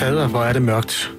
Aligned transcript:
Fader, 0.00 0.28
hvor 0.28 0.42
er 0.42 0.52
det 0.52 0.62
mørkt. 0.62 1.12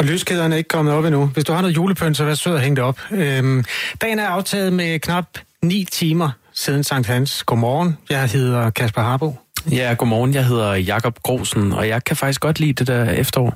Og 0.00 0.06
lyskæderne 0.06 0.54
er 0.54 0.58
ikke 0.58 0.68
kommet 0.68 0.94
op 0.94 1.04
endnu. 1.04 1.26
Hvis 1.26 1.44
du 1.44 1.52
har 1.52 1.60
noget 1.60 1.76
julepynt, 1.76 2.16
så 2.16 2.24
vær 2.24 2.34
sød 2.34 2.54
at 2.54 2.60
hænge 2.60 2.76
det 2.76 2.84
op. 2.84 3.00
Øhm, 3.10 3.64
dagen 4.00 4.18
er 4.18 4.26
aftaget 4.26 4.72
med 4.72 4.98
knap 4.98 5.24
9 5.62 5.84
timer 5.84 6.30
siden 6.52 6.84
Sankt 6.84 7.06
Hans. 7.06 7.42
Godmorgen, 7.42 7.96
jeg 8.10 8.28
hedder 8.28 8.70
Kasper 8.70 9.02
Harbo. 9.02 9.34
Ja, 9.70 9.94
godmorgen, 9.98 10.34
jeg 10.34 10.46
hedder 10.46 10.74
Jakob 10.74 11.18
Grosen, 11.22 11.72
og 11.72 11.88
jeg 11.88 12.04
kan 12.04 12.16
faktisk 12.16 12.40
godt 12.40 12.60
lide 12.60 12.72
det 12.72 12.86
der 12.86 13.04
efterår. 13.10 13.54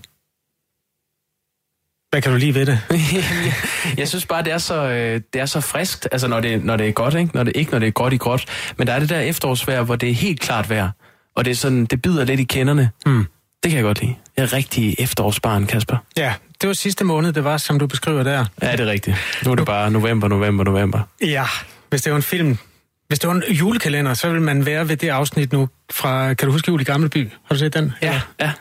Hvad 2.11 2.22
kan 2.22 2.32
du 2.32 2.39
lide 2.39 2.54
ved 2.54 2.67
det? 2.67 2.79
jeg 4.00 4.08
synes 4.08 4.26
bare, 4.26 4.43
det 4.43 4.53
er 4.53 4.58
så, 4.58 4.89
øh, 4.89 5.21
det 5.32 5.40
er 5.40 5.46
så 5.46 5.61
friskt, 5.61 6.08
altså 6.12 6.29
når 6.29 6.40
det, 6.40 6.64
når 6.64 6.76
det 6.76 6.89
er 6.89 6.93
godt, 6.93 7.14
ikke? 7.14 7.30
Når 7.35 7.43
det, 7.43 7.53
ikke 7.57 7.71
når 7.71 7.79
det 7.79 7.86
er 7.86 7.93
godt 7.93 8.12
i 8.12 8.17
gråt. 8.17 8.44
Men 8.76 8.86
der 8.86 8.93
er 8.93 8.99
det 8.99 9.08
der 9.08 9.21
efterårsvejr, 9.21 9.82
hvor 9.82 9.96
det 9.96 10.11
er 10.11 10.14
helt 10.14 10.40
klart 10.40 10.71
vejr. 10.71 10.90
Og 11.36 11.44
det 11.44 11.50
er 11.50 11.54
sådan, 11.54 11.85
det 11.85 12.03
bider 12.03 12.25
lidt 12.25 12.40
i 12.40 12.44
kenderne. 12.44 12.90
Mm. 13.07 13.26
Det 13.62 13.71
kan 13.71 13.76
jeg 13.76 13.84
godt 13.84 14.00
lide. 14.00 14.14
Jeg 14.36 14.43
er 14.43 14.52
rigtig 14.52 14.96
efterårsbarn, 14.98 15.66
Kasper. 15.66 15.96
Ja, 16.16 16.34
det 16.61 16.66
var 16.66 16.72
sidste 16.75 17.04
måned, 17.04 17.32
det 17.32 17.44
var, 17.44 17.57
som 17.57 17.79
du 17.79 17.86
beskriver 17.86 18.22
der. 18.22 18.44
Ja, 18.62 18.72
det 18.72 18.80
er 18.80 18.86
rigtigt. 18.86 19.16
Nu 19.44 19.50
er 19.50 19.54
det 19.54 19.66
bare 19.66 19.90
november, 19.90 20.29
november, 20.29 20.64
november. 20.64 21.00
Ja, 21.20 21.44
hvis 21.90 22.03
det 22.03 22.12
var 22.12 22.17
en 22.17 22.22
film, 22.22 22.58
hvis 23.08 23.18
det 23.18 23.29
var 23.29 23.34
en 23.34 23.43
julekalender, 23.50 24.14
så 24.14 24.30
vil 24.30 24.43
man 24.43 24.67
være 24.67 24.89
ved 24.89 24.96
det 24.96 25.08
afsnit 25.08 25.53
nu 25.53 25.68
fra, 25.93 26.34
kan 26.34 26.46
du 26.46 26.53
huske 26.53 26.68
Jul 26.68 26.80
i 26.80 26.84
Gamle 26.84 27.08
By? 27.08 27.30
Har 27.44 27.54
du 27.54 27.58
set 27.58 27.75
den? 27.75 27.93
Ja, 28.03 28.20
ja. 28.40 28.53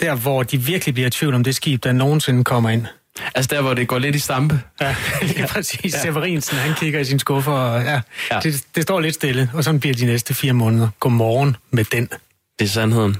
Der, 0.00 0.14
hvor 0.14 0.42
de 0.42 0.58
virkelig 0.58 0.94
bliver 0.94 1.06
i 1.06 1.10
tvivl 1.10 1.34
om 1.34 1.44
det 1.44 1.54
skib, 1.54 1.84
der 1.84 1.92
nogensinde 1.92 2.44
kommer 2.44 2.70
ind. 2.70 2.86
Altså 3.34 3.54
der, 3.54 3.62
hvor 3.62 3.74
det 3.74 3.88
går 3.88 3.98
lidt 3.98 4.16
i 4.16 4.18
stampe. 4.18 4.60
Ja, 4.80 4.94
lige 5.22 5.46
præcis. 5.46 5.94
Ja. 5.94 6.02
Severinsen, 6.02 6.58
han 6.58 6.74
kigger 6.74 7.00
i 7.00 7.04
sin 7.04 7.18
skuffe, 7.18 7.50
og 7.50 7.82
ja, 7.82 8.00
ja. 8.30 8.40
Det, 8.40 8.64
det 8.74 8.82
står 8.82 9.00
lidt 9.00 9.14
stille, 9.14 9.50
og 9.54 9.64
så 9.64 9.72
bliver 9.78 9.94
de 9.94 10.06
næste 10.06 10.34
fire 10.34 10.52
måneder. 10.52 10.88
Godmorgen 11.00 11.56
med 11.70 11.84
den. 11.84 12.08
Det 12.58 12.64
er 12.64 12.68
sandheden. 12.68 13.16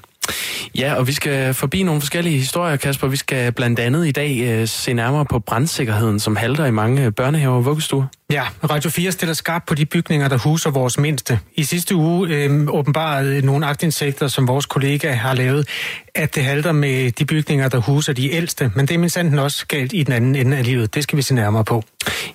Ja, 0.78 0.94
og 0.94 1.06
vi 1.06 1.12
skal 1.12 1.54
forbi 1.54 1.82
nogle 1.82 2.00
forskellige 2.00 2.38
historier, 2.38 2.76
Kasper. 2.76 3.08
Vi 3.08 3.16
skal 3.16 3.52
blandt 3.52 3.78
andet 3.78 4.06
i 4.06 4.10
dag 4.10 4.40
øh, 4.40 4.68
se 4.68 4.92
nærmere 4.92 5.24
på 5.24 5.38
brandsikkerheden, 5.38 6.20
som 6.20 6.36
halter 6.36 6.64
i 6.64 6.70
mange 6.70 7.04
øh, 7.04 7.12
børnehaver 7.12 7.56
og 7.56 7.64
vuggestuer. 7.64 8.06
Ja, 8.32 8.44
Radio 8.70 8.90
4 8.90 9.12
stiller 9.12 9.34
skarp 9.34 9.62
på 9.66 9.74
de 9.74 9.86
bygninger, 9.86 10.28
der 10.28 10.38
huser 10.38 10.70
vores 10.70 10.98
mindste. 10.98 11.40
I 11.54 11.64
sidste 11.64 11.94
uge 11.94 12.28
øh, 12.28 12.66
åbenbarede 12.68 13.46
nogle 13.46 13.66
agtindsigter, 13.66 14.28
som 14.28 14.48
vores 14.48 14.66
kollega 14.66 15.12
har 15.12 15.34
lavet, 15.34 15.68
at 16.14 16.34
det 16.34 16.44
halter 16.44 16.72
med 16.72 17.10
de 17.10 17.24
bygninger, 17.24 17.68
der 17.68 17.78
huser 17.78 18.12
de 18.12 18.32
ældste. 18.32 18.72
Men 18.74 18.86
det 18.86 18.94
er 18.94 18.98
mindsanden 18.98 19.38
også 19.38 19.66
galt 19.66 19.92
i 19.92 20.02
den 20.02 20.12
anden 20.12 20.34
ende 20.34 20.56
af 20.56 20.64
livet. 20.64 20.94
Det 20.94 21.02
skal 21.02 21.16
vi 21.16 21.22
se 21.22 21.34
nærmere 21.34 21.64
på. 21.64 21.82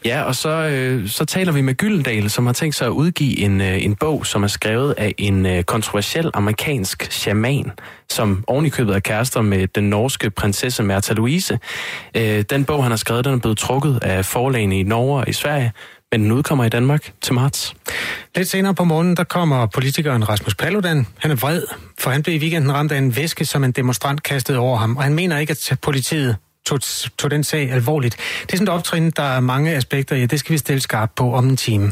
Ja, 0.05 0.21
og 0.21 0.35
så, 0.35 0.49
øh, 0.49 1.09
så 1.09 1.25
taler 1.25 1.51
vi 1.51 1.61
med 1.61 1.73
Gyldendal, 1.73 2.29
som 2.29 2.45
har 2.45 2.53
tænkt 2.53 2.75
sig 2.75 2.87
at 2.87 2.91
udgive 2.91 3.39
en, 3.39 3.61
øh, 3.61 3.85
en 3.85 3.95
bog, 3.95 4.25
som 4.25 4.43
er 4.43 4.47
skrevet 4.47 4.93
af 4.97 5.15
en 5.17 5.45
øh, 5.45 5.63
kontroversiel 5.63 6.31
amerikansk 6.33 7.07
shaman, 7.11 7.71
som 8.11 8.43
ovenikøbet 8.47 8.95
er 8.95 8.99
kærester 8.99 9.41
med 9.41 9.67
den 9.67 9.89
norske 9.89 10.29
prinsesse 10.29 10.83
Märtha 10.83 11.13
Louise. 11.13 11.59
Øh, 12.17 12.43
den 12.49 12.65
bog, 12.65 12.83
han 12.83 12.91
har 12.91 12.97
skrevet, 12.97 13.25
den 13.25 13.33
er 13.33 13.37
blevet 13.37 13.57
trukket 13.57 13.99
af 14.01 14.25
forlagene 14.25 14.79
i 14.79 14.83
Norge 14.83 15.19
og 15.19 15.29
i 15.29 15.33
Sverige, 15.33 15.71
men 16.11 16.23
den 16.23 16.31
udkommer 16.31 16.65
i 16.65 16.69
Danmark 16.69 17.11
til 17.21 17.33
marts. 17.33 17.75
Lidt 18.35 18.49
senere 18.49 18.75
på 18.75 18.83
morgenen, 18.83 19.17
der 19.17 19.23
kommer 19.23 19.65
politikeren 19.65 20.29
Rasmus 20.29 20.55
Paludan. 20.55 21.07
Han 21.17 21.31
er 21.31 21.35
vred, 21.35 21.63
for 21.99 22.09
han 22.09 22.23
blev 22.23 22.35
i 22.35 22.39
weekenden 22.39 22.73
ramt 22.73 22.91
af 22.91 22.97
en 22.97 23.15
væske, 23.15 23.45
som 23.45 23.63
en 23.63 23.71
demonstrant 23.71 24.23
kastede 24.23 24.57
over 24.57 24.77
ham, 24.77 24.97
og 24.97 25.03
han 25.03 25.13
mener 25.13 25.37
ikke, 25.37 25.51
at 25.51 25.77
politiet 25.81 26.35
tog, 26.65 26.79
tog 27.17 27.31
den 27.31 27.43
sag 27.43 27.71
alvorligt. 27.71 28.17
Det 28.41 28.53
er 28.53 28.57
sådan 28.57 28.67
et 28.67 28.73
optrin, 28.73 29.11
der 29.11 29.23
er 29.23 29.39
mange 29.39 29.75
aspekter 29.75 30.15
i, 30.15 30.25
det 30.25 30.39
skal 30.39 30.53
vi 30.53 30.57
stille 30.57 30.81
skarpt 30.81 31.15
på 31.15 31.33
om 31.33 31.49
en 31.49 31.57
time. 31.57 31.91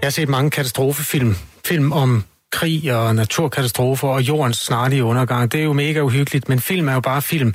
Jeg 0.00 0.06
har 0.06 0.10
set 0.10 0.28
mange 0.28 0.50
katastrofefilm. 0.50 1.36
Film 1.64 1.92
om 1.92 2.24
krig 2.52 2.94
og 2.94 3.14
naturkatastrofer 3.14 4.08
og 4.08 4.22
jordens 4.22 4.56
snarlige 4.56 5.04
undergang. 5.04 5.52
Det 5.52 5.60
er 5.60 5.64
jo 5.64 5.72
mega 5.72 6.00
uhyggeligt, 6.00 6.48
men 6.48 6.60
film 6.60 6.88
er 6.88 6.94
jo 6.94 7.00
bare 7.00 7.22
film. 7.22 7.54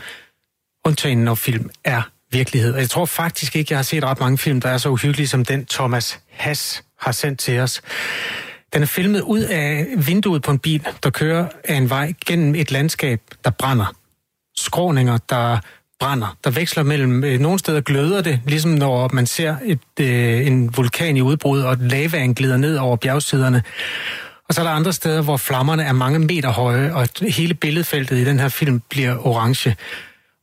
Undtagen 0.85 1.17
når 1.17 1.35
film 1.35 1.69
er 1.83 2.01
virkelighed. 2.31 2.73
Og 2.73 2.79
jeg 2.79 2.89
tror 2.89 3.05
faktisk 3.05 3.55
ikke, 3.55 3.71
jeg 3.71 3.77
har 3.77 3.83
set 3.83 4.03
ret 4.03 4.19
mange 4.19 4.37
film, 4.37 4.61
der 4.61 4.69
er 4.69 4.77
så 4.77 4.89
uhyggelige 4.89 5.27
som 5.27 5.45
den 5.45 5.65
Thomas 5.65 6.19
Hass 6.29 6.83
har 6.99 7.11
sendt 7.11 7.39
til 7.39 7.59
os. 7.59 7.81
Den 8.73 8.81
er 8.81 8.85
filmet 8.85 9.21
ud 9.21 9.39
af 9.39 9.87
vinduet 9.97 10.41
på 10.41 10.51
en 10.51 10.59
bil, 10.59 10.87
der 11.03 11.09
kører 11.09 11.47
af 11.63 11.75
en 11.75 11.89
vej 11.89 12.13
gennem 12.25 12.55
et 12.55 12.71
landskab, 12.71 13.21
der 13.43 13.49
brænder. 13.49 13.95
Skråninger, 14.57 15.17
der 15.29 15.59
brænder. 15.99 16.37
Der 16.43 16.49
veksler 16.49 16.83
mellem, 16.83 17.23
øh, 17.23 17.39
nogle 17.39 17.59
steder 17.59 17.81
gløder 17.81 18.21
det, 18.21 18.39
ligesom 18.45 18.71
når 18.71 19.09
man 19.13 19.25
ser 19.25 19.55
et, 19.63 19.79
øh, 19.99 20.47
en 20.47 20.77
vulkan 20.77 21.17
i 21.17 21.21
udbrud, 21.21 21.61
og 21.61 21.77
lavaen 21.79 22.35
glider 22.35 22.57
ned 22.57 22.77
over 22.77 22.95
bjergsiderne. 22.95 23.63
Og 24.47 24.53
så 24.53 24.61
er 24.61 24.65
der 24.65 24.71
andre 24.71 24.93
steder, 24.93 25.21
hvor 25.21 25.37
flammerne 25.37 25.83
er 25.83 25.93
mange 25.93 26.19
meter 26.19 26.49
høje, 26.49 26.93
og 26.93 27.07
hele 27.21 27.53
billedfeltet 27.53 28.17
i 28.17 28.25
den 28.25 28.39
her 28.39 28.49
film 28.49 28.81
bliver 28.89 29.27
orange. 29.27 29.75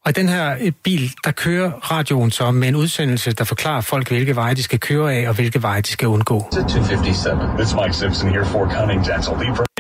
Og 0.05 0.11
i 0.11 0.13
den 0.13 0.29
her 0.29 0.55
øh, 0.61 0.73
bil, 0.85 1.13
der 1.25 1.31
kører 1.31 1.71
radioen 1.71 2.31
så 2.31 2.51
med 2.51 2.69
en 2.69 2.77
udsendelse, 2.77 3.33
der 3.33 3.45
forklarer 3.45 3.81
folk, 3.81 4.09
hvilke 4.09 4.37
veje 4.37 4.55
de 4.55 4.63
skal 4.63 4.79
køre 4.81 5.15
af, 5.15 5.29
og 5.29 5.35
hvilke 5.35 5.63
veje 5.63 5.81
de 5.81 5.89
skal 5.93 6.09
undgå. 6.09 6.49
257. 6.53 7.39
This 7.59 7.75
Mike 7.75 7.95
Simpson 7.95 8.31
here 8.31 8.45
for 8.45 8.63
Continental. 8.79 9.33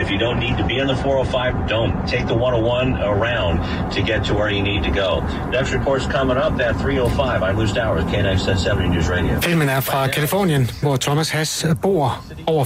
If 0.02 0.08
you 0.10 0.18
don't 0.26 0.40
need 0.46 0.56
to 0.62 0.66
be 0.72 0.76
on 0.82 0.88
the 0.92 0.98
405, 1.02 1.54
don't. 1.74 1.92
Take 2.14 2.26
the 2.32 2.36
101 2.36 2.94
around 3.14 3.54
to 3.94 4.00
get 4.10 4.20
to 4.28 4.32
where 4.38 4.50
you 4.56 4.62
need 4.70 4.82
to 4.88 4.92
go. 5.02 5.10
Next 5.56 5.70
report's 5.78 6.06
coming 6.16 6.38
up 6.46 6.52
at 6.66 6.74
305. 6.76 7.42
I'm 7.42 7.56
Lou 7.58 7.66
Stowers, 7.66 8.04
KNX 8.12 8.38
70 8.44 8.88
News 8.94 9.08
Radio. 9.10 9.40
Filmen 9.40 9.68
er 9.68 9.80
fra 9.80 10.06
Kalifornien, 10.06 10.70
hvor 10.82 10.96
Thomas 10.96 11.30
Hass 11.30 11.66
bor. 11.82 12.24
Over 12.46 12.64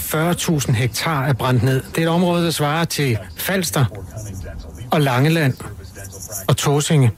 40.000 0.69 0.73
hektar 0.73 1.27
er 1.27 1.33
brændt 1.33 1.63
ned. 1.63 1.83
Det 1.95 1.99
er 1.99 2.03
et 2.03 2.09
område, 2.09 2.45
der 2.45 2.51
svarer 2.51 2.85
til 2.85 3.19
Falster 3.37 3.85
og 4.91 5.01
Langeland 5.01 5.55
og 6.49 6.57
Tåsinge 6.57 7.11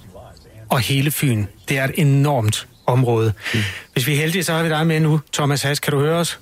og 0.69 0.81
hele 0.81 1.11
Fyn. 1.11 1.47
Det 1.69 1.79
er 1.79 1.85
et 1.85 1.95
enormt 1.95 2.69
område. 2.87 3.33
Mm. 3.55 3.61
Hvis 3.93 4.07
vi 4.07 4.13
er 4.13 4.17
heldige, 4.17 4.45
så 4.45 4.53
har 4.53 4.63
vi 4.63 4.69
dig 4.69 4.87
med 4.87 5.01
nu. 5.01 5.21
Thomas 5.33 5.63
Hass, 5.63 5.81
kan 5.81 5.93
du 5.93 6.01
høre 6.01 6.19
os? 6.19 6.39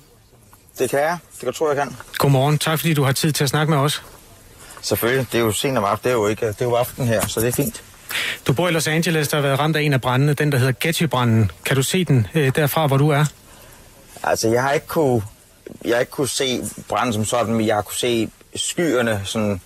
Det 0.79 0.89
kan 0.89 0.99
jeg. 0.99 1.17
Det 1.33 1.43
kan 1.43 1.53
tror 1.53 1.73
jeg 1.73 1.77
kan. 1.77 1.95
Godmorgen. 2.17 2.57
Tak 2.57 2.79
fordi 2.79 2.93
du 2.93 3.03
har 3.03 3.11
tid 3.11 3.31
til 3.31 3.43
at 3.43 3.49
snakke 3.49 3.71
med 3.71 3.79
os. 3.79 4.03
Selvfølgelig. 4.81 5.27
Det 5.31 5.37
er 5.37 5.43
jo 5.43 5.51
sent 5.51 5.77
om 5.77 5.83
aftenen. 5.83 6.03
Det 6.03 6.09
er 6.09 6.21
jo, 6.21 6.27
ikke, 6.27 6.47
det 6.47 6.61
er 6.61 6.65
jo 6.65 6.73
aften 6.73 7.07
her, 7.07 7.27
så 7.27 7.41
det 7.41 7.47
er 7.47 7.51
fint. 7.51 7.83
Du 8.47 8.53
bor 8.53 8.67
i 8.67 8.71
Los 8.71 8.87
Angeles, 8.87 9.27
der 9.27 9.37
har 9.37 9.41
været 9.41 9.59
ramt 9.59 9.75
af 9.75 9.81
en 9.81 9.93
af 9.93 10.01
brændene, 10.01 10.33
den 10.33 10.51
der 10.51 10.57
hedder 10.57 10.73
Getty-branden. 10.73 11.51
Kan 11.65 11.75
du 11.75 11.83
se 11.83 12.05
den 12.05 12.27
øh, 12.33 12.51
derfra, 12.55 12.87
hvor 12.87 12.97
du 12.97 13.09
er? 13.09 13.25
Altså, 14.23 14.47
jeg 14.47 14.61
har 14.61 14.71
ikke 14.71 14.87
kunne, 14.87 15.21
jeg 15.85 15.95
har 15.95 15.99
ikke 15.99 16.11
kunne 16.11 16.29
se 16.29 16.61
branden 16.87 17.13
som 17.13 17.25
sådan, 17.25 17.53
men 17.53 17.67
jeg 17.67 17.75
har 17.75 17.81
kunne 17.81 17.95
se 17.95 18.29
skyerne 18.55 19.21
sådan 19.23 19.61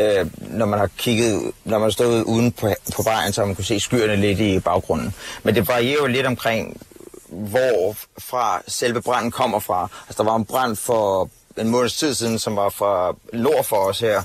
øh, 0.00 0.26
når 0.40 0.66
man 0.66 0.78
har 0.78 0.86
kigget, 0.86 1.52
når 1.64 1.78
man 1.78 1.86
har 1.86 1.90
stået 1.90 2.22
uden 2.22 2.52
på, 2.52 2.68
på 2.96 3.02
vejen, 3.02 3.32
så 3.32 3.44
man 3.44 3.54
kunne 3.54 3.64
se 3.64 3.80
skyerne 3.80 4.16
lidt 4.16 4.40
i 4.40 4.58
baggrunden. 4.58 5.14
Men 5.42 5.54
det 5.54 5.68
varierer 5.68 6.00
jo 6.00 6.06
lidt 6.06 6.26
omkring, 6.26 6.80
hvor 7.28 7.96
fra 8.18 8.62
selve 8.68 9.02
branden 9.02 9.30
kommer 9.30 9.58
fra. 9.58 9.88
Altså, 10.08 10.22
der 10.22 10.30
var 10.30 10.36
en 10.36 10.44
brand 10.44 10.76
for 10.76 11.30
en 11.58 11.68
måneds 11.68 11.96
tid 11.96 12.14
siden, 12.14 12.38
som 12.38 12.56
var 12.56 12.68
fra 12.68 13.14
nord 13.32 13.64
for 13.64 13.76
os 13.76 14.00
her. 14.00 14.22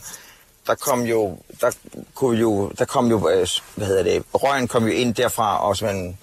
Der 0.67 0.75
kom 0.75 1.01
jo, 1.01 1.37
der 1.61 1.71
kunne 2.13 2.39
jo, 2.39 2.71
der 2.79 2.85
kom 2.85 3.07
jo, 3.07 3.29
øh, 3.29 3.47
hvad 3.75 3.87
hedder 3.87 4.03
det, 4.03 4.23
røgen 4.33 4.67
kom 4.67 4.83
jo 4.83 4.93
ind 4.93 5.15
derfra, 5.15 5.67
og 5.67 5.77
man 5.81 6.17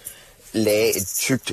lagde 0.52 0.96
et 0.96 1.08
tykt 1.18 1.52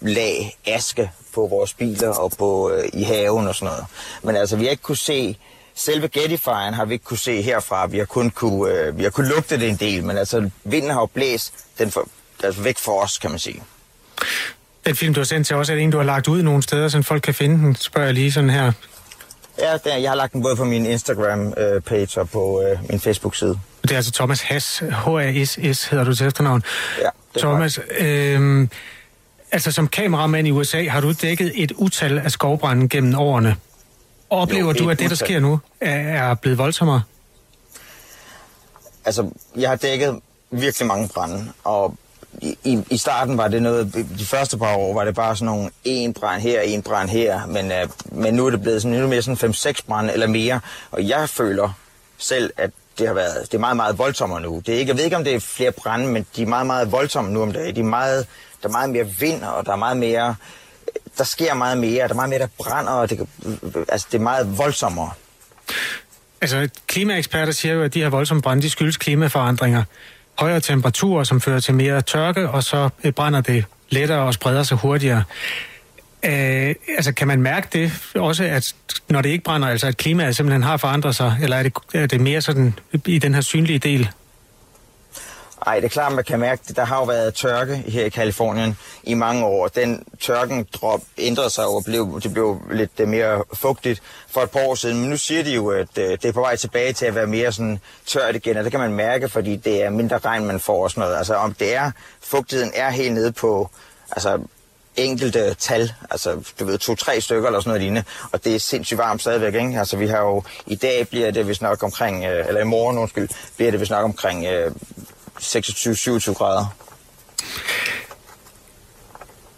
lag 0.00 0.58
aske 0.66 1.10
på 1.34 1.46
vores 1.46 1.74
biler 1.74 2.08
og 2.08 2.32
på, 2.38 2.70
øh, 2.70 2.88
i 2.92 3.02
haven 3.02 3.48
og 3.48 3.54
sådan 3.54 3.66
noget. 3.66 3.84
Men 4.22 4.36
altså, 4.36 4.56
vi 4.56 4.64
har 4.64 4.70
ikke 4.70 4.82
kunne 4.82 4.96
se 4.96 5.38
Selve 5.80 6.08
Gettyfyren 6.08 6.74
har 6.74 6.84
vi 6.84 6.92
ikke 6.92 7.04
kunne 7.04 7.18
se 7.18 7.42
herfra. 7.42 7.86
Vi 7.86 7.98
har 7.98 8.04
kun 8.04 8.30
kunne, 8.30 8.72
øh, 8.72 8.98
vi 8.98 9.02
har 9.02 9.10
kun 9.10 9.24
lugte 9.24 9.60
det 9.60 9.68
en 9.68 9.76
del, 9.76 10.04
men 10.04 10.18
altså 10.18 10.50
vinden 10.64 10.90
har 10.90 11.00
jo 11.00 11.06
blæst 11.06 11.54
den 11.78 11.90
for, 11.90 12.08
altså 12.44 12.62
væk 12.62 12.78
for 12.78 13.02
os, 13.02 13.18
kan 13.18 13.30
man 13.30 13.38
sige. 13.38 13.62
Den 14.86 14.96
film, 14.96 15.14
du 15.14 15.20
har 15.20 15.24
sendt 15.24 15.46
til 15.46 15.56
os, 15.56 15.70
er 15.70 15.74
det 15.74 15.84
en, 15.84 15.90
du 15.90 15.96
har 15.96 16.04
lagt 16.04 16.28
ud 16.28 16.42
nogle 16.42 16.62
steder, 16.62 16.88
så 16.88 17.02
folk 17.02 17.22
kan 17.22 17.34
finde 17.34 17.58
den, 17.58 17.76
spørger 17.76 18.06
jeg 18.06 18.14
lige 18.14 18.32
sådan 18.32 18.50
her. 18.50 18.72
Ja, 19.58 19.72
det 19.72 19.94
er, 19.94 19.96
jeg 19.96 20.10
har 20.10 20.16
lagt 20.16 20.32
den 20.32 20.42
både 20.42 20.56
på 20.56 20.64
min 20.64 20.86
Instagram-page 20.86 22.00
øh, 22.00 22.22
og 22.22 22.30
på 22.30 22.62
øh, 22.62 22.78
min 22.90 23.00
Facebook-side. 23.00 23.58
Det 23.82 23.92
er 23.92 23.96
altså 23.96 24.12
Thomas 24.12 24.40
Hass, 24.40 24.78
H-A-S-S 24.78 25.84
hedder 25.84 26.04
du 26.04 26.14
til 26.14 26.26
efternavn. 26.26 26.62
Ja, 26.98 27.08
det 27.34 27.42
Thomas, 27.42 27.80
øh, 27.98 28.68
altså 29.52 29.72
som 29.72 29.88
kameramand 29.88 30.48
i 30.48 30.50
USA 30.50 30.88
har 30.88 31.00
du 31.00 31.12
dækket 31.12 31.52
et 31.54 31.72
utal 31.72 32.18
af 32.18 32.30
skovbrænde 32.30 32.88
gennem 32.88 33.14
årene. 33.18 33.56
Oplever 34.30 34.66
jo, 34.66 34.72
du, 34.72 34.90
at 34.90 34.98
det, 34.98 35.10
der 35.10 35.16
sker 35.16 35.40
nu, 35.40 35.60
er 35.80 36.34
blevet 36.34 36.58
voldsommere? 36.58 37.02
Altså, 39.04 39.30
jeg 39.56 39.68
har 39.68 39.76
dækket 39.76 40.20
virkelig 40.50 40.86
mange 40.86 41.08
brænde, 41.08 41.52
og 41.64 41.94
i, 42.42 42.84
i 42.90 42.96
starten 42.96 43.38
var 43.38 43.48
det 43.48 43.62
noget, 43.62 43.94
de 44.18 44.26
første 44.26 44.58
par 44.58 44.76
år 44.76 44.94
var 44.94 45.04
det 45.04 45.14
bare 45.14 45.36
sådan 45.36 45.46
nogle 45.46 45.70
en 45.84 46.12
brand 46.12 46.42
her, 46.42 46.60
en 46.60 46.82
brand 46.82 47.08
her, 47.08 47.46
men, 47.46 47.66
uh, 47.66 48.18
men 48.18 48.34
nu 48.34 48.46
er 48.46 48.50
det 48.50 48.62
blevet 48.62 48.82
sådan 48.82 48.94
endnu 48.94 49.08
mere 49.08 49.22
sådan 49.22 49.50
5-6 49.50 49.72
brænde 49.86 50.12
eller 50.12 50.26
mere, 50.26 50.60
og 50.90 51.08
jeg 51.08 51.28
føler 51.28 51.72
selv, 52.18 52.52
at 52.56 52.70
det 52.98 53.06
har 53.06 53.14
været, 53.14 53.42
det 53.42 53.54
er 53.54 53.58
meget, 53.58 53.76
meget 53.76 53.98
voldsommere 53.98 54.40
nu. 54.40 54.62
Det 54.66 54.74
er 54.74 54.78
ikke, 54.78 54.90
jeg 54.90 54.96
ved 54.96 55.04
ikke, 55.04 55.16
om 55.16 55.24
det 55.24 55.34
er 55.34 55.40
flere 55.40 55.72
brænde, 55.72 56.06
men 56.06 56.26
de 56.36 56.42
er 56.42 56.46
meget, 56.46 56.66
meget 56.66 56.92
voldsomme 56.92 57.32
nu 57.32 57.42
om 57.42 57.52
dagen. 57.52 57.74
De 57.74 57.80
er 57.80 57.84
meget, 57.84 58.26
der 58.62 58.68
er 58.68 58.72
meget 58.72 58.90
mere 58.90 59.04
vind, 59.04 59.44
og 59.44 59.66
der 59.66 59.72
er 59.72 59.76
meget 59.76 59.96
mere 59.96 60.34
der 61.20 61.26
sker 61.26 61.54
meget 61.54 61.78
mere, 61.78 62.02
der 62.02 62.08
er 62.08 62.14
meget 62.14 62.30
mere, 62.30 62.38
der 62.38 62.46
brænder, 62.58 62.92
og 62.92 63.10
det, 63.10 63.20
altså, 63.88 64.06
det 64.12 64.18
er 64.18 64.22
meget 64.22 64.58
voldsommere. 64.58 65.10
Altså, 66.40 66.68
klimaeksperter 66.86 67.52
siger 67.52 67.74
jo, 67.74 67.82
at 67.82 67.94
de 67.94 68.00
her 68.00 68.08
voldsomme 68.08 68.42
brænde, 68.42 68.62
de 68.62 68.70
skyldes 68.70 68.96
klimaforandringer. 68.96 69.84
Højere 70.38 70.60
temperaturer, 70.60 71.24
som 71.24 71.40
fører 71.40 71.60
til 71.60 71.74
mere 71.74 72.02
tørke, 72.02 72.48
og 72.48 72.64
så 72.64 72.88
øh, 73.04 73.12
brænder 73.12 73.40
det 73.40 73.64
lettere 73.90 74.18
og 74.18 74.34
spreder 74.34 74.62
sig 74.62 74.76
hurtigere. 74.76 75.24
Øh, 76.24 76.74
altså, 76.96 77.12
kan 77.12 77.28
man 77.28 77.42
mærke 77.42 77.68
det 77.72 77.92
også, 78.14 78.44
at 78.44 78.74
når 79.08 79.22
det 79.22 79.28
ikke 79.28 79.44
brænder, 79.44 79.68
altså 79.68 79.86
at 79.86 79.96
klimaet 79.96 80.36
simpelthen 80.36 80.62
har 80.62 80.76
forandret 80.76 81.16
sig, 81.16 81.36
eller 81.42 81.56
er 81.56 81.62
det, 81.62 81.72
er 81.94 82.06
det 82.06 82.20
mere 82.20 82.40
sådan 82.40 82.78
i 83.06 83.18
den 83.18 83.34
her 83.34 83.40
synlige 83.40 83.78
del? 83.78 84.10
Ej, 85.66 85.76
det 85.76 85.84
er 85.84 85.88
klart, 85.88 86.12
man 86.12 86.24
kan 86.24 86.40
mærke, 86.40 86.62
at 86.68 86.76
der 86.76 86.84
har 86.84 86.96
jo 86.96 87.04
været 87.04 87.34
tørke 87.34 87.76
her 87.76 88.04
i 88.04 88.08
Kalifornien 88.08 88.78
i 89.02 89.14
mange 89.14 89.44
år. 89.44 89.68
Den 89.68 90.04
tørken 90.20 90.66
drop 90.72 91.00
ændrede 91.18 91.50
sig 91.50 91.66
og 91.66 91.84
blev, 91.84 92.20
det 92.22 92.32
blev 92.32 92.60
lidt 92.70 92.90
øh, 92.98 93.08
mere 93.08 93.44
fugtigt 93.54 94.02
for 94.30 94.40
et 94.40 94.50
par 94.50 94.60
år 94.60 94.74
siden. 94.74 95.00
Men 95.00 95.10
nu 95.10 95.16
siger 95.16 95.42
de 95.42 95.54
jo, 95.54 95.68
at 95.68 95.98
øh, 95.98 96.10
det 96.10 96.24
er 96.24 96.32
på 96.32 96.40
vej 96.40 96.56
tilbage 96.56 96.92
til 96.92 97.06
at 97.06 97.14
være 97.14 97.26
mere 97.26 97.52
sådan 97.52 97.80
tørt 98.06 98.36
igen, 98.36 98.56
og 98.56 98.64
det 98.64 98.70
kan 98.70 98.80
man 98.80 98.92
mærke, 98.92 99.28
fordi 99.28 99.56
det 99.56 99.82
er 99.82 99.90
mindre 99.90 100.18
regn, 100.18 100.44
man 100.44 100.60
får 100.60 100.82
og 100.82 100.90
sådan 100.90 101.00
noget. 101.00 101.16
Altså 101.16 101.34
om 101.34 101.54
det 101.54 101.74
er, 101.74 101.90
fugtigheden 102.20 102.72
er 102.74 102.90
helt 102.90 103.14
nede 103.14 103.32
på, 103.32 103.70
altså 104.10 104.40
enkelte 104.96 105.54
tal, 105.54 105.92
altså 106.10 106.52
du 106.60 106.64
ved, 106.64 106.78
to-tre 106.78 107.20
stykker 107.20 107.46
eller 107.48 107.60
sådan 107.60 107.68
noget 107.68 107.82
lignende, 107.82 108.04
og 108.32 108.44
det 108.44 108.54
er 108.54 108.58
sindssygt 108.58 108.98
varmt 108.98 109.20
stadigvæk, 109.20 109.54
ikke? 109.54 109.78
Altså 109.78 109.96
vi 109.96 110.06
har 110.06 110.20
jo, 110.20 110.42
i 110.66 110.74
dag 110.74 111.08
bliver 111.08 111.30
det 111.30 111.48
vist 111.48 111.62
nok 111.62 111.82
omkring, 111.82 112.24
øh, 112.24 112.48
eller 112.48 112.60
i 112.60 112.64
morgen, 112.64 112.98
undskyld, 112.98 113.28
bliver 113.56 113.70
det 113.70 113.80
vist 113.80 113.90
nok 113.90 114.04
omkring 114.04 114.46
øh, 114.46 114.72
26-27 115.40 116.32
grader. 116.32 116.66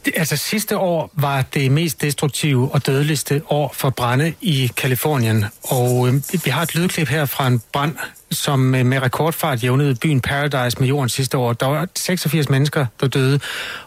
Det, 0.04 0.12
altså 0.16 0.36
sidste 0.36 0.78
år 0.78 1.10
var 1.14 1.42
det 1.54 1.70
mest 1.72 2.00
destruktive 2.00 2.70
og 2.72 2.86
dødeligste 2.86 3.42
år 3.48 3.72
for 3.76 3.90
brænde 3.90 4.34
i 4.40 4.70
Kalifornien. 4.76 5.44
Og 5.62 6.08
øh, 6.08 6.14
vi 6.44 6.50
har 6.50 6.62
et 6.62 6.74
lydklip 6.74 7.08
her 7.08 7.24
fra 7.24 7.46
en 7.46 7.62
brand, 7.72 7.96
som 8.30 8.74
øh, 8.74 8.86
med 8.86 9.02
rekordfart 9.02 9.64
jævnede 9.64 9.94
byen 9.94 10.20
Paradise 10.20 10.80
med 10.80 10.88
jorden 10.88 11.08
sidste 11.08 11.38
år. 11.38 11.52
Der 11.52 11.66
var 11.66 11.88
86 11.96 12.48
mennesker, 12.48 12.86
der 13.00 13.08
døde. 13.08 13.40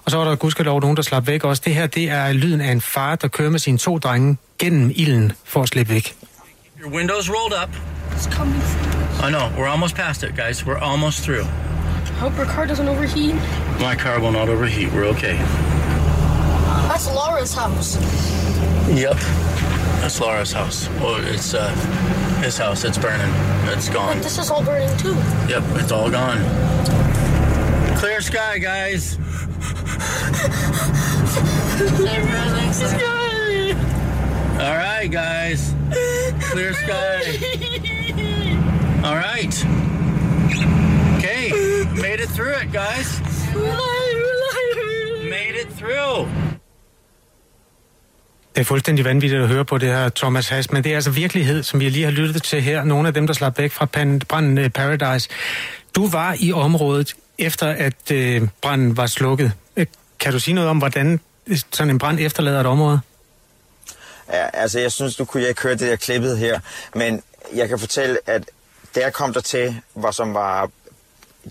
Og 0.05 0.11
så 0.11 0.17
var 0.17 0.25
der 0.25 0.35
gudskelov 0.35 0.81
nogen, 0.81 0.97
der 0.97 1.03
slap 1.03 1.27
væk 1.27 1.43
også. 1.43 1.61
Det 1.65 1.75
her, 1.75 1.87
det 1.87 2.09
er 2.09 2.33
lyden 2.33 2.61
af 2.61 2.71
en 2.71 2.81
far, 2.81 3.15
der 3.15 3.27
kører 3.27 3.49
med 3.49 3.59
sine 3.59 3.77
to 3.77 3.97
drenge 3.97 4.37
gennem 4.59 4.91
ilden 4.95 5.31
for 5.43 5.61
at 5.61 5.69
slippe 5.69 5.93
væk. 5.93 6.15
Your 6.81 6.91
window's 6.91 7.29
rolled 7.29 7.63
up. 7.63 7.75
It's 8.15 8.35
coming. 8.35 8.61
I 9.27 9.29
know. 9.29 9.63
We're 9.63 9.69
almost 9.71 9.95
past 9.95 10.23
it, 10.23 10.29
guys. 10.35 10.65
We're 10.65 10.83
almost 10.91 11.23
through. 11.23 11.47
Hope 12.17 12.35
your 12.37 12.45
car 12.45 12.65
doesn't 12.65 12.87
overheat. 12.87 13.35
My 13.79 13.95
car 13.95 14.19
will 14.19 14.31
not 14.31 14.47
overheat. 14.49 14.91
We're 14.93 15.05
okay. 15.05 15.37
That's 16.87 17.07
Laura's 17.07 17.53
house. 17.53 17.97
Yep. 18.89 19.17
That's 19.99 20.21
Laura's 20.21 20.51
house. 20.53 20.87
Well, 21.01 21.15
it's 21.27 21.53
uh, 21.53 21.69
his 22.41 22.57
house. 22.57 22.83
It's 22.85 22.97
burning. 22.97 23.29
It's 23.75 23.89
gone. 23.89 24.17
But 24.17 24.23
this 24.23 24.37
is 24.37 24.49
all 24.49 24.63
burning 24.63 24.95
too. 24.97 25.15
Yep, 25.49 25.63
it's 25.81 25.91
all 25.91 26.09
gone. 26.09 26.39
Clear 27.97 28.21
sky, 28.21 28.59
guys. 28.59 29.17
Everyone's 32.07 32.77
sky 32.77 33.71
All 34.53 34.77
right, 34.77 35.07
guys. 35.11 35.73
Clear 36.51 36.73
sky. 36.73 37.23
All 39.03 39.15
right. 39.15 39.94
Made 41.95 42.19
it 42.23 42.29
through 42.29 42.55
it, 42.63 42.71
guys. 42.73 43.21
Made 45.23 45.55
it 45.61 45.69
through. 45.77 46.29
Det 48.55 48.61
er 48.61 48.65
fuldstændig 48.65 49.05
vanvittigt 49.05 49.41
at 49.41 49.47
høre 49.47 49.65
på 49.65 49.77
det 49.77 49.89
her, 49.89 50.09
Thomas 50.09 50.49
Hass, 50.49 50.71
men 50.71 50.83
det 50.83 50.91
er 50.91 50.95
altså 50.95 51.09
virkelighed, 51.09 51.63
som 51.63 51.79
vi 51.79 51.89
lige 51.89 52.03
har 52.03 52.11
lyttet 52.11 52.43
til 52.43 52.61
her. 52.61 52.83
Nogle 52.83 53.07
af 53.07 53.13
dem, 53.13 53.27
der 53.27 53.33
slap 53.33 53.57
væk 53.57 53.71
fra 53.71 53.85
branden 54.27 54.57
øh, 54.57 54.69
Paradise. 54.69 55.29
Du 55.95 56.07
var 56.07 56.35
i 56.39 56.51
området 56.51 57.15
efter, 57.37 57.67
at 57.67 58.11
øh, 58.11 58.47
branden 58.61 58.97
var 58.97 59.05
slukket. 59.05 59.51
Øh, 59.77 59.85
kan 60.19 60.31
du 60.31 60.39
sige 60.39 60.55
noget 60.55 60.69
om, 60.69 60.77
hvordan 60.77 61.19
sådan 61.71 61.89
en 61.89 61.97
brand 61.99 62.19
efterlader 62.19 62.59
et 62.59 62.65
område? 62.65 62.99
Ja, 64.29 64.47
altså 64.53 64.79
jeg 64.79 64.91
synes, 64.91 65.15
du 65.15 65.25
kunne 65.25 65.41
jeg 65.41 65.49
ikke 65.49 65.61
høre 65.61 65.73
det 65.73 65.79
der 65.79 65.95
klippet 65.95 66.37
her, 66.37 66.59
men 66.95 67.21
jeg 67.55 67.69
kan 67.69 67.79
fortælle, 67.79 68.17
at 68.25 68.43
da 68.95 68.99
jeg 68.99 69.13
kom 69.13 69.33
der 69.33 69.41
til, 69.41 69.81
hvor 69.93 70.11
som 70.11 70.33
var 70.33 70.69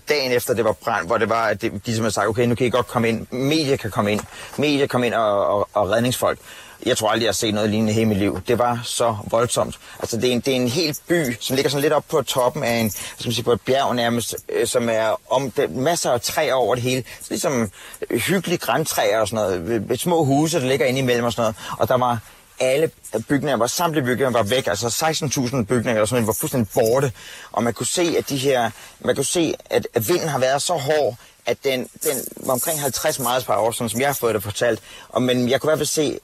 dagen 0.09 0.31
efter 0.31 0.53
det 0.53 0.65
var 0.65 0.71
brand, 0.71 1.07
hvor 1.07 1.17
det 1.17 1.29
var, 1.29 1.45
at 1.45 1.61
de, 1.61 1.69
de 1.69 1.73
simpelthen 1.73 2.11
sagde, 2.11 2.27
okay, 2.27 2.45
nu 2.45 2.55
kan 2.55 2.67
I 2.67 2.69
godt 2.69 2.87
komme 2.87 3.09
ind, 3.09 3.27
medier 3.31 3.77
kan 3.77 3.91
komme 3.91 4.11
ind, 4.11 4.21
medier 4.57 4.87
kom 4.87 5.03
ind 5.03 5.13
og, 5.13 5.47
og, 5.47 5.69
og 5.73 5.89
redningsfolk. 5.89 6.39
Jeg 6.85 6.97
tror 6.97 7.09
aldrig, 7.09 7.23
jeg 7.23 7.29
har 7.29 7.33
set 7.33 7.53
noget 7.53 7.69
lignende 7.69 7.91
i 7.91 7.95
hele 7.95 8.05
mit 8.05 8.17
liv. 8.17 8.41
Det 8.47 8.59
var 8.59 8.81
så 8.83 9.17
voldsomt. 9.27 9.79
Altså, 9.99 10.17
det 10.17 10.29
er 10.29 10.33
en, 10.33 10.39
det 10.39 10.51
er 10.51 10.55
en 10.55 10.67
hel 10.67 10.97
by, 11.07 11.37
som 11.39 11.55
ligger 11.55 11.69
sådan 11.69 11.81
lidt 11.81 11.93
op 11.93 12.03
på 12.09 12.21
toppen 12.21 12.63
af 12.63 12.73
en, 12.73 12.91
skal 12.91 13.27
man 13.27 13.33
sige, 13.33 13.43
på 13.43 13.51
et 13.51 13.61
bjerg 13.61 13.95
nærmest, 13.95 14.35
øh, 14.49 14.67
som 14.67 14.89
er 14.89 15.21
om 15.29 15.51
det, 15.51 15.71
masser 15.71 16.11
af 16.11 16.21
træer 16.21 16.53
over 16.53 16.75
det 16.75 16.83
hele. 16.83 17.03
Så 17.21 17.27
ligesom 17.29 17.71
hyggelige 18.11 18.57
græntræer 18.57 19.19
og 19.19 19.27
sådan 19.27 19.59
noget. 19.59 19.99
Små 19.99 20.23
huse, 20.23 20.59
der 20.59 20.67
ligger 20.67 20.85
inde 20.85 20.99
imellem 20.99 21.25
og 21.25 21.33
sådan 21.33 21.41
noget. 21.41 21.55
Og 21.79 21.87
der 21.87 21.97
var 21.97 22.19
alle 22.59 22.91
bygninger, 23.27 23.57
var 23.57 23.67
samtlige 23.67 24.05
bygninger 24.05 24.31
var 24.31 24.43
væk, 24.43 24.67
altså 24.67 24.87
16.000 24.87 25.63
bygninger 25.63 25.91
eller 25.91 26.05
sådan 26.05 26.15
noget, 26.15 26.27
var 26.27 26.33
fuldstændig 26.33 26.73
borte. 26.73 27.11
Og 27.51 27.63
man 27.63 27.73
kunne 27.73 27.85
se, 27.85 28.15
at 28.17 28.29
de 28.29 28.37
her, 28.37 28.71
man 28.99 29.15
kunne 29.15 29.25
se, 29.25 29.55
at, 29.69 29.87
at 29.93 30.09
vinden 30.09 30.27
har 30.27 30.39
været 30.39 30.61
så 30.61 30.73
hård, 30.73 31.15
at 31.45 31.57
den, 31.63 31.89
den 32.03 32.17
var 32.37 32.53
omkring 32.53 32.81
50 32.81 33.19
miles 33.19 33.43
per 33.43 33.53
år, 33.53 33.71
sådan 33.71 33.89
som 33.89 33.99
jeg 33.99 34.07
har 34.07 34.13
fået 34.13 34.35
det 34.35 34.43
fortalt. 34.43 34.79
Og, 35.09 35.21
men 35.21 35.49
jeg 35.49 35.61
kunne 35.61 35.67
i 35.67 35.71
hvert 35.71 35.79
fald 35.79 35.87
se, 35.87 36.19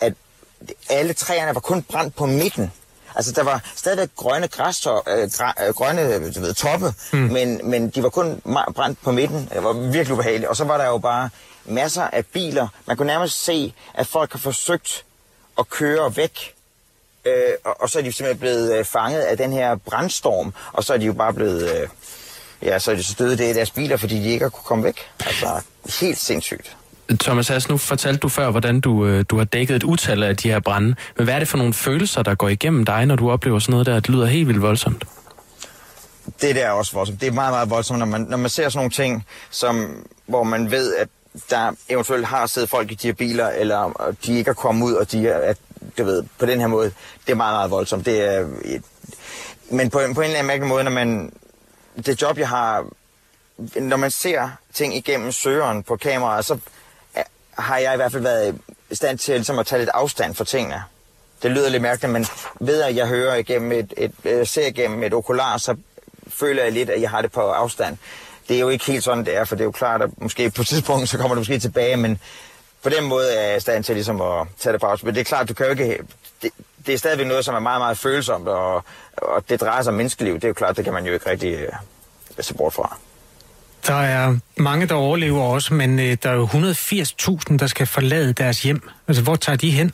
at 0.00 0.14
alle 0.90 1.12
træerne 1.12 1.54
var 1.54 1.60
kun 1.60 1.82
brændt 1.82 2.16
på 2.16 2.26
midten. 2.26 2.72
Altså, 3.14 3.32
der 3.32 3.42
var 3.42 3.62
stadigvæk 3.76 4.08
grønne 4.16 4.48
græstop, 4.48 5.08
øh, 5.08 5.30
græ, 5.30 5.66
øh, 5.66 5.74
grønne 5.74 6.32
du 6.32 6.40
ved, 6.40 6.54
toppe, 6.54 6.94
mm. 7.12 7.18
men, 7.18 7.60
men 7.64 7.90
de 7.90 8.02
var 8.02 8.08
kun 8.08 8.40
brændt 8.74 9.02
på 9.02 9.12
midten. 9.12 9.48
Det 9.54 9.64
var 9.64 9.72
virkelig 9.72 10.12
ubehageligt. 10.12 10.48
Og 10.48 10.56
så 10.56 10.64
var 10.64 10.78
der 10.78 10.86
jo 10.86 10.98
bare 10.98 11.30
masser 11.64 12.02
af 12.02 12.26
biler. 12.26 12.68
Man 12.86 12.96
kunne 12.96 13.06
nærmest 13.06 13.44
se, 13.44 13.74
at 13.94 14.06
folk 14.06 14.32
har 14.32 14.38
forsøgt 14.38 15.04
at 15.58 15.70
køre 15.70 16.16
væk. 16.16 16.54
Øh, 17.24 17.32
og, 17.64 17.80
og 17.80 17.90
så 17.90 17.98
er 17.98 18.02
de 18.02 18.12
simpelthen 18.12 18.40
blevet 18.40 18.78
øh, 18.78 18.84
fanget 18.84 19.20
af 19.20 19.36
den 19.36 19.52
her 19.52 19.76
brandstorm, 19.76 20.54
og 20.72 20.84
så 20.84 20.94
er 20.94 20.98
de 20.98 21.06
jo 21.06 21.12
bare 21.12 21.32
blevet... 21.32 21.70
Øh, 21.70 21.88
ja, 22.62 22.78
så 22.78 22.90
er 22.90 22.94
de 22.94 23.02
så 23.02 23.14
døde 23.18 23.38
det 23.38 23.50
i 23.50 23.52
deres 23.52 23.70
biler, 23.70 23.96
fordi 23.96 24.22
de 24.22 24.28
ikke 24.28 24.44
har 24.44 24.50
kunne 24.50 24.64
komme 24.64 24.84
væk. 24.84 24.98
Altså, 25.26 25.46
helt 26.00 26.18
sindssygt. 26.18 26.76
Thomas 27.20 27.48
Hass, 27.48 27.68
nu 27.68 27.76
fortalte 27.76 28.18
du 28.18 28.28
før, 28.28 28.50
hvordan 28.50 28.80
du, 28.80 29.06
øh, 29.06 29.24
du 29.28 29.38
har 29.38 29.44
dækket 29.44 29.76
et 29.76 29.82
utal 29.82 30.22
af 30.22 30.36
de 30.36 30.50
her 30.50 30.60
brænde. 30.60 30.94
Men 31.16 31.24
hvad 31.24 31.34
er 31.34 31.38
det 31.38 31.48
for 31.48 31.58
nogle 31.58 31.74
følelser, 31.74 32.22
der 32.22 32.34
går 32.34 32.48
igennem 32.48 32.84
dig, 32.84 33.06
når 33.06 33.16
du 33.16 33.30
oplever 33.30 33.58
sådan 33.58 33.72
noget 33.72 33.86
der? 33.86 33.94
Det 33.94 34.08
lyder 34.08 34.26
helt 34.26 34.48
vildt 34.48 34.62
voldsomt. 34.62 35.04
Det 36.40 36.54
der 36.54 36.66
er 36.66 36.70
også 36.70 36.92
voldsomt. 36.92 37.20
Det 37.20 37.26
er 37.26 37.32
meget, 37.32 37.52
meget 37.52 37.70
voldsomt, 37.70 37.98
når 37.98 38.06
man, 38.06 38.20
når 38.20 38.36
man 38.36 38.50
ser 38.50 38.68
sådan 38.68 38.78
nogle 38.78 38.90
ting, 38.90 39.26
som, 39.50 40.06
hvor 40.26 40.42
man 40.42 40.70
ved, 40.70 40.94
at 40.94 41.08
der 41.50 41.72
eventuelt 41.88 42.26
har 42.26 42.46
siddet 42.46 42.70
folk 42.70 42.90
i 42.90 42.94
de 42.94 43.06
her 43.06 43.14
biler, 43.14 43.48
eller 43.48 44.14
de 44.26 44.38
ikke 44.38 44.48
er 44.48 44.54
kommet 44.54 44.86
ud, 44.86 44.92
og 44.92 45.12
de 45.12 45.28
er, 45.28 45.38
at, 45.38 45.56
du 45.98 46.04
ved, 46.04 46.24
på 46.38 46.46
den 46.46 46.60
her 46.60 46.66
måde, 46.66 46.92
det 47.26 47.32
er 47.32 47.36
meget, 47.36 47.54
meget 47.54 47.70
voldsomt. 47.70 48.06
Det 48.06 48.20
er 48.20 48.48
et, 48.64 48.82
men 49.70 49.90
på, 49.90 49.98
på 49.98 50.02
en 50.02 50.08
eller 50.08 50.22
anden 50.24 50.46
mærkelig 50.46 50.68
måde, 50.68 50.84
når 50.84 50.90
man, 50.90 51.32
det 52.06 52.22
job, 52.22 52.38
jeg 52.38 52.48
har, 52.48 52.86
når 53.76 53.96
man 53.96 54.10
ser 54.10 54.50
ting 54.72 54.96
igennem 54.96 55.32
søgeren 55.32 55.82
på 55.82 55.96
kameraet, 55.96 56.44
så 56.44 56.58
har 57.58 57.78
jeg 57.78 57.92
i 57.92 57.96
hvert 57.96 58.12
fald 58.12 58.22
været 58.22 58.58
i 58.90 58.94
stand 58.94 59.18
til 59.18 59.34
ligesom 59.34 59.58
at 59.58 59.66
tage 59.66 59.78
lidt 59.78 59.90
afstand 59.94 60.34
for 60.34 60.44
tingene. 60.44 60.82
Det 61.42 61.50
lyder 61.50 61.68
lidt 61.68 61.82
mærkeligt, 61.82 62.12
men 62.12 62.26
ved 62.60 62.82
at 62.82 62.96
jeg 62.96 63.06
hører 63.06 63.34
igennem 63.34 63.72
et, 63.72 63.94
et, 63.96 64.12
et 64.24 64.48
ser 64.48 64.66
igennem 64.66 65.02
et 65.02 65.14
okular, 65.14 65.56
så 65.56 65.76
føler 66.28 66.62
jeg 66.62 66.72
lidt, 66.72 66.90
at 66.90 67.00
jeg 67.00 67.10
har 67.10 67.22
det 67.22 67.32
på 67.32 67.40
afstand 67.40 67.98
det 68.48 68.56
er 68.56 68.60
jo 68.60 68.68
ikke 68.68 68.84
helt 68.84 69.04
sådan, 69.04 69.24
det 69.24 69.36
er, 69.36 69.44
for 69.44 69.54
det 69.54 69.62
er 69.62 69.64
jo 69.64 69.70
klart, 69.70 70.02
at 70.02 70.10
måske 70.18 70.50
på 70.50 70.62
et 70.62 70.68
tidspunkt, 70.68 71.08
så 71.08 71.18
kommer 71.18 71.34
du 71.34 71.40
måske 71.40 71.58
tilbage, 71.58 71.96
men 71.96 72.18
på 72.82 72.88
den 72.88 73.04
måde 73.04 73.34
er 73.34 73.48
jeg 73.48 73.56
i 73.56 73.60
stand 73.60 73.84
til 73.84 73.94
ligesom 73.94 74.20
at 74.20 74.46
tage 74.58 74.72
det 74.72 74.80
på 74.80 74.96
Men 75.02 75.14
det 75.14 75.20
er 75.20 75.24
klart, 75.24 75.48
du 75.48 75.54
kan 75.54 75.66
jo 75.66 75.70
ikke... 75.70 75.98
Det, 76.42 76.50
det 76.86 76.94
er 76.94 76.98
stadigvæk 76.98 77.26
noget, 77.26 77.44
som 77.44 77.54
er 77.54 77.60
meget, 77.60 77.80
meget 77.80 77.98
følsomt, 77.98 78.48
og, 78.48 78.84
og 79.16 79.48
det 79.48 79.60
drejer 79.60 79.82
sig 79.82 79.90
om 79.90 79.96
menneskeliv. 79.96 80.34
Det 80.34 80.44
er 80.44 80.48
jo 80.48 80.54
klart, 80.54 80.76
det 80.76 80.84
kan 80.84 80.92
man 80.92 81.06
jo 81.06 81.12
ikke 81.12 81.30
rigtig 81.30 81.52
øh, 81.54 81.68
se 82.40 82.54
bort 82.54 82.72
fra. 82.72 82.98
Der 83.86 83.94
er 83.94 84.36
mange, 84.56 84.86
der 84.86 84.94
overlever 84.94 85.42
også, 85.42 85.74
men 85.74 85.98
øh, 85.98 86.16
der 86.22 86.30
er 86.30 86.34
jo 86.34 86.46
180.000, 86.46 87.56
der 87.56 87.66
skal 87.66 87.86
forlade 87.86 88.32
deres 88.32 88.62
hjem. 88.62 88.88
Altså, 89.08 89.22
hvor 89.22 89.36
tager 89.36 89.56
de 89.56 89.70
hen? 89.70 89.92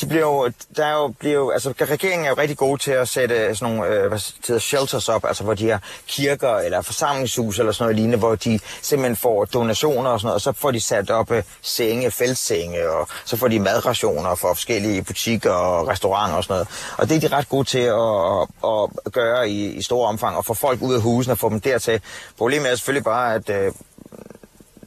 De 0.00 0.06
bliver 0.06 0.22
jo, 0.22 0.50
der 0.76 0.86
er 0.86 0.92
jo, 0.92 1.08
bliver 1.08 1.34
jo, 1.34 1.50
altså 1.50 1.74
regeringen 1.80 2.24
er 2.26 2.28
jo 2.28 2.36
rigtig 2.38 2.56
gode 2.56 2.82
til 2.82 2.90
at 2.90 3.08
sætte 3.08 3.34
øh, 3.34 3.56
sådan 3.56 3.74
nogle 3.74 3.94
øh, 3.94 4.08
hvad 4.08 4.32
hedder, 4.46 4.60
shelters 4.60 5.08
op, 5.08 5.24
altså 5.24 5.44
hvor 5.44 5.54
de 5.54 5.68
har 5.68 5.80
kirker 6.06 6.56
eller 6.56 6.82
forsamlingshus 6.82 7.58
eller 7.58 7.72
sådan 7.72 7.84
noget 7.84 7.96
lignende, 7.96 8.18
hvor 8.18 8.34
de 8.34 8.58
simpelthen 8.82 9.16
får 9.16 9.44
donationer 9.44 10.10
og 10.10 10.20
sådan 10.20 10.26
noget, 10.26 10.34
og 10.34 10.40
så 10.40 10.52
får 10.52 10.70
de 10.70 10.80
sat 10.80 11.10
op 11.10 11.30
øh, 11.30 11.42
senge, 11.62 12.10
feltsenge, 12.10 12.90
og 12.90 13.08
så 13.24 13.36
får 13.36 13.48
de 13.48 13.60
madrationer 13.60 14.34
for 14.34 14.54
forskellige 14.54 15.02
butikker 15.02 15.52
og 15.52 15.88
restauranter 15.88 16.36
og 16.36 16.44
sådan 16.44 16.54
noget. 16.54 16.68
Og 16.98 17.08
det 17.08 17.16
er 17.16 17.28
de 17.28 17.36
ret 17.36 17.48
gode 17.48 17.64
til 17.64 17.78
at, 17.78 18.46
at, 18.64 18.90
at 19.06 19.12
gøre 19.12 19.50
i, 19.50 19.66
i 19.66 19.82
stor 19.82 20.06
omfang, 20.06 20.36
og 20.36 20.44
få 20.44 20.54
folk 20.54 20.82
ud 20.82 20.94
af 20.94 21.00
husene 21.00 21.34
og 21.34 21.38
få 21.38 21.48
dem 21.48 21.60
dertil. 21.60 22.00
Problemet 22.38 22.70
er 22.70 22.74
selvfølgelig 22.74 23.04
bare, 23.04 23.34
at 23.34 23.50
øh, 23.50 23.72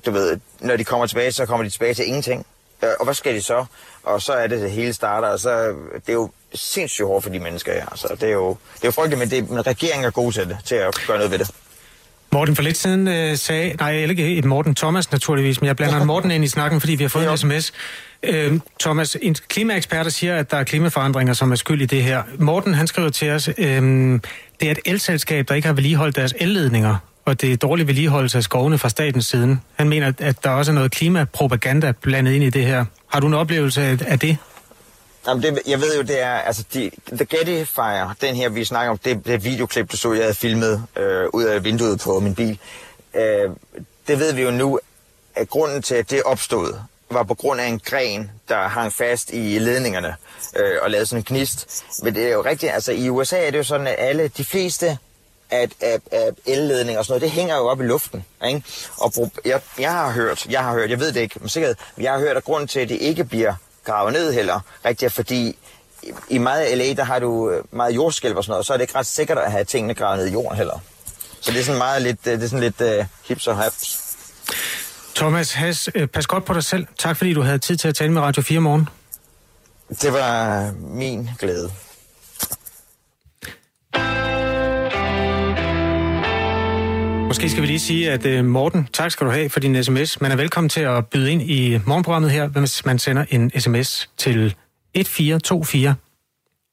du 0.05 0.11
ved, 0.11 0.39
når 0.59 0.77
de 0.77 0.83
kommer 0.83 1.07
tilbage, 1.07 1.31
så 1.31 1.45
kommer 1.45 1.63
de 1.63 1.69
tilbage 1.69 1.93
til 1.93 2.07
ingenting. 2.07 2.45
Øh, 2.83 2.89
og 2.99 3.05
hvad 3.05 3.13
skal 3.13 3.35
de 3.35 3.41
så? 3.41 3.65
Og 4.03 4.21
så 4.21 4.33
er 4.33 4.47
det, 4.47 4.61
det 4.61 4.71
hele 4.71 4.93
starter, 4.93 5.27
og 5.27 5.39
så 5.39 5.75
det 5.93 6.09
er 6.09 6.13
jo 6.13 6.29
sindssygt 6.53 7.07
hårdt 7.07 7.23
for 7.23 7.31
de 7.31 7.39
mennesker 7.39 7.73
her. 7.73 7.85
Så 7.95 8.07
det 8.21 8.29
er 8.29 8.33
jo, 8.33 8.49
det 8.49 8.83
er 8.83 8.87
jo 8.87 8.91
frygteligt, 8.91 9.19
men, 9.19 9.29
det, 9.29 9.49
men 9.49 9.67
regeringen 9.67 10.05
er 10.05 10.11
god 10.11 10.31
til 10.31 10.49
det, 10.49 10.57
til 10.65 10.75
at 10.75 10.95
gøre 11.07 11.17
noget 11.17 11.31
ved 11.31 11.39
det. 11.39 11.51
Morten 12.31 12.55
for 12.55 12.63
lidt 12.63 12.77
siden 12.77 13.07
øh, 13.07 13.37
sagde, 13.37 13.73
nej, 13.79 13.91
ikke 13.91 14.37
et 14.37 14.45
Morten 14.45 14.75
Thomas 14.75 15.11
naturligvis, 15.11 15.61
men 15.61 15.67
jeg 15.67 15.75
blander 15.75 16.05
Morten 16.13 16.31
ind 16.31 16.43
i 16.43 16.47
snakken, 16.47 16.79
fordi 16.79 16.95
vi 16.95 17.03
har 17.03 17.09
fået 17.09 17.31
en 17.31 17.37
sms. 17.37 17.73
Øh, 18.23 18.59
Thomas, 18.79 19.17
en 19.21 19.35
klimaeksperter 19.35 20.11
siger, 20.11 20.35
at 20.35 20.51
der 20.51 20.57
er 20.57 20.63
klimaforandringer, 20.63 21.33
som 21.33 21.51
er 21.51 21.55
skyld 21.55 21.81
i 21.81 21.85
det 21.85 22.03
her. 22.03 22.23
Morten, 22.39 22.73
han 22.73 22.87
skriver 22.87 23.09
til 23.09 23.31
os, 23.31 23.47
øh, 23.57 23.81
det 24.59 24.67
er 24.67 24.71
et 24.71 24.79
elselskab, 24.85 25.47
der 25.47 25.55
ikke 25.55 25.67
har 25.67 25.73
vedligeholdt 25.73 26.15
deres 26.15 26.33
elledninger, 26.39 26.95
og 27.25 27.41
det 27.41 27.53
er 27.53 27.57
dårlig 27.57 27.87
vedligeholdelse 27.87 28.37
af 28.37 28.43
skovene 28.43 28.77
fra 28.77 28.89
statens 28.89 29.27
side. 29.27 29.57
Han 29.75 29.89
mener, 29.89 30.13
at 30.17 30.43
der 30.43 30.49
også 30.49 30.71
er 30.71 30.73
noget 30.73 30.91
klimapropaganda 30.91 31.91
blandet 32.01 32.31
ind 32.31 32.43
i 32.43 32.49
det 32.49 32.65
her. 32.65 32.85
Har 33.07 33.19
du 33.19 33.27
en 33.27 33.33
oplevelse 33.33 33.81
af, 33.81 33.97
af 34.07 34.19
det? 34.19 34.37
Jamen, 35.27 35.43
det, 35.43 35.59
jeg 35.67 35.81
ved 35.81 35.95
jo, 35.95 36.01
det 36.01 36.21
er, 36.21 36.31
altså, 36.31 36.63
de, 36.73 36.91
The 37.11 37.25
Getty 37.25 37.71
Fire, 37.71 38.13
den 38.21 38.35
her, 38.35 38.49
vi 38.49 38.65
snakker 38.65 38.91
om, 38.91 38.97
det, 38.97 39.25
det 39.25 39.43
videoklip, 39.43 39.91
du 39.91 39.97
så, 39.97 40.13
jeg 40.13 40.23
havde 40.23 40.33
filmet 40.33 40.83
øh, 40.97 41.25
ud 41.33 41.43
af 41.43 41.63
vinduet 41.63 41.99
på 41.99 42.19
min 42.19 42.35
bil. 42.35 42.59
Øh, 43.15 43.49
det 44.07 44.19
ved 44.19 44.33
vi 44.33 44.41
jo 44.41 44.51
nu, 44.51 44.79
at 45.35 45.49
grunden 45.49 45.81
til, 45.81 45.95
at 45.95 46.11
det 46.11 46.23
opstod, 46.23 46.73
var 47.11 47.23
på 47.23 47.33
grund 47.33 47.61
af 47.61 47.67
en 47.67 47.79
gren, 47.79 48.31
der 48.49 48.67
hang 48.67 48.93
fast 48.93 49.33
i 49.33 49.59
ledningerne 49.59 50.15
øh, 50.55 50.77
og 50.81 50.91
lavede 50.91 51.05
sådan 51.05 51.19
en 51.19 51.25
gnist. 51.35 51.83
Men 52.03 52.15
det 52.15 52.27
er 52.27 52.31
jo 52.31 52.41
rigtigt, 52.45 52.73
altså 52.73 52.91
i 52.91 53.09
USA 53.09 53.47
er 53.47 53.51
det 53.51 53.57
jo 53.57 53.63
sådan, 53.63 53.87
at 53.87 53.95
alle, 53.97 54.27
de 54.37 54.45
fleste 54.45 54.97
at, 55.49 55.71
at, 55.81 56.01
at 56.11 56.33
elledninger 56.45 56.99
og 56.99 57.05
sådan 57.05 57.11
noget, 57.11 57.21
det 57.21 57.31
hænger 57.31 57.57
jo 57.57 57.67
op 57.67 57.81
i 57.81 57.83
luften. 57.83 58.25
Ikke? 58.47 58.63
Og 58.97 59.31
jeg, 59.45 59.61
jeg 59.79 59.91
har 59.91 60.11
hørt, 60.11 60.45
jeg 60.49 60.63
har 60.63 60.73
hørt, 60.73 60.89
jeg 60.89 60.99
ved 60.99 61.11
det 61.11 61.19
ikke 61.21 61.39
med 61.41 61.49
sikkerhed, 61.49 61.75
men 61.95 62.03
jeg 62.03 62.11
har 62.11 62.19
hørt, 62.19 62.37
at 62.37 62.43
grunden 62.43 62.67
til, 62.67 62.79
at 62.79 62.89
det 62.89 62.95
ikke 62.95 63.23
bliver 63.23 63.53
gravet 63.85 64.13
ned 64.13 64.33
heller, 64.33 64.59
rigtig 64.85 65.11
fordi 65.11 65.57
i, 66.03 66.11
i 66.29 66.37
meget 66.37 66.77
LA, 66.77 66.93
der 66.93 67.03
har 67.03 67.19
du 67.19 67.49
øh, 67.49 67.63
meget 67.71 67.95
jordskælv 67.95 68.37
og 68.37 68.43
sådan 68.43 68.51
noget, 68.51 68.65
så 68.65 68.73
er 68.73 68.77
det 68.77 68.83
ikke 68.83 68.95
ret 68.95 69.05
sikkert 69.05 69.37
at 69.37 69.51
have 69.51 69.63
tingene 69.63 69.93
gravet 69.93 70.19
ned 70.19 70.27
i 70.27 70.31
jorden 70.31 70.57
heller. 70.57 70.79
Så 71.41 71.51
det 71.51 71.59
er 71.59 71.63
sådan 71.63 71.77
meget 71.77 72.01
lidt, 72.01 72.27
øh, 72.27 72.33
det 72.33 72.43
er 72.43 72.47
sådan 72.47 72.73
lidt 72.79 72.99
uh, 72.99 73.05
hips 73.27 73.47
og 73.47 73.57
haps. 73.57 73.99
Thomas 75.15 75.53
Has, 75.53 75.89
pas 76.13 76.27
godt 76.27 76.45
på 76.45 76.53
dig 76.53 76.63
selv. 76.63 76.87
Tak 76.99 77.17
fordi 77.17 77.33
du 77.33 77.41
havde 77.41 77.59
tid 77.59 77.77
til 77.77 77.87
at 77.87 77.95
tale 77.95 78.11
med 78.11 78.21
Radio 78.21 78.41
4 78.41 78.59
morgen. 78.59 78.89
Det 80.01 80.13
var 80.13 80.71
min 80.79 81.29
glæde. 81.39 81.71
Måske 87.29 87.49
skal 87.49 87.61
vi 87.61 87.67
lige 87.67 87.79
sige, 87.79 88.11
at 88.11 88.25
øh, 88.25 88.45
Morten, 88.45 88.87
tak 88.93 89.11
skal 89.11 89.27
du 89.27 89.31
have 89.31 89.49
for 89.49 89.59
din 89.59 89.83
sms. 89.83 90.21
Man 90.21 90.31
er 90.31 90.35
velkommen 90.35 90.69
til 90.69 90.81
at 90.81 91.07
byde 91.07 91.31
ind 91.31 91.41
i 91.41 91.79
morgenprogrammet 91.85 92.31
her, 92.31 92.47
hvis 92.47 92.85
man 92.85 92.99
sender 92.99 93.25
en 93.29 93.51
sms 93.59 94.09
til 94.17 94.55
1424. 94.93 95.95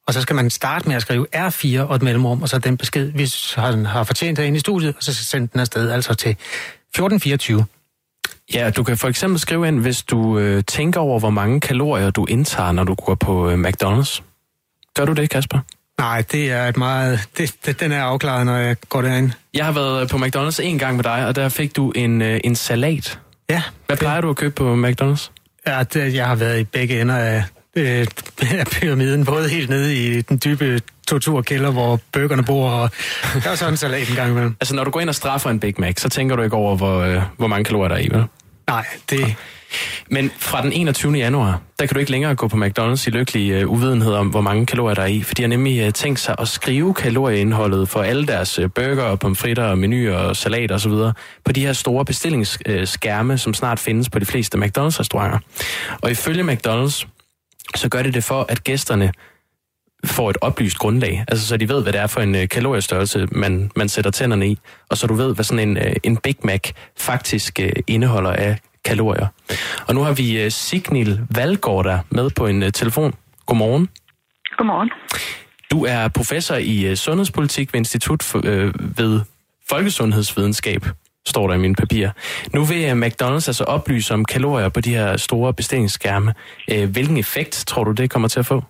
Og 0.07 0.15
så 0.15 0.21
skal 0.21 0.37
man 0.37 0.51
starte 0.51 0.89
med 0.89 0.97
at 0.97 1.03
skrive 1.03 1.27
R4 1.35 1.81
og 1.81 1.97
et 1.97 2.03
mellemrum, 2.03 2.43
og 2.43 2.49
så 2.49 2.59
den 2.59 2.77
besked, 2.77 3.13
hvis 3.13 3.55
han 3.55 3.87
har 3.87 4.05
fortjent 4.05 4.39
herinde 4.39 4.57
i 4.57 4.61
studiet, 4.61 4.97
og 4.97 5.03
så 5.03 5.15
sende 5.15 5.49
den 5.53 5.61
afsted, 5.61 5.91
altså 5.91 6.15
til 6.15 6.31
1424. 6.31 7.65
Ja, 8.55 8.71
du 8.71 8.83
kan 8.83 8.97
for 8.97 9.09
eksempel 9.09 9.41
skrive 9.41 9.69
ind, 9.69 9.81
hvis 9.81 10.03
du 10.03 10.39
øh, 10.39 10.65
tænker 10.65 11.01
over, 11.01 11.19
hvor 11.19 11.31
mange 11.31 11.61
kalorier 11.61 12.11
du 12.11 12.25
indtager, 12.25 12.73
når 12.73 12.85
du 12.85 12.95
går 12.95 13.15
på 13.15 13.51
øh, 13.51 13.59
McDonald's. 13.65 14.23
Gør 14.95 15.05
du 15.05 15.13
det, 15.13 15.31
Kasper? 15.31 15.59
Nej, 15.99 16.23
det 16.33 16.51
er 16.51 16.69
et 16.69 16.77
meget... 16.77 17.29
Det, 17.39 17.55
det, 17.67 17.81
den 17.81 17.93
er 17.93 18.03
afklaret, 18.03 18.47
når 18.47 18.57
jeg 18.57 18.77
går 18.89 19.03
derind. 19.03 19.31
Jeg 19.55 19.65
har 19.65 19.73
været 19.73 20.11
på 20.11 20.17
McDonald's 20.17 20.63
en 20.63 20.79
gang 20.79 20.97
med 20.97 21.05
dig, 21.05 21.27
og 21.27 21.37
der 21.37 21.49
fik 21.49 21.77
du 21.77 21.91
en, 21.91 22.23
øh, 22.23 22.41
en 22.45 22.57
salat. 22.57 23.19
Ja. 23.51 23.63
Hvad 23.87 23.97
plejer 23.97 24.21
du 24.21 24.31
at 24.31 24.37
købe 24.37 24.55
på 24.55 24.75
McDonald's? 24.75 25.31
Ja, 25.67 25.83
det, 25.83 26.15
jeg 26.15 26.27
har 26.27 26.35
været 26.35 26.61
i 26.61 26.65
begge 26.65 27.01
ender 27.01 27.17
af, 27.17 27.45
øh, 27.77 28.07
af 28.61 28.67
pyramiden, 28.67 29.25
både 29.25 29.49
helt 29.49 29.71
nede 29.71 29.97
i 29.97 30.21
den 30.21 30.41
dybe 30.45 30.81
torturkælder, 31.09 31.71
hvor 31.71 32.01
bøgerne 32.13 32.45
bor, 32.45 32.71
og 32.71 32.91
der 33.45 33.51
er 33.51 33.55
sådan 33.55 33.73
en 33.73 33.77
salat 33.77 34.09
en 34.09 34.17
gang 34.17 34.31
imellem. 34.31 34.57
Altså, 34.61 34.75
når 34.75 34.85
du 34.85 34.91
går 34.91 35.01
ind 35.01 35.09
og 35.09 35.15
straffer 35.15 35.51
en 35.51 35.61
Big 35.61 35.75
Mac, 35.79 36.01
så 36.01 36.09
tænker 36.09 36.37
du 36.37 36.43
ikke 36.43 36.57
over, 36.57 36.77
hvor, 36.77 37.01
øh, 37.01 37.23
hvor 37.37 37.47
mange 37.47 37.65
kalorier 37.65 37.89
der 37.89 37.97
er 37.97 38.01
i, 38.01 38.09
vel? 38.09 38.25
Nej, 38.69 38.87
det... 39.11 39.37
Men 40.11 40.31
fra 40.39 40.63
den 40.63 40.73
21. 40.73 41.13
januar, 41.13 41.61
der 41.79 41.87
kan 41.87 41.95
du 41.95 42.01
ikke 42.01 42.11
længere 42.11 42.35
gå 42.35 42.49
på 42.49 42.57
McDonald's 42.57 43.07
i 43.07 43.11
lykkelig 43.11 43.65
uh, 43.65 43.73
uvidenhed 43.73 44.13
om, 44.13 44.29
hvor 44.29 44.41
mange 44.41 44.67
kalorier 44.67 44.95
der 44.95 45.03
er 45.03 45.07
i. 45.07 45.23
For 45.23 45.35
de 45.35 45.43
har 45.43 45.49
nemlig 45.49 45.87
uh, 45.87 45.93
tænkt 45.93 46.21
sig 46.21 46.35
at 46.39 46.49
skrive 46.49 46.95
kalorieindholdet 46.95 47.89
for 47.89 48.03
alle 48.03 48.27
deres 48.27 48.59
uh, 48.59 48.71
burger 48.71 49.17
pomfritter 49.17 49.65
og 49.65 49.79
menuer 49.79 50.17
og 50.17 50.37
salat 50.37 50.73
osv. 50.73 50.93
på 51.45 51.53
de 51.55 51.67
her 51.67 51.73
store 51.73 52.05
bestillingsskærme, 52.05 53.39
som 53.39 53.55
snart 53.55 53.79
findes 53.79 54.09
på 54.09 54.19
de 54.19 54.27
fleste 54.27 54.59
McDonald's-restauranter. 54.59 55.39
Og 56.03 56.11
ifølge 56.11 56.43
McDonald's, 56.43 57.07
så 57.75 57.89
gør 57.91 58.03
det 58.03 58.15
det 58.15 58.25
for, 58.25 58.47
at 58.49 58.65
gæsterne 58.65 59.13
får 60.05 60.31
et 60.31 60.37
oplyst 60.41 60.79
grundlag, 60.79 61.25
altså 61.29 61.47
så 61.47 61.57
de 61.57 61.69
ved, 61.69 61.83
hvad 61.83 61.93
det 61.93 62.01
er 62.01 62.07
for 62.07 62.21
en 62.21 62.35
uh, 62.35 62.41
kaloriestørrelse, 62.51 63.27
man, 63.33 63.71
man 63.77 63.89
sætter 63.89 64.11
tænderne 64.11 64.49
i, 64.49 64.59
og 64.89 64.99
så 64.99 65.07
du 65.07 65.15
ved, 65.15 65.35
hvad 65.35 65.45
sådan 65.45 65.69
en, 65.69 65.77
uh, 65.77 65.93
en 66.03 66.17
Big 66.17 66.37
Mac 66.43 66.71
faktisk 66.99 67.61
uh, 67.63 67.69
indeholder 67.87 68.33
af 68.33 68.59
kalorier. 68.87 69.29
Og 69.89 69.95
nu 69.95 70.01
har 70.07 70.15
vi 70.21 70.45
uh, 70.45 70.51
Signil 70.51 71.21
Valgård 71.37 71.89
med 72.11 72.31
på 72.39 72.47
en 72.47 72.63
uh, 72.63 72.69
telefon. 72.69 73.13
Godmorgen. 73.47 73.89
Godmorgen. 74.57 74.91
Du 75.71 75.79
er 75.85 76.09
professor 76.09 76.57
i 76.57 76.91
uh, 76.91 76.95
sundhedspolitik 76.95 77.73
ved 77.73 77.79
Institut 77.81 78.23
for, 78.23 78.39
uh, 78.39 78.99
ved 78.99 79.21
Folkesundhedsvidenskab, 79.71 80.83
står 81.27 81.47
der 81.49 81.55
i 81.55 81.59
mine 81.59 81.75
papirer. 81.75 82.11
Nu 82.55 82.65
vil 82.65 82.83
McDonald's 83.05 83.49
altså 83.51 83.65
oplyse 83.77 84.15
om 84.15 84.25
kalorier 84.25 84.69
på 84.69 84.81
de 84.81 84.95
her 84.95 85.17
store 85.17 85.55
bestillingsskærme. 85.55 86.35
Hvilken 86.95 87.17
effekt 87.17 87.65
tror 87.67 87.85
du, 87.85 87.93
det 87.93 88.11
kommer 88.11 88.29
til 88.29 88.41
at 88.41 88.47
få? 88.47 88.63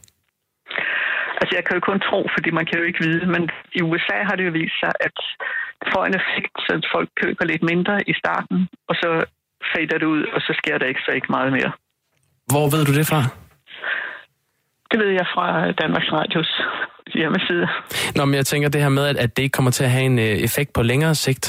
Altså, 1.40 1.52
jeg 1.58 1.64
kan 1.64 1.74
jo 1.78 1.82
kun 1.90 2.00
tro, 2.08 2.20
fordi 2.34 2.50
man 2.58 2.66
kan 2.66 2.78
jo 2.78 2.84
ikke 2.88 3.04
vide, 3.06 3.26
men 3.34 3.42
i 3.78 3.80
USA 3.88 4.18
har 4.28 4.34
det 4.36 4.44
jo 4.48 4.52
vist 4.60 4.76
sig, 4.82 4.92
at 5.06 5.16
det 5.80 5.88
får 5.94 6.02
en 6.04 6.16
effekt, 6.20 6.54
så 6.66 6.72
folk 6.94 7.08
køber 7.22 7.44
lidt 7.44 7.64
mindre 7.72 7.94
i 8.10 8.14
starten, 8.22 8.58
og 8.88 8.94
så 9.02 9.10
fader 9.74 9.98
det 9.98 10.06
ud, 10.16 10.22
og 10.34 10.40
så 10.40 10.52
sker 10.60 10.78
der 10.78 10.86
ikke 10.86 11.00
så 11.06 11.12
ikke 11.18 11.26
meget 11.36 11.52
mere. 11.52 11.72
Hvor 12.52 12.66
ved 12.74 12.82
du 12.88 12.92
det 12.98 13.06
fra? 13.12 13.20
Det 14.90 14.98
ved 15.02 15.10
jeg 15.20 15.26
fra 15.34 15.46
Danmarks 15.82 16.12
Radios 16.12 16.50
hjemmeside. 17.14 17.66
Nå, 18.16 18.24
men 18.24 18.34
jeg 18.34 18.46
tænker 18.46 18.68
det 18.68 18.80
her 18.82 18.88
med, 18.98 19.04
at, 19.24 19.36
det 19.36 19.42
ikke 19.42 19.56
kommer 19.58 19.70
til 19.70 19.84
at 19.84 19.90
have 19.90 20.04
en 20.12 20.18
øh, 20.18 20.36
effekt 20.48 20.70
på 20.72 20.82
længere 20.82 21.14
sigt, 21.14 21.44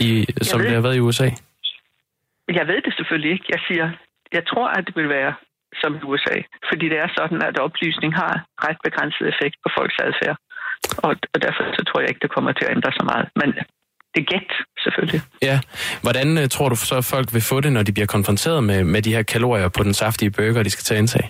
i, 0.00 0.26
som 0.42 0.60
ved- 0.60 0.66
det 0.66 0.74
har 0.74 0.82
været 0.82 0.96
i 0.96 1.00
USA. 1.00 1.28
Jeg 2.58 2.66
ved 2.70 2.80
det 2.86 2.92
selvfølgelig 2.98 3.32
ikke. 3.32 3.46
Jeg 3.48 3.60
siger, 3.68 3.86
jeg 4.32 4.44
tror, 4.50 4.68
at 4.68 4.86
det 4.86 4.96
vil 4.96 5.08
være 5.08 5.34
som 5.80 5.92
i 5.96 6.02
USA, 6.10 6.36
fordi 6.70 6.84
det 6.92 6.98
er 7.04 7.08
sådan, 7.18 7.42
at 7.48 7.58
oplysning 7.58 8.12
har 8.22 8.32
ret 8.66 8.78
begrænset 8.86 9.24
effekt 9.32 9.56
på 9.64 9.68
folks 9.78 9.96
adfærd. 10.06 10.36
Og, 11.06 11.12
og 11.34 11.38
derfor 11.44 11.62
så 11.76 11.82
tror 11.84 12.00
jeg 12.00 12.08
ikke, 12.10 12.22
det 12.24 12.34
kommer 12.36 12.52
til 12.52 12.64
at 12.66 12.74
ændre 12.76 12.92
så 12.98 13.04
meget. 13.10 13.26
Men 13.40 13.48
det 14.14 14.20
er 14.24 14.28
gæt, 14.34 14.50
selvfølgelig. 14.84 15.20
Ja. 15.48 15.56
Hvordan 16.04 16.28
øh, 16.40 16.48
tror 16.54 16.68
du 16.68 16.76
så, 16.76 16.96
at 17.02 17.10
folk 17.14 17.28
vil 17.36 17.44
få 17.50 17.56
det, 17.60 17.72
når 17.72 17.82
de 17.82 17.92
bliver 17.96 18.10
konfronteret 18.16 18.64
med, 18.64 18.84
med 18.84 19.02
de 19.02 19.14
her 19.16 19.22
kalorier 19.22 19.68
på 19.68 19.82
den 19.82 19.94
saftige 19.94 20.30
burger, 20.30 20.62
de 20.62 20.70
skal 20.70 20.84
tage 20.84 20.98
indtag? 20.98 21.26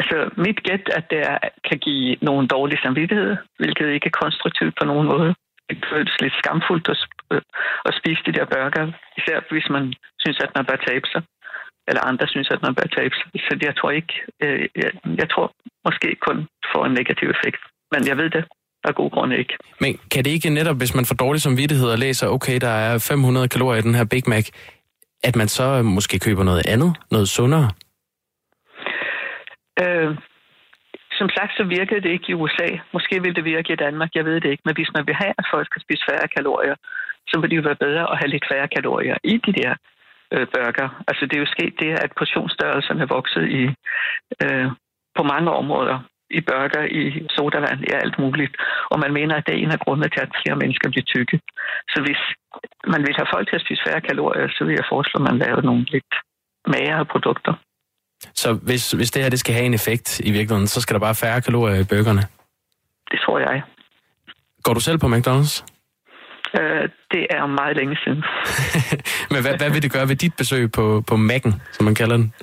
Altså, 0.00 0.16
mit 0.46 0.58
gæt, 0.68 0.84
at 0.98 1.04
det 1.12 1.20
er, 1.32 1.38
kan 1.68 1.78
give 1.86 2.16
nogen 2.28 2.46
dårlig 2.46 2.78
samvittighed, 2.84 3.36
hvilket 3.60 3.88
ikke 3.94 4.06
er 4.12 4.20
konstruktivt 4.22 4.74
på 4.80 4.84
nogen 4.90 5.06
måde. 5.14 5.34
Det 5.68 5.78
føles 5.92 6.14
lidt 6.20 6.36
skamfuldt 6.42 6.88
at, 6.94 7.00
øh, 7.32 7.42
at 7.88 7.92
spise 8.00 8.22
de 8.26 8.32
der 8.36 8.46
burger, 8.52 8.86
især 9.18 9.36
hvis 9.50 9.68
man 9.76 9.84
synes, 10.22 10.38
at 10.46 10.52
man 10.56 10.64
bør 10.68 10.78
tabe 10.88 11.06
sig, 11.12 11.22
eller 11.88 12.02
andre 12.10 12.26
synes, 12.34 12.48
at 12.54 12.62
man 12.66 12.74
bør 12.78 12.88
tabe 12.98 13.14
sig. 13.18 13.26
Så 13.46 13.52
jeg 13.68 13.74
tror 13.76 13.90
ikke, 14.00 14.14
øh, 14.44 14.64
jeg, 14.82 14.90
jeg 15.20 15.28
tror 15.32 15.46
måske 15.86 16.08
kun 16.26 16.38
får 16.72 16.82
en 16.86 16.94
negativ 17.00 17.28
effekt. 17.36 17.62
Men 17.92 18.02
jeg 18.08 18.16
ved 18.20 18.30
det 18.36 18.44
af 18.84 18.94
god 18.94 19.10
grund 19.10 19.32
ikke. 19.32 19.54
Men 19.80 19.98
kan 20.10 20.24
det 20.24 20.30
ikke 20.30 20.50
netop, 20.50 20.76
hvis 20.76 20.94
man 20.94 21.04
får 21.04 21.14
dårlig 21.14 21.42
samvittighed 21.42 21.88
og 21.90 21.98
læser, 21.98 22.26
okay, 22.28 22.58
der 22.60 22.74
er 22.88 22.98
500 22.98 23.48
kalorier 23.48 23.78
i 23.78 23.86
den 23.88 23.94
her 23.94 24.04
Big 24.04 24.22
Mac, 24.26 24.48
at 25.22 25.36
man 25.36 25.48
så 25.48 25.82
måske 25.82 26.18
køber 26.18 26.44
noget 26.44 26.62
andet, 26.66 26.96
noget 27.10 27.28
sundere? 27.28 27.70
Øh, 29.82 30.10
som 31.20 31.28
sagt, 31.36 31.52
så 31.58 31.64
virkede 31.76 32.00
det 32.04 32.10
ikke 32.16 32.30
i 32.30 32.38
USA. 32.42 32.68
Måske 32.92 33.22
vil 33.22 33.36
det 33.36 33.44
virke 33.44 33.72
i 33.72 33.82
Danmark, 33.86 34.10
jeg 34.14 34.24
ved 34.24 34.40
det 34.40 34.50
ikke. 34.50 34.62
Men 34.66 34.74
hvis 34.74 34.90
man 34.96 35.06
vil 35.06 35.14
have, 35.22 35.34
at 35.40 35.46
folk 35.52 35.66
skal 35.66 35.82
spise 35.82 36.04
færre 36.10 36.28
kalorier, 36.36 36.76
så 37.30 37.34
vil 37.40 37.50
det 37.50 37.56
jo 37.56 37.68
være 37.68 37.84
bedre 37.86 38.04
at 38.12 38.18
have 38.20 38.32
lidt 38.34 38.46
færre 38.52 38.68
kalorier 38.76 39.16
i 39.24 39.34
de 39.46 39.52
der 39.60 39.72
øh, 40.34 40.46
burger. 40.54 40.88
Altså 41.08 41.22
det 41.26 41.34
er 41.36 41.44
jo 41.44 41.54
sket 41.56 41.74
det, 41.82 41.92
at 42.04 42.10
portionsstørrelserne 42.18 43.02
er 43.02 43.14
vokset 43.16 43.44
i, 43.60 43.62
øh, 44.44 44.68
på 45.16 45.22
mange 45.32 45.50
områder. 45.60 45.98
I 46.38 46.40
burger, 46.48 46.84
i 47.00 47.02
sodavand, 47.36 47.80
i 47.88 47.92
alt 48.02 48.16
muligt. 48.22 48.54
Og 48.92 48.98
man 49.04 49.12
mener, 49.18 49.34
at 49.36 49.46
det 49.46 49.54
er 49.54 49.62
en 49.64 49.76
af 49.76 49.80
grundene 49.84 50.08
til, 50.08 50.20
at 50.26 50.36
flere 50.42 50.56
mennesker 50.62 50.90
bliver 50.90 51.06
tykke. 51.14 51.36
Så 51.92 51.98
hvis 52.06 52.22
man 52.92 53.00
vil 53.06 53.14
have 53.20 53.32
folk 53.34 53.46
til 53.48 53.56
at 53.58 53.64
spise 53.66 53.82
færre 53.86 54.00
kalorier, 54.00 54.48
så 54.56 54.64
vil 54.64 54.74
jeg 54.80 54.86
foreslå, 54.92 55.16
at 55.20 55.26
man 55.30 55.38
laver 55.44 55.62
nogle 55.62 55.84
lidt 55.94 56.12
magere 56.74 57.04
produkter. 57.14 57.54
Så 58.34 58.48
hvis, 58.68 58.90
hvis 58.90 59.10
det 59.10 59.22
her 59.22 59.30
det 59.30 59.40
skal 59.40 59.54
have 59.54 59.66
en 59.66 59.74
effekt 59.74 60.20
i 60.20 60.30
virkeligheden, 60.30 60.66
så 60.66 60.80
skal 60.80 60.94
der 60.94 61.00
bare 61.00 61.14
færre 61.14 61.40
kalorier 61.40 61.80
i 61.80 61.88
burgerne. 61.92 62.22
Det 63.10 63.20
tror 63.24 63.38
jeg. 63.38 63.62
Går 64.62 64.74
du 64.74 64.80
selv 64.80 64.98
på 64.98 65.06
McDonald's? 65.06 65.64
Øh, 66.58 66.88
det 67.12 67.26
er 67.30 67.46
meget 67.46 67.76
længe 67.76 67.96
siden. 68.04 68.22
Men 69.32 69.42
hvad, 69.42 69.54
hvad 69.58 69.70
vil 69.70 69.82
det 69.82 69.92
gøre 69.92 70.08
ved 70.08 70.16
dit 70.16 70.34
besøg 70.38 70.72
på, 70.72 71.02
på 71.08 71.14
Mac'en, 71.14 71.52
som 71.72 71.84
man 71.84 71.94
kalder 71.94 72.16
den? 72.16 72.34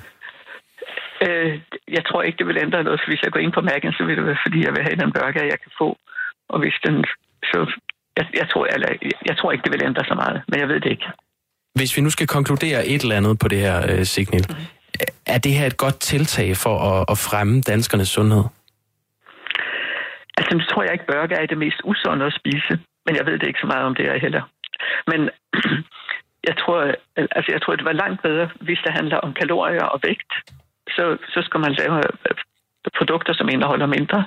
Øh, 1.26 1.60
jeg 1.96 2.04
tror 2.08 2.22
ikke, 2.22 2.38
det 2.38 2.46
vil 2.46 2.62
ændre 2.64 2.84
noget, 2.84 3.00
for 3.00 3.10
hvis 3.10 3.22
jeg 3.24 3.32
går 3.32 3.40
ind 3.40 3.52
på 3.52 3.60
Mac'en, 3.68 3.96
så 3.98 4.04
vil 4.06 4.16
det 4.16 4.26
være, 4.26 4.44
fordi 4.46 4.58
jeg 4.66 4.72
vil 4.76 4.86
have 4.88 5.00
den 5.02 5.12
burger, 5.16 5.44
jeg 5.52 5.60
kan 5.64 5.72
få. 5.80 5.88
Og 6.48 6.58
hvis 6.62 6.76
den... 6.86 7.04
Så 7.50 7.58
jeg, 8.18 8.26
jeg, 8.40 8.46
tror, 8.50 8.64
eller, 8.74 8.88
jeg, 9.02 9.18
jeg 9.28 9.36
tror 9.36 9.52
ikke, 9.52 9.64
det 9.64 9.72
vil 9.72 9.86
ændre 9.88 10.04
så 10.04 10.14
meget, 10.14 10.42
men 10.48 10.60
jeg 10.60 10.68
ved 10.68 10.80
det 10.80 10.90
ikke. 10.90 11.08
Hvis 11.74 11.96
vi 11.96 12.02
nu 12.02 12.10
skal 12.10 12.26
konkludere 12.26 12.86
et 12.86 13.02
eller 13.02 13.16
andet 13.16 13.38
på 13.42 13.48
det 13.48 13.58
her 13.58 13.76
øh, 13.90 14.04
signal, 14.04 14.44
mm. 14.48 14.56
er 15.26 15.38
det 15.38 15.52
her 15.52 15.66
et 15.66 15.76
godt 15.76 15.98
tiltag 16.00 16.56
for 16.56 16.74
at, 16.90 17.04
at 17.12 17.18
fremme 17.18 17.60
danskernes 17.60 18.08
sundhed? 18.08 18.44
Altså, 20.38 20.50
nu 20.56 20.62
tror 20.64 20.82
jeg 20.82 20.92
ikke, 20.92 21.10
burger 21.12 21.36
er 21.42 21.46
det 21.46 21.58
mest 21.58 21.80
usunde 21.84 22.24
at 22.26 22.38
spise, 22.40 22.72
men 23.06 23.16
jeg 23.16 23.26
ved 23.26 23.38
det 23.38 23.46
ikke 23.46 23.64
så 23.64 23.70
meget 23.72 23.84
om 23.84 23.94
det 23.94 24.06
er 24.12 24.18
heller. 24.18 24.42
Men 25.10 25.20
jeg 26.48 26.56
tror, 26.62 26.78
altså, 27.16 27.48
jeg 27.54 27.62
tror, 27.62 27.76
det 27.76 27.84
var 27.84 28.02
langt 28.02 28.22
bedre, 28.22 28.48
hvis 28.60 28.80
det 28.84 28.92
handler 28.98 29.16
om 29.16 29.32
kalorier 29.40 29.84
og 29.94 30.00
vægt. 30.02 30.32
Så, 30.96 31.04
så 31.34 31.40
skal 31.46 31.60
man 31.60 31.72
lave 31.80 31.96
øh, 31.98 32.36
produkter, 32.98 33.32
som 33.38 33.48
indeholder 33.54 33.86
mindre. 33.86 34.18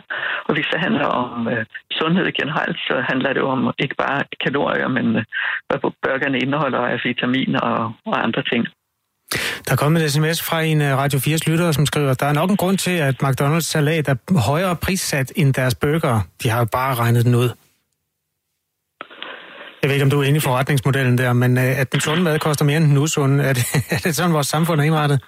Og 0.47 0.53
hvis 0.55 0.67
det 0.71 0.79
handler 0.85 1.07
om 1.21 1.47
øh, 1.47 1.65
sundhed 1.99 2.27
generelt, 2.39 2.77
så 2.87 2.95
handler 3.09 3.33
det 3.33 3.43
om 3.53 3.59
ikke 3.83 3.95
bare 3.95 4.19
kalorier, 4.45 4.87
men 4.87 5.05
øh, 5.15 5.23
hvad 5.67 5.79
burgerne 5.83 6.37
indeholder 6.45 6.81
af 6.93 6.97
vitaminer 7.03 7.59
og, 7.59 7.83
og 8.05 8.23
andre 8.25 8.43
ting. 8.51 8.63
Der 9.65 9.71
er 9.71 9.75
kommet 9.83 10.03
et 10.03 10.11
sms 10.11 10.39
fra 10.49 10.61
en 10.61 10.81
øh, 10.81 10.97
Radio 10.97 11.19
4's 11.19 11.51
lytter, 11.51 11.71
som 11.71 11.85
skriver, 11.85 12.13
der 12.13 12.25
er 12.25 12.33
nok 12.33 12.49
en 12.49 12.57
grund 12.57 12.77
til, 12.77 12.95
at 13.09 13.15
McDonald's 13.23 13.69
salat 13.75 14.07
er 14.07 14.15
højere 14.49 14.75
prissat 14.75 15.33
end 15.35 15.53
deres 15.53 15.75
burger. 15.75 16.19
De 16.43 16.49
har 16.49 16.59
jo 16.59 16.67
bare 16.71 16.95
regnet 16.95 17.25
den 17.25 17.35
ud. 17.35 17.49
Jeg 19.81 19.87
ved 19.89 19.95
ikke, 19.95 20.03
om 20.03 20.09
du 20.09 20.19
er 20.21 20.23
inde 20.23 20.37
i 20.37 20.39
forretningsmodellen 20.39 21.17
der, 21.17 21.33
men 21.33 21.57
øh, 21.57 21.79
at 21.81 21.91
den 21.91 21.99
sunde 21.99 22.23
mad 22.23 22.39
koster 22.39 22.65
mere 22.65 22.77
end 22.77 22.85
den 22.85 22.97
usunde, 22.97 23.43
er 23.43 23.53
det, 23.53 23.65
er 23.95 23.99
det 24.03 24.15
sådan, 24.15 24.33
vores 24.33 24.47
samfund 24.47 24.81
er 24.81 24.85
indrettet? 24.85 25.19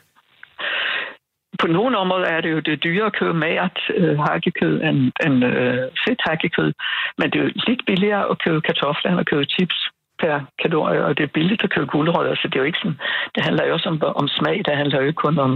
På 1.60 1.68
nogle 1.68 1.98
områder 1.98 2.28
er 2.36 2.42
det 2.42 2.52
jo 2.52 2.60
det 2.60 2.84
dyre 2.84 3.06
at 3.06 3.16
købe 3.20 3.34
mært 3.34 3.78
øh, 3.98 4.20
hakkekød 4.20 4.76
end, 4.82 5.00
end 5.26 5.46
øh, 5.46 5.84
fedt 6.06 6.22
hakkekød, 6.28 6.74
men 7.18 7.26
det 7.32 7.36
er 7.40 7.44
jo 7.44 7.52
lidt 7.68 7.82
billigere 7.86 8.30
at 8.32 8.42
købe 8.44 8.62
kartofler 8.62 9.12
end 9.12 9.20
at 9.20 9.30
købe 9.32 9.46
chips 9.46 9.78
per 10.22 10.36
kalorie, 10.62 11.06
og 11.06 11.18
det 11.18 11.24
er 11.24 11.36
billigt 11.38 11.64
at 11.64 11.74
købe 11.76 11.88
gulerødder, 11.96 12.36
så 12.36 12.48
det 12.48 12.56
er 12.56 12.64
jo 12.64 12.70
ikke 12.72 12.82
sådan, 12.84 13.00
det 13.36 13.44
handler 13.44 13.66
jo 13.66 13.74
også 13.74 13.90
om, 13.90 13.98
om 14.22 14.28
smag, 14.28 14.58
det 14.66 14.78
handler 14.82 14.98
jo 15.02 15.08
ikke 15.08 15.24
kun 15.26 15.38
om, 15.40 15.52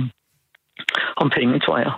om 1.21 1.29
penge, 1.37 1.59
tror 1.59 1.77
jeg. 1.77 1.91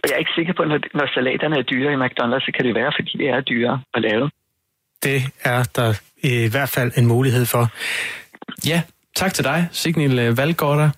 Og 0.00 0.04
jeg 0.04 0.14
er 0.14 0.22
ikke 0.24 0.36
sikker 0.38 0.52
på, 0.52 0.62
at 0.62 0.68
når, 0.68 0.80
når 0.94 1.06
salaterne 1.14 1.58
er 1.58 1.62
dyre 1.62 1.92
i 1.92 2.00
McDonald's, 2.04 2.44
så 2.46 2.50
kan 2.56 2.64
det 2.66 2.74
være, 2.74 2.92
fordi 2.98 3.12
det 3.18 3.28
er 3.28 3.40
dyre 3.40 3.82
at 3.94 4.02
lave. 4.02 4.30
Det 5.02 5.18
er 5.44 5.62
der 5.76 5.90
i 6.22 6.50
hvert 6.50 6.72
fald 6.76 6.90
en 6.98 7.06
mulighed 7.06 7.46
for. 7.46 7.64
Ja, 8.70 8.82
tak 9.16 9.34
til 9.34 9.44
dig, 9.44 9.68
Signil 9.72 10.36
Valgårder. 10.36 10.90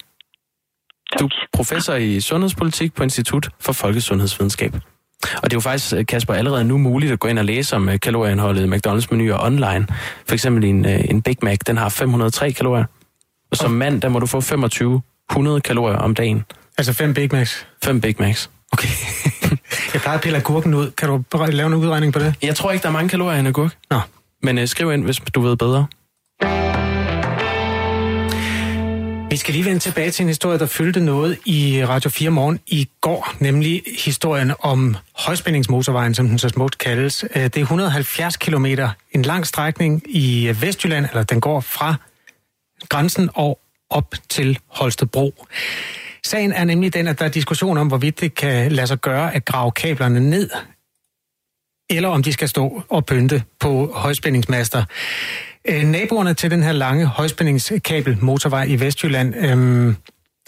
Du 1.19 1.25
er 1.25 1.31
professor 1.53 1.95
i 1.95 2.21
sundhedspolitik 2.21 2.95
på 2.95 3.03
Institut 3.03 3.49
for 3.61 3.73
Folkesundhedsvidenskab. 3.73 4.75
Og 5.23 5.43
det 5.45 5.53
er 5.53 5.57
jo 5.57 5.61
faktisk, 5.61 6.07
Kasper, 6.09 6.35
allerede 6.35 6.65
nu 6.65 6.79
muligt 6.79 7.13
at 7.13 7.19
gå 7.19 7.29
ind 7.29 7.39
og 7.39 7.45
læse 7.45 7.77
om 7.77 7.89
øh, 7.89 8.01
kalorieindholdet 8.01 8.63
i 8.63 8.69
McDonald's-menuer 8.69 9.45
online. 9.45 9.87
For 10.27 10.33
eksempel 10.33 10.65
en, 10.65 10.87
øh, 10.87 11.01
en 11.11 11.23
Big 11.23 11.37
Mac, 11.43 11.59
den 11.67 11.77
har 11.77 11.89
503 11.89 12.53
kalorier. 12.53 12.85
Og 13.51 13.57
som 13.57 13.71
mand, 13.71 14.03
der 14.03 14.09
må 14.09 14.19
du 14.19 14.27
få 14.27 14.41
2500 14.41 15.61
kalorier 15.61 15.97
om 15.97 16.15
dagen. 16.15 16.45
Altså 16.79 16.93
fem 16.93 17.15
Big 17.15 17.29
Macs? 17.33 17.67
Fem 17.85 18.01
Big 18.01 18.15
Macs. 18.19 18.51
Okay. 18.73 18.89
jeg 19.95 20.01
plejer 20.01 20.19
at 20.19 20.23
pille 20.23 20.41
gurken 20.41 20.75
ud. 20.75 20.91
Kan 20.91 21.09
du 21.09 21.23
lave 21.49 21.67
en 21.67 21.75
udregning 21.75 22.13
på 22.13 22.19
det? 22.19 22.35
Jeg 22.43 22.57
tror 22.57 22.71
ikke, 22.71 22.83
der 22.83 22.89
er 22.89 22.93
mange 22.93 23.09
kalorier 23.09 23.37
i 23.37 23.41
en 23.41 23.47
agurk. 23.47 23.77
Nå. 23.91 24.01
Men 24.43 24.59
uh, 24.59 24.65
skriv 24.65 24.93
ind, 24.93 25.05
hvis 25.05 25.17
du 25.35 25.41
ved 25.41 25.57
bedre. 25.57 25.87
Vi 29.31 29.37
skal 29.37 29.55
lige 29.55 29.65
vende 29.65 29.79
tilbage 29.79 30.11
til 30.11 30.23
en 30.23 30.29
historie, 30.29 30.59
der 30.59 30.67
fyldte 30.67 31.01
noget 31.01 31.39
i 31.45 31.85
Radio 31.85 32.11
4 32.11 32.31
morgen 32.31 32.61
i 32.67 32.89
går, 33.01 33.35
nemlig 33.41 33.83
historien 34.05 34.53
om 34.61 34.97
højspændingsmotorvejen, 35.17 36.15
som 36.15 36.29
den 36.29 36.39
så 36.39 36.49
smukt 36.49 36.79
kaldes. 36.79 37.25
Øh, 37.35 37.43
det 37.43 37.57
er 37.57 37.61
170 37.61 38.37
km, 38.37 38.67
en 39.13 39.23
lang 39.23 39.47
strækning 39.47 40.03
i 40.07 40.57
Vestjylland, 40.61 41.07
eller 41.11 41.23
den 41.23 41.41
går 41.41 41.61
fra 41.61 41.95
grænsen 42.89 43.31
og 43.35 43.61
op 43.91 44.15
til 44.29 44.59
Holstebro. 44.67 45.47
Sagen 46.25 46.53
er 46.53 46.65
nemlig 46.65 46.95
den, 46.95 47.07
at 47.07 47.19
der 47.19 47.25
er 47.25 47.29
diskussion 47.29 47.79
om, 47.79 47.87
hvorvidt 47.89 48.21
det 48.21 48.35
kan 48.35 48.73
lade 48.73 48.87
sig 48.87 48.99
gøre 48.99 49.35
at 49.35 49.45
grave 49.45 49.71
kablerne 49.71 50.21
ned, 50.21 50.51
eller 51.91 52.09
om 52.09 52.23
de 52.23 52.33
skal 52.33 52.49
stå 52.49 52.83
og 52.89 53.07
pynte 53.07 53.43
på 53.61 53.93
højspændingsmaster. 53.95 54.85
Øh, 55.69 55.83
naboerne 55.83 56.35
til 56.35 56.51
den 56.51 56.63
her 56.63 56.73
lange 56.73 57.07
højspændingskabel 57.07 58.19
motorvej 58.21 58.65
i 58.65 58.81
Vestjylland 58.81 59.35
øhm, 59.37 59.97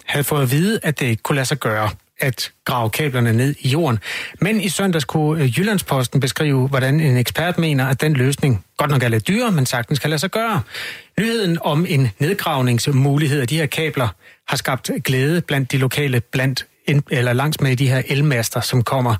havde 0.07 0.25
fået 0.25 0.43
at 0.43 0.51
vide, 0.51 0.81
at 0.83 1.01
det 1.01 1.07
ikke 1.07 1.23
kunne 1.23 1.37
lade 1.37 1.47
sig 1.47 1.59
gøre 1.59 1.91
at 2.19 2.53
grave 2.65 2.91
kablerne 2.91 3.33
ned 3.33 3.55
i 3.59 3.69
jorden. 3.69 3.99
Men 4.41 4.61
i 4.61 4.69
søndags 4.69 5.05
kunne 5.05 5.43
øh, 5.43 5.59
Jyllandsposten 5.59 6.21
beskrive, 6.21 6.69
hvordan 6.69 7.01
en 7.01 7.17
ekspert 7.17 7.59
mener, 7.59 7.87
at 7.87 8.01
den 8.01 8.13
løsning 8.13 8.65
godt 8.77 8.91
nok 8.91 9.03
er 9.03 9.09
lidt 9.09 9.29
dyr, 9.29 9.51
men 9.51 9.67
sagtens 9.67 9.99
kan 9.99 10.11
lade 10.11 10.21
sig 10.21 10.31
gøre. 10.31 10.63
Nyheden 11.19 11.59
om 11.63 11.87
en 11.89 12.11
nedgravningsmulighed 12.19 13.41
af 13.41 13.49
de 13.49 13.57
her 13.57 13.67
kabler 13.67 14.09
har 14.49 14.57
skabt 14.57 14.91
glæde 15.05 15.41
blandt 15.41 15.73
de 15.73 15.77
lokale, 15.79 16.21
blandt 16.21 16.67
eller 17.11 17.33
langs 17.33 17.61
med 17.61 17.77
de 17.77 17.89
her 17.89 18.03
elmaster, 18.09 18.61
som 18.61 18.83
kommer. 18.83 19.17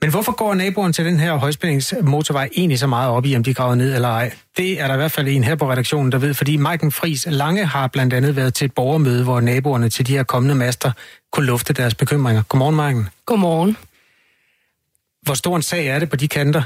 Men 0.00 0.10
hvorfor 0.10 0.32
går 0.32 0.54
naboen 0.54 0.92
til 0.92 1.04
den 1.04 1.20
her 1.20 1.34
højspændingsmotorvej 1.34 2.48
egentlig 2.56 2.78
så 2.78 2.86
meget 2.86 3.10
op 3.10 3.26
i, 3.26 3.36
om 3.36 3.42
de 3.42 3.54
graver 3.54 3.74
ned 3.74 3.94
eller 3.94 4.08
ej? 4.08 4.32
Det 4.56 4.80
er 4.80 4.86
der 4.86 4.94
i 4.94 4.96
hvert 4.96 5.12
fald 5.12 5.28
en 5.28 5.44
her 5.44 5.54
på 5.54 5.70
redaktionen, 5.70 6.12
der 6.12 6.18
ved, 6.18 6.34
fordi 6.34 6.56
Maiken 6.56 6.92
Fris 6.92 7.26
Lange 7.30 7.66
har 7.66 7.86
blandt 7.86 8.14
andet 8.14 8.36
været 8.36 8.54
til 8.54 8.64
et 8.64 8.72
borgermøde, 8.72 9.24
hvor 9.24 9.40
naboerne 9.40 9.88
til 9.88 10.06
de 10.06 10.12
her 10.16 10.22
kommende 10.22 10.54
master 10.54 10.92
kunne 11.32 11.46
lufte 11.46 11.72
deres 11.72 11.94
bekymringer. 11.94 12.42
Godmorgen, 12.48 12.76
Maiken. 12.76 13.08
Godmorgen. 13.26 13.76
Hvor 15.22 15.34
stor 15.34 15.56
en 15.56 15.62
sag 15.62 15.86
er 15.86 15.98
det 15.98 16.10
på 16.10 16.16
de 16.16 16.28
kanter? 16.28 16.62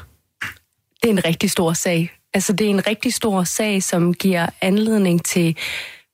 Det 1.03 1.09
er 1.09 1.13
en 1.13 1.25
rigtig 1.25 1.51
stor 1.51 1.73
sag. 1.73 2.13
Altså, 2.35 2.53
det 2.53 2.67
er 2.67 2.71
en 2.71 2.87
rigtig 2.87 3.15
stor 3.15 3.45
sag, 3.45 3.83
som 3.83 4.15
giver 4.15 4.47
anledning 4.61 5.25
til 5.25 5.57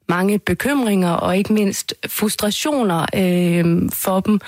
mange 0.08 0.38
bekymringer 0.38 1.10
og 1.10 1.36
ikke 1.36 1.52
mindst 1.52 1.94
frustrationer 2.08 3.06
øh, 3.14 3.90
for 3.92 4.20
dem. 4.20 4.40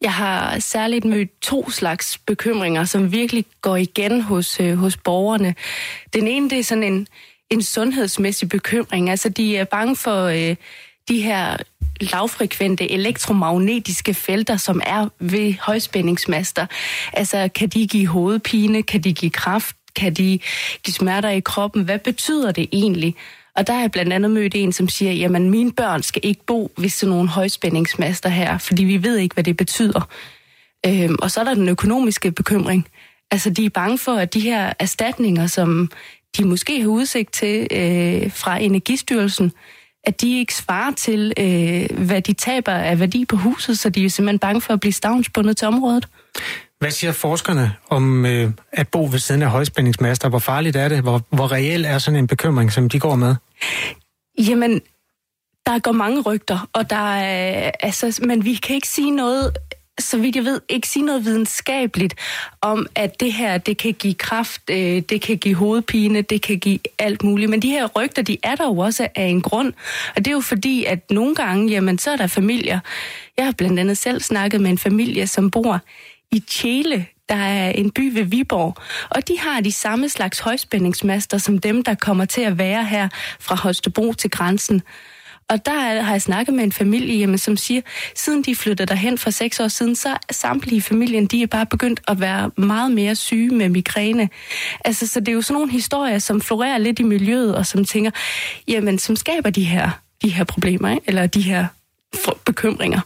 Jeg 0.00 0.12
har 0.12 0.58
særligt 0.58 1.04
mødt 1.04 1.40
to 1.40 1.70
slags 1.70 2.18
bekymringer, 2.18 2.84
som 2.84 3.12
virkelig 3.12 3.44
går 3.60 3.76
igen 3.76 4.20
hos, 4.20 4.60
øh, 4.60 4.78
hos 4.78 4.96
borgerne. 4.96 5.54
Den 6.14 6.28
ene, 6.28 6.50
det 6.50 6.58
er 6.58 6.64
sådan 6.64 6.84
en, 6.84 7.06
en 7.50 7.62
sundhedsmæssig 7.62 8.48
bekymring. 8.48 9.10
Altså, 9.10 9.28
de 9.28 9.56
er 9.56 9.64
bange 9.64 9.96
for 9.96 10.24
øh, 10.24 10.56
de 11.08 11.22
her 11.22 11.56
lavfrekvente 12.00 12.90
elektromagnetiske 12.90 14.14
felter, 14.14 14.56
som 14.56 14.80
er 14.86 15.08
ved 15.18 15.54
højspændingsmaster. 15.60 16.66
Altså, 17.12 17.48
kan 17.54 17.68
de 17.68 17.86
give 17.86 18.06
hovedpine? 18.06 18.82
Kan 18.82 19.00
de 19.00 19.12
give 19.12 19.30
kraft? 19.30 19.76
Kan 19.96 20.14
de 20.14 20.38
give 20.82 20.94
smerter 20.94 21.28
i 21.28 21.40
kroppen? 21.40 21.82
Hvad 21.82 21.98
betyder 21.98 22.52
det 22.52 22.68
egentlig? 22.72 23.14
Og 23.60 23.66
der 23.66 23.72
har 23.72 23.80
jeg 23.80 23.90
blandt 23.90 24.12
andet 24.12 24.30
mødt 24.30 24.54
en, 24.54 24.72
som 24.72 24.88
siger, 24.88 25.12
jamen 25.12 25.50
mine 25.50 25.72
børn 25.72 26.02
skal 26.02 26.20
ikke 26.24 26.44
bo 26.46 26.72
ved 26.78 26.88
sådan 26.88 27.10
nogle 27.10 27.28
højspændingsmaster 27.28 28.28
her, 28.28 28.58
fordi 28.58 28.84
vi 28.84 29.02
ved 29.02 29.16
ikke, 29.16 29.34
hvad 29.34 29.44
det 29.44 29.56
betyder. 29.56 30.08
Øhm, 30.86 31.16
og 31.22 31.30
så 31.30 31.40
er 31.40 31.44
der 31.44 31.54
den 31.54 31.68
økonomiske 31.68 32.30
bekymring. 32.32 32.88
Altså 33.30 33.50
de 33.50 33.64
er 33.64 33.70
bange 33.70 33.98
for, 33.98 34.12
at 34.12 34.34
de 34.34 34.40
her 34.40 34.72
erstatninger, 34.78 35.46
som 35.46 35.90
de 36.38 36.44
måske 36.44 36.80
har 36.80 36.88
udsigt 36.88 37.32
til 37.32 37.66
øh, 37.70 38.32
fra 38.32 38.58
Energistyrelsen, 38.58 39.52
at 40.04 40.20
de 40.20 40.38
ikke 40.38 40.54
svarer 40.54 40.92
til, 40.94 41.32
øh, 41.38 42.04
hvad 42.06 42.22
de 42.22 42.32
taber 42.32 42.72
af 42.72 43.00
værdi 43.00 43.24
på 43.24 43.36
huset, 43.36 43.78
så 43.78 43.90
de 43.90 44.04
er 44.04 44.10
simpelthen 44.10 44.38
bange 44.38 44.60
for 44.60 44.72
at 44.72 44.80
blive 44.80 44.92
stavnsbundet 44.92 45.56
til 45.56 45.68
området. 45.68 46.08
Hvad 46.80 46.90
siger 46.90 47.12
forskerne 47.12 47.76
om 47.88 48.26
øh, 48.26 48.50
at 48.72 48.88
bo 48.88 49.04
ved 49.04 49.18
siden 49.18 49.42
af 49.42 49.50
højspændingsmaster? 49.50 50.28
Hvor 50.28 50.38
farligt 50.38 50.76
er 50.76 50.88
det? 50.88 51.02
Hvor, 51.02 51.22
hvor 51.30 51.52
reel 51.52 51.84
er 51.84 51.98
sådan 51.98 52.18
en 52.18 52.26
bekymring, 52.26 52.72
som 52.72 52.88
de 52.88 53.00
går 53.00 53.14
med? 53.14 53.34
Jamen, 54.38 54.80
der 55.66 55.78
går 55.78 55.92
mange 55.92 56.20
rygter, 56.22 56.68
og 56.72 56.90
der 56.90 57.14
er, 57.14 57.70
altså, 57.80 58.20
men 58.26 58.44
vi 58.44 58.54
kan 58.54 58.74
ikke 58.74 58.88
sige 58.88 59.10
noget 59.10 59.52
så 60.00 60.18
vidt 60.18 60.36
jeg 60.36 60.44
ved, 60.44 60.60
ikke 60.68 60.88
sige 60.88 61.04
noget 61.04 61.24
videnskabeligt 61.24 62.14
om, 62.60 62.86
at 62.94 63.20
det 63.20 63.32
her, 63.32 63.58
det 63.58 63.78
kan 63.78 63.92
give 63.92 64.14
kraft, 64.14 64.62
øh, 64.70 65.02
det 65.08 65.22
kan 65.22 65.38
give 65.38 65.54
hovedpine, 65.54 66.22
det 66.22 66.42
kan 66.42 66.58
give 66.58 66.78
alt 66.98 67.22
muligt. 67.22 67.50
Men 67.50 67.62
de 67.62 67.70
her 67.70 67.86
rygter, 67.86 68.22
de 68.22 68.36
er 68.42 68.54
der 68.54 68.64
jo 68.64 68.78
også 68.78 69.08
af 69.14 69.24
en 69.24 69.42
grund. 69.42 69.72
Og 70.16 70.24
det 70.24 70.26
er 70.26 70.32
jo 70.32 70.40
fordi, 70.40 70.84
at 70.84 71.10
nogle 71.10 71.34
gange, 71.34 71.70
jamen, 71.70 71.98
så 71.98 72.10
er 72.10 72.16
der 72.16 72.26
familier. 72.26 72.80
Jeg 73.36 73.44
har 73.44 73.52
blandt 73.52 73.80
andet 73.80 73.98
selv 73.98 74.20
snakket 74.20 74.60
med 74.60 74.70
en 74.70 74.78
familie, 74.78 75.26
som 75.26 75.50
bor 75.50 75.80
i 76.32 76.40
Tjele, 76.40 77.06
der 77.28 77.34
er 77.36 77.70
en 77.70 77.90
by 77.90 78.14
ved 78.14 78.22
Viborg, 78.22 78.76
og 79.10 79.28
de 79.28 79.38
har 79.38 79.60
de 79.60 79.72
samme 79.72 80.08
slags 80.08 80.38
højspændingsmaster 80.38 81.38
som 81.38 81.58
dem, 81.58 81.84
der 81.84 81.94
kommer 81.94 82.24
til 82.24 82.40
at 82.40 82.58
være 82.58 82.84
her 82.84 83.08
fra 83.40 83.54
Holstebro 83.54 84.12
til 84.12 84.30
grænsen. 84.30 84.82
Og 85.48 85.66
der 85.66 86.02
har 86.02 86.12
jeg 86.12 86.22
snakket 86.22 86.54
med 86.54 86.64
en 86.64 86.72
familie, 86.72 87.18
jamen, 87.18 87.38
som 87.38 87.56
siger, 87.56 87.80
siden 88.14 88.42
de 88.42 88.56
flyttede 88.56 88.86
derhen 88.86 89.18
for 89.18 89.30
seks 89.30 89.60
år 89.60 89.68
siden, 89.68 89.96
så 89.96 90.08
er 90.08 90.32
samtlige 90.32 90.82
familien, 90.82 91.26
de 91.26 91.42
er 91.42 91.46
bare 91.46 91.66
begyndt 91.66 92.00
at 92.08 92.20
være 92.20 92.50
meget 92.56 92.92
mere 92.92 93.14
syge 93.14 93.54
med 93.54 93.68
migræne. 93.68 94.28
Altså, 94.84 95.06
så 95.06 95.20
det 95.20 95.28
er 95.28 95.32
jo 95.32 95.42
sådan 95.42 95.54
nogle 95.54 95.72
historier, 95.72 96.18
som 96.18 96.40
florerer 96.40 96.78
lidt 96.78 96.98
i 96.98 97.02
miljøet, 97.02 97.56
og 97.56 97.66
som 97.66 97.84
tænker, 97.84 98.10
jamen, 98.68 98.98
som 98.98 99.16
skaber 99.16 99.50
de 99.50 99.64
her, 99.64 99.90
de 100.22 100.28
her 100.28 100.44
problemer, 100.44 100.90
ikke? 100.90 101.02
eller 101.06 101.26
de 101.26 101.42
her 101.42 101.66
bekymringer. 102.44 103.00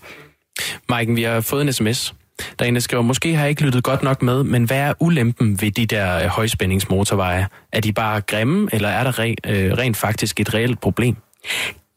Maiken, 0.89 1.17
vi 1.17 1.23
har 1.23 1.41
fået 1.41 1.63
en 1.63 1.73
sms. 1.73 2.15
Der 2.39 2.65
er 2.65 2.69
en, 2.69 2.75
der 2.75 2.81
skriver, 2.81 3.03
måske 3.03 3.35
har 3.35 3.43
jeg 3.43 3.51
ikke 3.51 3.63
lyttet 3.63 3.85
godt 3.85 4.03
nok 4.03 4.23
med, 4.23 4.43
men 4.43 4.65
hvad 4.65 4.79
er 4.79 4.95
ulempen 5.01 5.61
ved 5.61 5.71
de 5.71 5.87
der 5.87 6.17
øh, 6.17 6.27
højspændingsmotorveje? 6.27 7.49
Er 7.73 7.81
de 7.81 7.93
bare 7.93 8.21
grimme, 8.21 8.69
eller 8.73 8.89
er 8.89 9.05
der 9.05 9.19
re, 9.19 9.35
øh, 9.47 9.73
rent 9.73 9.97
faktisk 9.97 10.41
et 10.41 10.55
reelt 10.55 10.81
problem? 10.81 11.17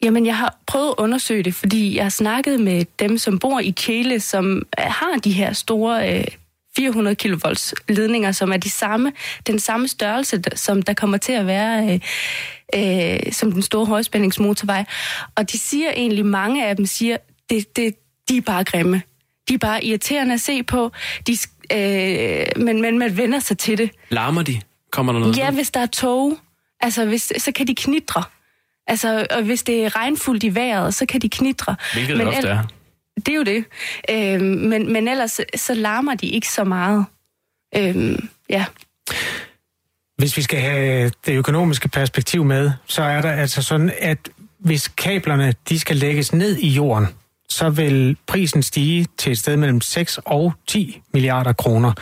Jamen, 0.04 0.26
jeg 0.26 0.38
har 0.38 0.58
prøvet 0.68 0.88
at 0.88 0.96
undersøge 0.98 1.44
det, 1.44 1.56
fordi 1.56 1.96
jeg 1.96 2.06
har 2.06 2.10
snakket 2.10 2.60
med 2.60 2.86
dem, 3.00 3.18
som 3.18 3.40
bor 3.40 3.60
i 3.60 3.72
Tjele, 3.72 4.20
som 4.20 4.58
øh, 4.80 4.86
har 4.86 5.20
de 5.24 5.32
her 5.32 5.54
store 5.54 6.18
øh, 6.18 6.26
400 6.78 7.16
kV 7.16 7.42
ledninger, 7.90 8.32
som 8.32 8.52
er 8.52 8.58
de 8.58 8.70
samme, 8.70 9.12
den 9.48 9.60
samme 9.60 9.88
størrelse, 9.88 10.44
som 10.56 10.82
der 10.82 10.94
kommer 10.94 11.18
til 11.18 11.34
at 11.34 11.48
være 11.48 12.00
øh, 12.74 13.16
øh, 13.24 13.34
som 13.34 13.52
den 13.52 13.62
store 13.62 13.86
højspændingsmotorvej. 13.86 14.86
Og 15.36 15.52
de 15.52 15.58
siger 15.58 15.92
egentlig, 15.96 16.26
mange 16.26 16.68
af 16.68 16.76
dem 16.76 16.86
siger, 16.86 17.18
det, 17.50 17.76
det, 17.76 17.96
de 18.30 18.38
er 18.38 18.42
bare 18.42 18.64
grimme. 18.64 19.02
De 19.50 19.54
er 19.54 19.58
bare 19.58 19.84
irriterende 19.84 20.34
at 20.34 20.42
se 20.42 20.64
på, 20.64 20.92
de, 21.28 21.38
øh, 21.74 22.46
men, 22.66 22.82
men 22.82 23.00
man 23.00 23.18
vender 23.18 23.40
sig 23.40 23.58
til 23.58 23.78
det. 23.78 23.92
Larmer 24.10 24.42
de? 24.42 24.62
Kommer 24.92 25.14
der 25.14 25.20
noget? 25.20 25.38
Ja, 25.38 25.52
hvis 25.52 25.72
der 25.72 25.80
er 25.80 25.86
tog, 25.86 26.38
altså 26.80 27.06
hvis, 27.06 27.34
så 27.38 27.52
kan 27.52 27.68
de 27.68 27.76
knitre. 27.76 28.24
Altså, 28.88 29.28
og 29.32 29.44
hvis 29.44 29.64
det 29.64 29.86
er 29.86 29.96
regnfuldt 29.96 30.44
i 30.44 30.56
vejret, 30.56 30.94
så 30.94 31.06
kan 31.06 31.22
de 31.22 31.30
knitre. 31.30 31.76
Hvilket 31.94 32.18
det 32.18 32.28
ofte 32.28 32.48
er. 32.48 32.64
Det 33.16 33.28
er 33.28 33.36
jo 33.36 33.44
det. 33.44 33.66
Øhm, 34.10 34.44
men, 34.46 34.94
men 34.94 35.08
ellers 35.08 35.40
så 35.56 35.74
larmer 35.74 36.16
de 36.16 36.28
ikke 36.28 36.48
så 36.48 36.64
meget. 36.64 37.06
Øhm, 37.76 38.30
ja. 38.50 38.66
Hvis 40.18 40.38
vi 40.38 40.42
skal 40.42 40.60
have 40.60 41.12
det 41.26 41.34
økonomiske 41.34 41.90
perspektiv 41.90 42.44
med, 42.44 42.72
så 42.86 43.04
er 43.04 43.22
der 43.22 43.32
altså 43.32 43.62
sådan, 43.62 43.92
at 44.00 44.30
hvis 44.60 44.88
kablerne 44.88 45.54
de 45.70 45.80
skal 45.80 45.96
lægges 45.96 46.34
ned 46.34 46.58
i 46.58 46.70
jorden, 46.70 47.08
så 47.50 47.70
vil 47.70 48.18
prisen 48.28 48.64
stige 48.64 49.08
til 49.18 49.32
et 49.32 49.38
sted 49.38 49.58
mellem 49.58 49.82
6 49.82 50.20
og 50.26 50.54
10 50.68 51.02
milliarder 51.14 51.54
kroner. 51.54 51.94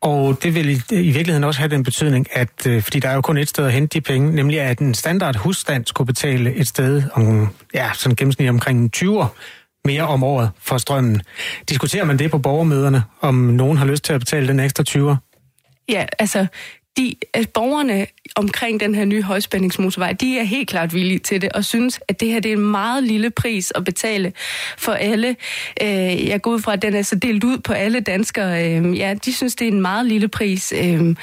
Og 0.00 0.42
det 0.42 0.54
vil 0.54 0.68
i, 0.68 0.80
i 0.90 1.10
virkeligheden 1.10 1.44
også 1.44 1.60
have 1.60 1.70
den 1.70 1.82
betydning, 1.82 2.26
at 2.32 2.66
øh, 2.66 2.82
fordi 2.82 3.00
der 3.00 3.08
er 3.08 3.14
jo 3.14 3.20
kun 3.20 3.36
et 3.36 3.48
sted 3.48 3.66
at 3.66 3.72
hente 3.72 3.94
de 3.94 4.00
penge, 4.00 4.34
nemlig 4.34 4.60
at 4.60 4.78
en 4.78 4.94
standard 4.94 5.36
husstand 5.36 5.86
skulle 5.86 6.06
betale 6.06 6.54
et 6.54 6.68
sted 6.68 7.02
om, 7.12 7.54
ja, 7.74 7.90
sådan 7.94 8.16
gennemsnit 8.16 8.48
omkring 8.48 8.92
20 8.92 9.26
mere 9.84 10.02
om 10.02 10.22
året 10.22 10.50
for 10.60 10.78
strømmen. 10.78 11.22
Diskuterer 11.68 12.04
man 12.04 12.18
det 12.18 12.30
på 12.30 12.38
borgermøderne, 12.38 13.02
om 13.20 13.34
nogen 13.34 13.78
har 13.78 13.86
lyst 13.86 14.04
til 14.04 14.12
at 14.12 14.20
betale 14.20 14.48
den 14.48 14.60
ekstra 14.60 14.84
20? 14.84 15.16
Ja, 15.88 16.06
altså, 16.18 16.46
de, 16.96 17.14
at 17.34 17.40
øh, 17.40 17.46
borgerne 17.54 18.06
omkring 18.36 18.80
den 18.80 18.94
her 18.94 19.04
nye 19.04 19.22
højspændingsmotorvej, 19.22 20.12
de 20.12 20.38
er 20.38 20.42
helt 20.42 20.68
klart 20.68 20.94
villige 20.94 21.18
til 21.18 21.42
det, 21.42 21.52
og 21.52 21.64
synes, 21.64 22.00
at 22.08 22.20
det 22.20 22.28
her 22.28 22.40
det 22.40 22.52
er 22.52 22.56
en 22.56 22.70
meget 22.70 23.04
lille 23.04 23.30
pris 23.30 23.72
at 23.74 23.84
betale 23.84 24.32
for 24.78 24.92
alle. 24.92 25.36
Øh, 25.82 26.28
jeg 26.28 26.42
går 26.42 26.50
ud 26.50 26.60
fra, 26.60 26.72
at 26.72 26.82
den 26.82 26.94
er 26.94 27.02
så 27.02 27.16
delt 27.16 27.44
ud 27.44 27.58
på 27.58 27.72
alle 27.72 28.00
danskere. 28.00 28.76
Øh, 28.76 28.98
ja, 28.98 29.14
de 29.24 29.32
synes, 29.32 29.54
det 29.54 29.68
er 29.68 29.72
en 29.72 29.80
meget 29.80 30.06
lille 30.06 30.28
pris. 30.28 30.72
Øh, 30.76 31.16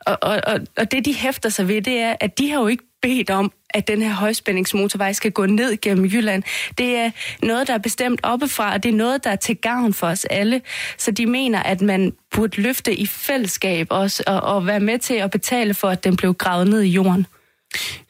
og, 0.00 0.18
og, 0.22 0.40
og, 0.46 0.60
og 0.76 0.92
det, 0.92 1.04
de 1.04 1.14
hæfter 1.14 1.48
sig 1.48 1.68
ved, 1.68 1.82
det 1.82 1.98
er, 1.98 2.16
at 2.20 2.38
de 2.38 2.50
har 2.50 2.60
jo 2.60 2.66
ikke 2.66 2.84
bedt 3.02 3.30
om, 3.30 3.52
at 3.70 3.88
den 3.88 4.02
her 4.02 4.12
højspændingsmotorvej 4.12 5.12
skal 5.12 5.32
gå 5.32 5.46
ned 5.46 5.80
gennem 5.80 6.04
Jylland. 6.04 6.42
Det 6.78 6.96
er 6.96 7.10
noget, 7.42 7.66
der 7.68 7.74
er 7.74 7.78
bestemt 7.78 8.20
oppefra, 8.22 8.72
og 8.72 8.82
det 8.82 8.88
er 8.88 8.96
noget, 8.96 9.24
der 9.24 9.30
er 9.30 9.36
til 9.36 9.56
gavn 9.56 9.94
for 9.94 10.06
os 10.06 10.24
alle. 10.24 10.60
Så 10.98 11.10
de 11.10 11.26
mener, 11.26 11.62
at 11.62 11.80
man 11.80 12.12
burde 12.30 12.62
løfte 12.62 12.94
i 12.94 13.06
fællesskab 13.06 13.86
også, 13.90 14.22
og, 14.26 14.40
og 14.40 14.66
være 14.66 14.80
med 14.80 14.98
til 14.98 15.14
at 15.14 15.30
betale 15.30 15.74
for, 15.74 15.88
at 15.88 16.04
den 16.04 16.16
blev 16.16 16.34
gravet 16.34 16.68
ned 16.68 16.82
i 16.82 16.88
jorden. 16.88 17.26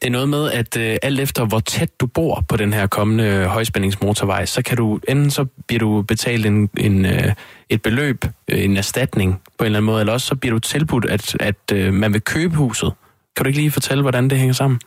Det 0.01 0.07
er 0.07 0.11
noget 0.11 0.29
med, 0.29 0.51
at 0.51 0.77
øh, 0.77 0.97
alt 1.03 1.21
efter 1.21 1.45
hvor 1.45 1.61
tæt 1.61 2.01
du 2.01 2.07
bor 2.07 2.45
på 2.49 2.57
den 2.57 2.73
her 2.73 2.87
kommende 2.87 3.25
øh, 3.25 3.45
højspændingsmotorvej, 3.45 4.47
så 4.47 4.63
kan 4.63 4.77
du 4.77 5.01
enten 5.09 5.31
så 5.31 5.45
bliver 5.67 5.79
du 5.79 6.03
betalt 6.03 6.47
en, 6.47 6.71
en, 6.79 7.07
øh, 7.07 7.33
et 7.69 7.83
beløb, 7.83 8.25
øh, 8.49 8.65
en 8.65 8.77
erstatning 8.77 9.41
på 9.59 9.65
en 9.65 9.67
eller 9.67 9.79
anden 9.79 9.87
måde, 9.87 10.01
eller 10.01 10.13
også 10.13 10.27
så 10.27 10.35
bliver 10.35 10.53
du 10.53 10.59
tilbudt, 10.59 11.05
at, 11.05 11.37
at 11.41 11.73
øh, 11.73 11.95
man 11.95 12.13
vil 12.13 12.21
købe 12.21 12.55
huset. 12.55 12.93
Kan 13.39 13.45
du 13.45 13.49
ikke 13.49 13.61
lige 13.61 13.71
fortælle, 13.71 14.03
hvordan 14.03 14.31
det 14.31 14.39
hænger 14.39 14.55
sammen? 14.55 14.81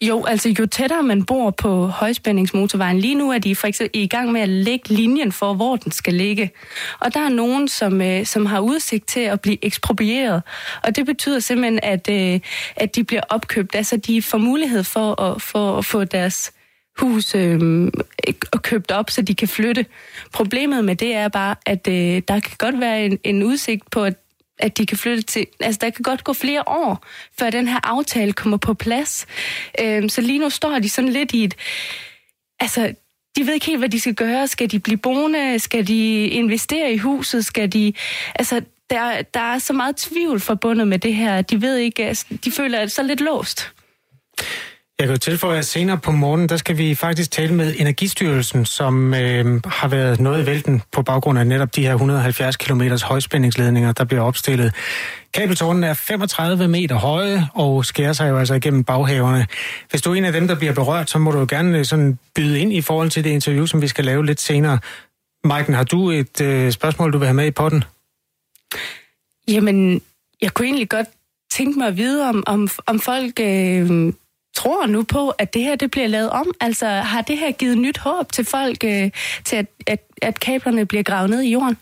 Jo, 0.00 0.24
altså 0.24 0.48
jo 0.58 0.66
tættere 0.66 1.02
man 1.02 1.24
bor 1.24 1.50
på 1.50 1.86
højspændingsmotorvejen, 1.86 2.98
lige 2.98 3.14
nu 3.14 3.30
er 3.30 3.38
de 3.38 3.56
for 3.56 3.66
eksempel 3.66 4.00
i 4.00 4.06
gang 4.06 4.32
med 4.32 4.40
at 4.40 4.48
lægge 4.48 4.94
linjen 4.94 5.32
for, 5.32 5.54
hvor 5.54 5.76
den 5.76 5.92
skal 5.92 6.14
ligge. 6.14 6.50
Og 7.00 7.14
der 7.14 7.20
er 7.20 7.28
nogen, 7.28 7.68
som, 7.68 8.02
øh, 8.02 8.26
som 8.26 8.46
har 8.46 8.60
udsigt 8.60 9.06
til 9.06 9.20
at 9.20 9.40
blive 9.40 9.64
eksproprieret. 9.64 10.42
Og 10.84 10.96
det 10.96 11.06
betyder 11.06 11.38
simpelthen, 11.38 11.80
at, 11.82 12.10
øh, 12.10 12.40
at 12.76 12.96
de 12.96 13.04
bliver 13.04 13.22
opkøbt. 13.28 13.74
Altså 13.74 13.96
de 13.96 14.22
får 14.22 14.38
mulighed 14.38 14.84
for 14.84 15.22
at, 15.22 15.42
for 15.42 15.78
at 15.78 15.84
få 15.84 16.04
deres 16.04 16.52
hus 16.98 17.34
øh, 17.34 17.88
og 18.52 18.62
købt 18.62 18.90
op, 18.90 19.10
så 19.10 19.22
de 19.22 19.34
kan 19.34 19.48
flytte. 19.48 19.86
Problemet 20.32 20.84
med 20.84 20.96
det 20.96 21.14
er 21.14 21.28
bare, 21.28 21.54
at 21.66 21.88
øh, 21.88 22.22
der 22.28 22.40
kan 22.40 22.56
godt 22.58 22.80
være 22.80 23.04
en, 23.04 23.18
en 23.24 23.42
udsigt 23.42 23.90
på, 23.90 24.04
at 24.04 24.14
at 24.60 24.78
de 24.78 24.86
kan 24.86 24.98
flytte 24.98 25.22
til... 25.22 25.46
Altså, 25.60 25.78
der 25.82 25.90
kan 25.90 26.02
godt 26.02 26.24
gå 26.24 26.32
flere 26.32 26.62
år, 26.68 27.06
før 27.38 27.50
den 27.50 27.68
her 27.68 27.80
aftale 27.82 28.32
kommer 28.32 28.56
på 28.56 28.74
plads. 28.74 29.26
Øhm, 29.80 30.08
så 30.08 30.20
lige 30.20 30.38
nu 30.38 30.50
står 30.50 30.78
de 30.78 30.88
sådan 30.88 31.10
lidt 31.10 31.32
i 31.32 31.44
et... 31.44 31.54
Altså, 32.60 32.94
de 33.36 33.46
ved 33.46 33.54
ikke 33.54 33.66
helt, 33.66 33.78
hvad 33.78 33.88
de 33.88 34.00
skal 34.00 34.14
gøre. 34.14 34.48
Skal 34.48 34.70
de 34.70 34.78
blive 34.78 34.96
boende? 34.98 35.58
Skal 35.58 35.86
de 35.86 36.26
investere 36.26 36.92
i 36.92 36.96
huset? 36.96 37.44
Skal 37.44 37.72
de... 37.72 37.92
Altså, 38.34 38.62
der, 38.90 39.22
der 39.22 39.40
er 39.40 39.58
så 39.58 39.72
meget 39.72 39.96
tvivl 39.96 40.40
forbundet 40.40 40.88
med 40.88 40.98
det 40.98 41.14
her. 41.14 41.42
De 41.42 41.62
ved 41.62 41.76
ikke... 41.76 42.04
Altså, 42.04 42.26
de 42.44 42.50
føler 42.50 42.78
at 42.78 42.92
så 42.92 43.02
lidt 43.02 43.20
låst. 43.20 43.72
Jeg 45.00 45.08
kan 45.08 45.14
jo 45.14 45.18
tilføje, 45.18 45.58
at 45.58 45.66
senere 45.66 45.98
på 45.98 46.12
morgen, 46.12 46.48
der 46.48 46.56
skal 46.56 46.78
vi 46.78 46.94
faktisk 46.94 47.30
tale 47.30 47.54
med 47.54 47.74
Energistyrelsen, 47.78 48.64
som 48.64 49.14
øh, 49.14 49.60
har 49.64 49.88
været 49.88 50.20
noget 50.20 50.42
i 50.42 50.46
vælten 50.46 50.82
på 50.92 51.02
baggrund 51.02 51.38
af 51.38 51.46
netop 51.46 51.76
de 51.76 51.82
her 51.82 51.92
170 51.92 52.56
km 52.56 52.82
højspændingsledninger, 53.02 53.92
der 53.92 54.04
bliver 54.04 54.22
opstillet. 54.22 54.74
Kabeltårnen 55.34 55.84
er 55.84 55.94
35 55.94 56.68
meter 56.68 56.94
høje 56.94 57.48
og 57.54 57.84
skærer 57.84 58.12
sig 58.12 58.30
jo 58.30 58.38
altså 58.38 58.54
igennem 58.54 58.84
baghaverne. 58.84 59.46
Hvis 59.90 60.02
du 60.02 60.12
er 60.12 60.14
en 60.14 60.24
af 60.24 60.32
dem, 60.32 60.48
der 60.48 60.54
bliver 60.54 60.72
berørt, 60.72 61.10
så 61.10 61.18
må 61.18 61.30
du 61.30 61.38
jo 61.38 61.46
gerne 61.48 61.78
øh, 61.78 61.84
sådan 61.84 62.18
byde 62.34 62.60
ind 62.60 62.72
i 62.72 62.80
forhold 62.80 63.10
til 63.10 63.24
det 63.24 63.30
interview, 63.30 63.66
som 63.66 63.82
vi 63.82 63.88
skal 63.88 64.04
lave 64.04 64.26
lidt 64.26 64.40
senere. 64.40 64.78
Maiken, 65.44 65.74
har 65.74 65.84
du 65.84 66.10
et 66.10 66.40
øh, 66.40 66.72
spørgsmål, 66.72 67.12
du 67.12 67.18
vil 67.18 67.26
have 67.26 67.34
med 67.34 67.46
i 67.46 67.50
potten? 67.50 67.84
Jamen, 69.48 70.02
jeg 70.42 70.54
kunne 70.54 70.66
egentlig 70.66 70.88
godt 70.88 71.06
tænke 71.50 71.78
mig 71.78 71.88
at 71.88 71.96
vide, 71.96 72.28
om, 72.28 72.42
om, 72.46 72.68
om 72.86 73.00
folk 73.00 73.40
øh, 73.40 74.12
tror 74.60 74.86
nu 74.86 75.02
på, 75.02 75.28
at 75.28 75.54
det 75.54 75.62
her 75.62 75.76
det 75.76 75.90
bliver 75.90 76.06
lavet 76.06 76.30
om. 76.30 76.52
Altså, 76.60 76.86
har 76.86 77.22
det 77.22 77.38
her 77.38 77.52
givet 77.52 77.78
nyt 77.78 77.98
håb 77.98 78.32
til 78.32 78.44
folk, 78.44 78.84
øh, 78.84 79.10
til 79.44 79.56
at, 79.56 79.66
at, 79.86 80.00
at 80.22 80.40
kablerne 80.40 80.86
bliver 80.86 81.02
gravet 81.02 81.30
ned 81.30 81.42
i 81.42 81.52
jorden? 81.52 81.76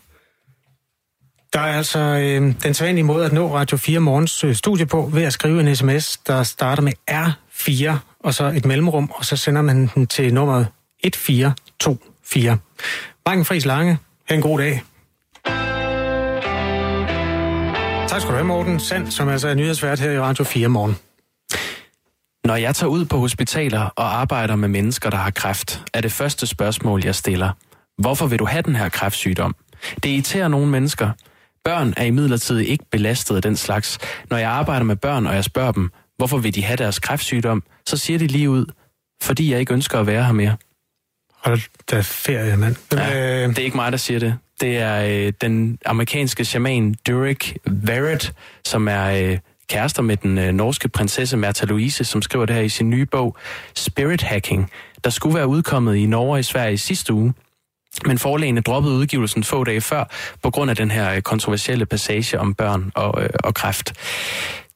Der 1.53 1.59
er 1.59 1.77
altså 1.77 1.99
øh, 1.99 2.53
den 2.63 2.73
sædvanlige 2.73 3.05
måde 3.05 3.25
at 3.25 3.33
nå 3.33 3.55
Radio 3.55 3.77
4 3.77 3.99
morgens 3.99 4.43
øh, 4.43 4.55
studie 4.55 4.85
på 4.85 5.09
ved 5.13 5.23
at 5.23 5.33
skrive 5.33 5.59
en 5.59 5.75
sms, 5.75 6.17
der 6.17 6.43
starter 6.43 6.83
med 6.83 6.93
R4 7.11 7.97
og 8.19 8.33
så 8.33 8.45
et 8.45 8.65
mellemrum, 8.65 9.11
og 9.15 9.25
så 9.25 9.37
sender 9.37 9.61
man 9.61 9.89
den 9.95 10.07
til 10.07 10.33
nummeret 10.33 10.67
1424. 11.03 12.57
Marken 13.25 13.45
Friis 13.45 13.65
Lange, 13.65 13.97
have 14.27 14.35
en 14.35 14.41
god 14.41 14.59
dag. 14.59 14.81
Tak 18.07 18.21
skal 18.21 18.31
du 18.31 18.35
have, 18.35 18.47
Morten 18.47 18.79
Sand, 18.79 19.11
som 19.11 19.29
altså 19.29 19.47
er 19.47 19.53
nyhedsvært 19.53 19.99
her 19.99 20.11
i 20.11 20.19
Radio 20.19 20.43
4 20.43 20.67
morgen. 20.67 20.95
Når 22.45 22.55
jeg 22.55 22.75
tager 22.75 22.91
ud 22.91 23.05
på 23.05 23.17
hospitaler 23.17 23.81
og 23.81 24.19
arbejder 24.19 24.55
med 24.55 24.67
mennesker, 24.67 25.09
der 25.09 25.17
har 25.17 25.31
kræft, 25.31 25.83
er 25.93 26.01
det 26.01 26.11
første 26.11 26.47
spørgsmål, 26.47 27.05
jeg 27.05 27.15
stiller. 27.15 27.51
Hvorfor 27.97 28.27
vil 28.27 28.39
du 28.39 28.45
have 28.45 28.61
den 28.61 28.75
her 28.75 28.89
kræftsygdom? 28.89 29.55
Det 30.03 30.09
irriterer 30.09 30.47
nogle 30.47 30.67
mennesker. 30.67 31.11
Børn 31.63 31.93
er 31.97 32.03
imidlertid 32.03 32.59
ikke 32.59 32.85
belastet 32.91 33.35
af 33.35 33.41
den 33.41 33.55
slags. 33.55 33.99
Når 34.29 34.37
jeg 34.37 34.49
arbejder 34.49 34.83
med 34.83 34.95
børn, 34.95 35.27
og 35.27 35.35
jeg 35.35 35.43
spørger 35.43 35.71
dem, 35.71 35.91
hvorfor 36.17 36.37
vil 36.37 36.55
de 36.55 36.63
have 36.63 36.77
deres 36.77 36.99
kræftsygdom, 36.99 37.63
så 37.85 37.97
siger 37.97 38.19
de 38.19 38.27
lige 38.27 38.49
ud, 38.49 38.65
fordi 39.21 39.51
jeg 39.51 39.59
ikke 39.59 39.73
ønsker 39.73 39.99
at 39.99 40.07
være 40.07 40.25
her 40.25 40.31
mere. 40.31 40.57
Hold 41.43 41.61
da 41.91 42.01
ferie, 42.01 42.57
mand. 42.57 42.75
Ja, 42.93 43.47
det 43.47 43.59
er 43.59 43.63
ikke 43.63 43.77
mig, 43.77 43.91
der 43.91 43.97
siger 43.97 44.19
det. 44.19 44.37
Det 44.61 44.77
er 44.77 45.25
øh, 45.27 45.33
den 45.41 45.77
amerikanske 45.85 46.45
shaman 46.45 46.95
Durek 47.07 47.57
Verrett, 47.65 48.33
som 48.65 48.87
er 48.87 49.05
øh, 49.05 49.37
kærester 49.69 50.01
med 50.01 50.17
den 50.17 50.37
øh, 50.37 50.53
norske 50.53 50.89
prinsesse 50.89 51.37
Märtha 51.37 51.65
Louise, 51.65 52.03
som 52.03 52.21
skriver 52.21 52.45
det 52.45 52.55
her 52.55 52.61
i 52.61 52.69
sin 52.69 52.89
nye 52.89 53.05
bog 53.05 53.37
Spirit 53.75 54.21
Hacking, 54.21 54.71
der 55.03 55.09
skulle 55.09 55.35
være 55.35 55.47
udkommet 55.47 55.95
i 55.95 56.05
Norge 56.05 56.31
og 56.31 56.39
i 56.39 56.43
Sverige 56.43 56.73
i 56.73 56.77
sidste 56.77 57.13
uge. 57.13 57.33
Men 58.05 58.17
forlægene 58.17 58.61
droppede 58.61 58.95
udgivelsen 58.95 59.43
få 59.43 59.63
dage 59.63 59.81
før, 59.81 60.03
på 60.43 60.49
grund 60.49 60.69
af 60.69 60.75
den 60.75 60.91
her 60.91 61.13
øh, 61.13 61.21
kontroversielle 61.21 61.85
passage 61.85 62.39
om 62.39 62.53
børn 62.53 62.91
og, 62.95 63.23
øh, 63.23 63.29
og 63.43 63.53
kræft. 63.53 63.93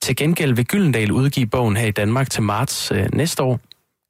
Til 0.02 0.16
gengæld 0.16 0.54
vil 0.54 0.66
Gyldendal 0.66 1.12
udgive 1.12 1.46
bogen 1.46 1.78
her 1.78 1.88
i 1.88 1.92
Danmark 1.92 2.30
til 2.30 2.44
marts 2.44 2.92
øh, 2.92 3.06
næste 3.14 3.44
år. 3.44 3.60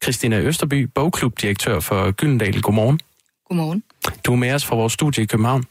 Christina 0.04 0.40
Østerby, 0.40 0.90
bogklubdirektør 0.96 1.80
for 1.80 2.12
Gyldendal. 2.12 2.62
Godmorgen. 2.62 3.00
Godmorgen. 3.48 3.84
Du 4.26 4.32
er 4.32 4.36
med 4.36 4.54
os 4.54 4.66
fra 4.66 4.76
vores 4.76 4.94
studie 4.94 5.24
i 5.24 5.26
København. 5.26 5.64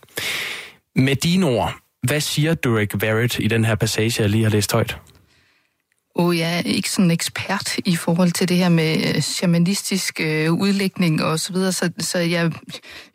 Med 0.96 1.16
dine 1.16 1.46
ord, 1.46 1.75
hvad 2.03 2.21
siger 2.21 2.55
Derek 2.55 3.03
Verrett 3.03 3.38
i 3.38 3.49
den 3.49 3.65
her 3.65 3.75
passage, 3.75 4.23
jeg 4.23 4.31
lige 4.31 4.43
har 4.43 4.51
læst 4.51 4.73
højt? 4.73 4.97
Og 6.15 6.38
jeg 6.38 6.57
er 6.59 6.62
ikke 6.62 6.91
sådan 6.91 7.11
ekspert 7.11 7.77
i 7.85 7.97
forhold 7.97 8.31
til 8.31 8.49
det 8.49 8.57
her 8.57 8.69
med 8.69 9.15
øh, 9.15 9.21
shamanistisk 9.21 10.21
øh, 10.21 10.53
udlægning 10.53 11.25
og 11.25 11.41
så 11.41 11.53
videre, 11.53 11.73
så, 11.73 11.91
så 11.99 12.19
jeg, 12.19 12.53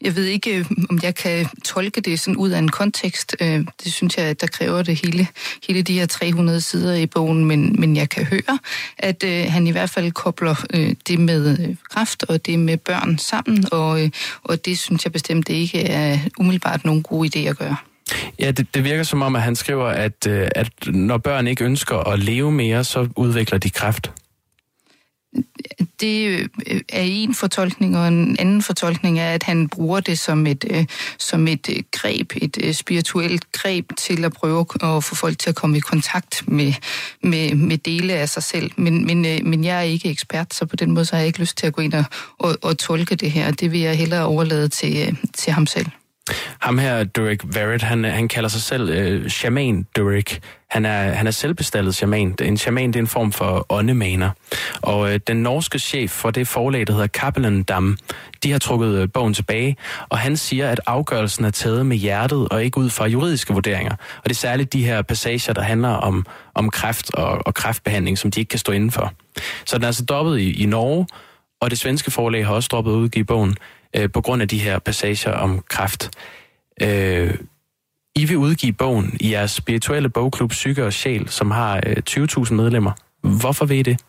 jeg 0.02 0.16
ved 0.16 0.26
ikke, 0.26 0.58
øh, 0.60 0.66
om 0.90 1.00
jeg 1.04 1.16
kan 1.16 1.46
tolke 1.66 2.02
det 2.02 2.20
sådan 2.20 2.38
ud 2.38 2.50
af 2.50 2.60
en 2.60 2.70
kontekst. 2.70 3.36
Øh, 3.42 3.66
det 3.84 3.94
synes 3.94 4.18
jeg, 4.18 4.42
der 4.42 4.48
kræver 4.48 4.82
det 4.84 5.02
hele, 5.02 5.28
hele 5.68 5.82
de 5.82 6.00
her 6.00 6.06
300 6.06 6.62
sider 6.62 6.96
i 6.96 7.06
bogen, 7.06 7.46
men, 7.46 7.76
men 7.80 7.96
jeg 7.96 8.10
kan 8.10 8.26
høre, 8.26 8.60
at 8.98 9.24
øh, 9.24 9.46
han 9.52 9.68
i 9.68 9.72
hvert 9.72 9.90
fald 9.90 10.12
kobler 10.12 10.66
øh, 10.74 10.96
det 11.08 11.20
med 11.20 11.60
øh, 11.60 11.76
kraft 11.90 12.24
og 12.24 12.46
det 12.46 12.60
med 12.60 12.78
børn 12.78 13.18
sammen, 13.18 13.66
og, 13.72 14.04
øh, 14.04 14.10
og 14.44 14.66
det 14.66 14.80
synes 14.80 15.06
jeg 15.06 15.12
bestemt 15.12 15.50
ikke 15.50 15.82
er 15.84 16.20
umiddelbart 16.40 16.86
nogen 16.86 17.04
god 17.04 17.26
idé 17.26 17.40
at 17.40 17.58
gøre. 17.58 17.76
Ja, 18.40 18.52
det, 18.52 18.74
det 18.74 18.84
virker 18.84 19.04
som 19.04 19.22
om, 19.22 19.36
at 19.36 19.42
han 19.42 19.56
skriver, 19.56 19.86
at, 19.86 20.28
øh, 20.28 20.48
at 20.56 20.72
når 20.88 21.18
børn 21.18 21.48
ikke 21.48 21.66
ønsker 21.66 21.98
at 21.98 22.20
leve 22.20 22.52
mere, 22.52 22.84
så 22.84 23.10
udvikler 23.16 23.58
de 23.58 23.70
kræft. 23.70 24.12
Det 26.02 26.28
øh, 26.28 26.82
er 26.90 27.02
en 27.02 27.36
fortolkning, 27.36 27.98
og 27.98 28.08
en 28.08 28.36
anden 28.40 28.62
fortolkning 28.62 29.20
er, 29.20 29.34
at 29.34 29.44
han 29.44 29.70
bruger 29.70 30.00
det 30.00 30.20
som 30.20 30.48
et, 30.48 30.66
øh, 30.70 30.86
som 31.18 31.48
et 31.48 31.86
greb, 31.92 32.34
et 32.36 32.76
spirituelt 32.76 33.52
greb 33.52 33.86
til 33.98 34.26
at 34.26 34.34
prøve 34.34 34.66
at 34.84 35.04
få 35.04 35.16
folk 35.16 35.40
til 35.40 35.50
at 35.50 35.56
komme 35.56 35.78
i 35.78 35.80
kontakt 35.80 36.44
med, 36.48 36.74
med, 37.24 37.56
med 37.56 37.78
dele 37.78 38.14
af 38.14 38.30
sig 38.30 38.44
selv. 38.44 38.72
Men, 38.76 39.06
men, 39.06 39.22
men 39.22 39.64
jeg 39.64 39.78
er 39.78 39.82
ikke 39.82 40.10
ekspert, 40.10 40.54
så 40.54 40.66
på 40.66 40.76
den 40.76 40.92
måde 40.92 41.06
så 41.06 41.16
har 41.16 41.20
jeg 41.20 41.28
ikke 41.28 41.40
lyst 41.40 41.58
til 41.58 41.68
at 41.68 41.74
gå 41.74 41.82
ind 41.82 41.94
og, 41.94 42.06
og, 42.40 42.58
og 42.62 42.78
tolke 42.78 43.16
det 43.16 43.32
her. 43.32 43.52
Det 43.52 43.72
vil 43.72 43.80
jeg 43.80 43.98
hellere 43.98 44.26
overlade 44.26 44.68
til, 44.68 45.18
til 45.34 45.54
ham 45.54 45.68
selv. 45.68 45.88
Ham 46.60 46.78
her, 46.78 47.04
Derek 47.04 47.42
Verrett, 47.44 47.84
han, 47.84 48.06
øh, 48.06 48.14
han 48.14 48.28
kalder 48.28 48.50
sig 48.50 48.62
selv 48.62 48.90
øh, 48.90 49.30
shaman 49.30 49.88
Derek. 49.96 50.40
Han 50.70 50.86
er, 50.86 51.12
han 51.12 51.28
er 51.28 51.32
selvbestallet 51.32 51.96
shaman. 51.96 52.36
En 52.42 52.58
shaman 52.58 52.88
det 52.88 52.96
er 52.96 53.00
en 53.00 53.08
form 53.08 53.32
for 53.32 53.66
åndemaner. 53.70 54.30
Og 54.82 55.14
øh, 55.14 55.20
den 55.28 55.38
norske 55.38 55.80
chef 55.80 56.12
for 56.12 56.32
det 56.32 56.48
forlag, 56.48 56.88
der 56.88 56.94
hedder 56.94 57.08
Kappelen 57.08 57.64
Dam, 57.64 57.98
de 58.44 58.52
har 58.52 58.60
trukket 58.60 58.96
øh, 58.96 59.10
bogen 59.14 59.34
tilbage, 59.34 59.78
og 60.10 60.18
han 60.18 60.38
siger, 60.38 60.70
at 60.70 60.82
afgørelsen 60.86 61.46
er 61.46 61.50
taget 61.50 61.86
med 61.86 61.98
hjertet 61.98 62.50
og 62.50 62.64
ikke 62.64 62.78
ud 62.78 62.90
fra 62.90 63.08
juridiske 63.08 63.54
vurderinger. 63.54 63.92
Og 63.94 64.24
det 64.24 64.32
er 64.32 64.36
særligt 64.36 64.74
de 64.74 64.86
her 64.86 65.02
passager, 65.02 65.54
der 65.54 65.62
handler 65.62 65.90
om, 65.90 66.26
om 66.56 66.70
kræft 66.70 67.14
og, 67.14 67.48
og 67.48 67.54
kræftbehandling, 67.54 68.18
som 68.18 68.32
de 68.32 68.40
ikke 68.40 68.50
kan 68.50 68.60
stå 68.60 68.72
indenfor. 68.72 69.14
Så 69.66 69.78
den 69.78 69.84
er 69.84 69.88
altså 69.88 70.06
dobbelt 70.06 70.42
i, 70.42 70.64
i 70.64 70.66
Norge, 70.66 71.08
og 71.62 71.70
det 71.70 71.80
svenske 71.80 72.12
forlag 72.12 72.46
har 72.46 72.54
også 72.54 72.70
droppet 72.72 72.92
at 72.92 72.96
udgive 72.96 73.26
bogen 73.26 73.56
øh, 73.96 74.12
på 74.12 74.22
grund 74.22 74.42
af 74.42 74.48
de 74.48 74.60
her 74.60 74.80
passager 74.80 75.32
om 75.32 75.64
kræft. 75.70 76.10
Øh, 76.82 77.34
I 78.16 78.26
vil 78.26 78.38
udgive 78.38 78.74
bogen 78.74 79.18
i 79.20 79.32
jeres 79.32 79.52
spirituelle 79.52 80.10
bogklub 80.10 80.50
Psyke 80.50 80.86
og 80.86 80.94
Sjæl, 80.94 81.30
som 81.30 81.52
har 81.52 81.82
øh, 81.86 81.98
20.000 82.10 82.54
medlemmer. 82.54 82.92
Hvorfor 83.22 83.66
vil 83.66 83.78
I 83.78 83.82
det? 83.82 84.00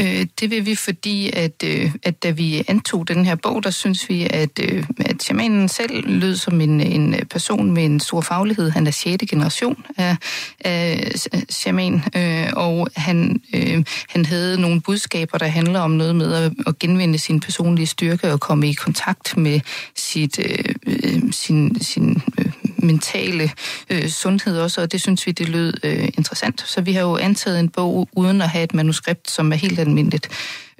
Øh, 0.00 0.26
det 0.40 0.50
vil 0.50 0.66
vi, 0.66 0.74
fordi 0.74 1.30
at, 1.32 1.62
øh, 1.64 1.90
at 2.02 2.22
da 2.22 2.30
vi 2.30 2.64
antog 2.68 3.08
den 3.08 3.24
her 3.24 3.34
bog, 3.34 3.64
der 3.64 3.70
synes 3.70 4.08
vi, 4.08 4.26
at, 4.30 4.60
øh, 4.62 4.84
at 5.00 5.22
shamanen 5.22 5.68
selv 5.68 6.08
lød 6.08 6.36
som 6.36 6.60
en, 6.60 6.80
en 6.80 7.14
person 7.30 7.70
med 7.70 7.84
en 7.84 8.00
stor 8.00 8.20
faglighed. 8.20 8.70
Han 8.70 8.86
er 8.86 8.90
6. 8.90 9.24
generation 9.30 9.84
af, 9.96 10.16
af 10.60 11.12
shaman, 11.50 12.02
øh, 12.16 12.46
og 12.52 12.88
han, 12.96 13.40
øh, 13.54 13.84
han 14.08 14.24
havde 14.24 14.60
nogle 14.60 14.80
budskaber, 14.80 15.38
der 15.38 15.46
handler 15.46 15.80
om 15.80 15.90
noget 15.90 16.16
med 16.16 16.32
at, 16.32 16.52
at 16.66 16.78
genvinde 16.78 17.18
sin 17.18 17.40
personlige 17.40 17.86
styrke 17.86 18.32
og 18.32 18.40
komme 18.40 18.68
i 18.68 18.72
kontakt 18.72 19.36
med 19.36 19.60
sit, 19.96 20.38
øh, 20.38 20.74
øh 20.86 21.22
sin, 21.32 21.82
sin 21.82 22.22
øh, 22.38 22.52
mentale 22.86 23.50
øh, 23.90 24.08
sundhed 24.08 24.58
også, 24.58 24.80
og 24.80 24.92
det 24.92 25.00
synes 25.00 25.26
vi, 25.26 25.32
det 25.32 25.48
lød 25.48 25.74
øh, 25.82 26.04
interessant. 26.04 26.64
Så 26.66 26.80
vi 26.80 26.92
har 26.92 27.00
jo 27.00 27.16
antaget 27.16 27.60
en 27.60 27.68
bog 27.68 28.08
uden 28.12 28.42
at 28.42 28.48
have 28.48 28.64
et 28.64 28.74
manuskript, 28.74 29.30
som 29.30 29.52
er 29.52 29.56
helt 29.56 29.78
almindeligt. 29.78 30.28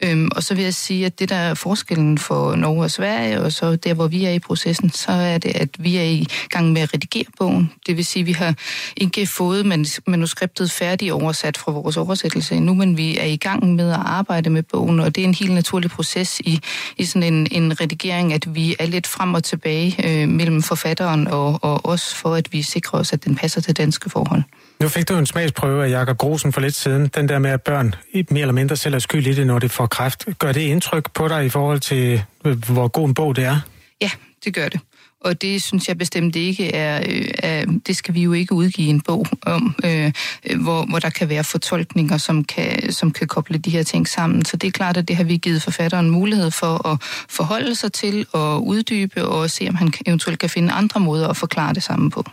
Øhm, 0.04 0.28
og 0.36 0.42
så 0.42 0.54
vil 0.54 0.64
jeg 0.64 0.74
sige, 0.74 1.06
at 1.06 1.18
det 1.18 1.28
der 1.28 1.36
er 1.36 1.54
forskellen 1.54 2.18
for 2.18 2.54
Norge 2.54 2.82
og 2.82 2.90
Sverige, 2.90 3.40
og 3.40 3.52
så 3.52 3.76
der, 3.76 3.94
hvor 3.94 4.06
vi 4.06 4.24
er 4.24 4.30
i 4.30 4.38
processen, 4.38 4.90
så 4.90 5.12
er 5.12 5.38
det, 5.38 5.56
at 5.56 5.68
vi 5.78 5.96
er 5.96 6.02
i 6.02 6.26
gang 6.50 6.72
med 6.72 6.82
at 6.82 6.94
redigere 6.94 7.24
bogen. 7.38 7.72
Det 7.86 7.96
vil 7.96 8.04
sige, 8.04 8.20
at 8.20 8.26
vi 8.26 8.32
har 8.32 8.54
ikke 8.96 9.26
fået 9.26 9.66
manuskriptet 10.06 10.70
færdig 10.70 11.12
oversat 11.12 11.56
fra 11.56 11.72
vores 11.72 11.96
oversættelse 11.96 12.54
endnu, 12.54 12.74
men 12.74 12.96
vi 12.96 13.18
er 13.18 13.24
i 13.24 13.36
gang 13.36 13.74
med 13.74 13.90
at 13.90 14.00
arbejde 14.04 14.50
med 14.50 14.62
bogen, 14.62 15.00
og 15.00 15.14
det 15.14 15.24
er 15.24 15.28
en 15.28 15.34
helt 15.34 15.52
naturlig 15.52 15.90
proces 15.90 16.40
i, 16.40 16.60
i 16.96 17.04
sådan 17.04 17.34
en, 17.34 17.48
en 17.50 17.80
redigering, 17.80 18.32
at 18.32 18.54
vi 18.54 18.76
er 18.78 18.86
lidt 18.86 19.06
frem 19.06 19.34
og 19.34 19.44
tilbage 19.44 19.96
øh, 20.04 20.28
mellem 20.28 20.62
forfatteren 20.62 21.28
og, 21.28 21.58
og 21.62 21.86
os, 21.86 22.14
for 22.14 22.34
at 22.34 22.52
vi 22.52 22.62
sikrer 22.62 22.98
os, 22.98 23.12
at 23.12 23.24
den 23.24 23.34
passer 23.34 23.60
til 23.60 23.76
danske 23.76 24.10
forhold. 24.10 24.42
Nu 24.80 24.88
fik 24.88 25.08
du 25.08 25.18
en 25.18 25.26
smagsprøve 25.26 25.84
af 25.84 25.90
Jakob 25.90 26.16
Grosen 26.16 26.52
for 26.52 26.60
lidt 26.60 26.74
siden. 26.74 27.06
Den 27.06 27.28
der 27.28 27.38
med, 27.38 27.50
at 27.50 27.62
børn 27.62 27.94
mere 28.30 28.40
eller 28.40 28.52
mindre 28.52 28.76
selv 28.76 28.94
er 28.94 28.98
skyld 28.98 29.26
i 29.26 29.32
det, 29.32 29.46
når 29.46 29.58
det 29.58 29.70
får 29.70 29.86
kræft. 29.86 30.24
Gør 30.38 30.52
det 30.52 30.60
indtryk 30.60 31.10
på 31.14 31.28
dig 31.28 31.44
i 31.44 31.48
forhold 31.48 31.80
til, 31.80 32.22
øh, 32.44 32.64
hvor 32.66 32.88
god 32.88 33.08
en 33.08 33.14
bog 33.14 33.36
det 33.36 33.44
er? 33.44 33.60
Ja, 34.00 34.10
det 34.44 34.54
gør 34.54 34.68
det. 34.68 34.80
Og 35.20 35.42
det 35.42 35.62
synes 35.62 35.88
jeg 35.88 35.98
bestemt 35.98 36.36
ikke 36.36 36.74
er, 36.74 37.04
øh, 37.08 37.28
er 37.38 37.64
det 37.86 37.96
skal 37.96 38.14
vi 38.14 38.22
jo 38.22 38.32
ikke 38.32 38.54
udgive 38.54 38.88
en 38.88 39.00
bog 39.00 39.26
om, 39.42 39.74
øh, 39.84 40.12
øh, 40.44 40.62
hvor, 40.62 40.86
hvor 40.86 40.98
der 40.98 41.10
kan 41.10 41.28
være 41.28 41.44
fortolkninger, 41.44 42.18
som 42.18 42.44
kan, 42.44 42.92
som 42.92 43.10
kan 43.10 43.26
koble 43.26 43.58
de 43.58 43.70
her 43.70 43.82
ting 43.82 44.08
sammen. 44.08 44.44
Så 44.44 44.56
det 44.56 44.66
er 44.66 44.72
klart, 44.72 44.96
at 44.96 45.08
det 45.08 45.16
har 45.16 45.24
vi 45.24 45.36
givet 45.36 45.62
forfatteren 45.62 46.10
mulighed 46.10 46.50
for 46.50 46.88
at 46.88 46.98
forholde 47.28 47.74
sig 47.74 47.92
til 47.92 48.26
og 48.32 48.66
uddybe 48.66 49.24
og 49.24 49.50
se, 49.50 49.66
om 49.68 49.74
han 49.74 49.92
eventuelt 50.06 50.38
kan 50.38 50.50
finde 50.50 50.72
andre 50.72 51.00
måder 51.00 51.28
at 51.28 51.36
forklare 51.36 51.74
det 51.74 51.82
sammen 51.82 52.10
på. 52.10 52.24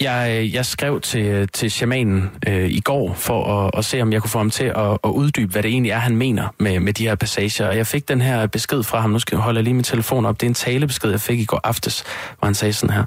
Jeg, 0.00 0.36
øh, 0.38 0.54
jeg 0.54 0.66
skrev 0.66 1.00
til, 1.00 1.48
til 1.48 1.70
shamanen 1.70 2.30
øh, 2.48 2.70
i 2.70 2.80
går 2.80 3.14
for 3.14 3.66
at, 3.66 3.78
at 3.78 3.84
se, 3.84 4.00
om 4.02 4.12
jeg 4.12 4.20
kunne 4.20 4.30
få 4.30 4.38
ham 4.38 4.50
til 4.50 4.64
at, 4.64 4.98
at 5.04 5.10
uddybe, 5.10 5.52
hvad 5.52 5.62
det 5.62 5.68
egentlig 5.68 5.90
er, 5.90 5.98
han 5.98 6.16
mener 6.16 6.54
med, 6.58 6.80
med 6.80 6.92
de 6.92 7.08
her 7.08 7.14
passager. 7.14 7.68
Og 7.68 7.76
jeg 7.76 7.86
fik 7.86 8.08
den 8.08 8.20
her 8.20 8.46
besked 8.46 8.82
fra 8.82 9.00
ham. 9.00 9.10
Nu 9.10 9.18
skal 9.18 9.36
jeg 9.36 9.42
holde 9.42 9.62
lige 9.62 9.74
min 9.74 9.84
telefon 9.84 10.26
op. 10.26 10.40
Det 10.40 10.46
er 10.46 10.50
en 10.50 10.54
talebesked, 10.54 11.10
jeg 11.10 11.20
fik 11.20 11.38
i 11.38 11.44
går 11.44 11.60
aftes, 11.64 12.04
hvor 12.38 12.46
han 12.46 12.54
sagde 12.54 12.72
sådan 12.72 12.94
her. 12.94 13.04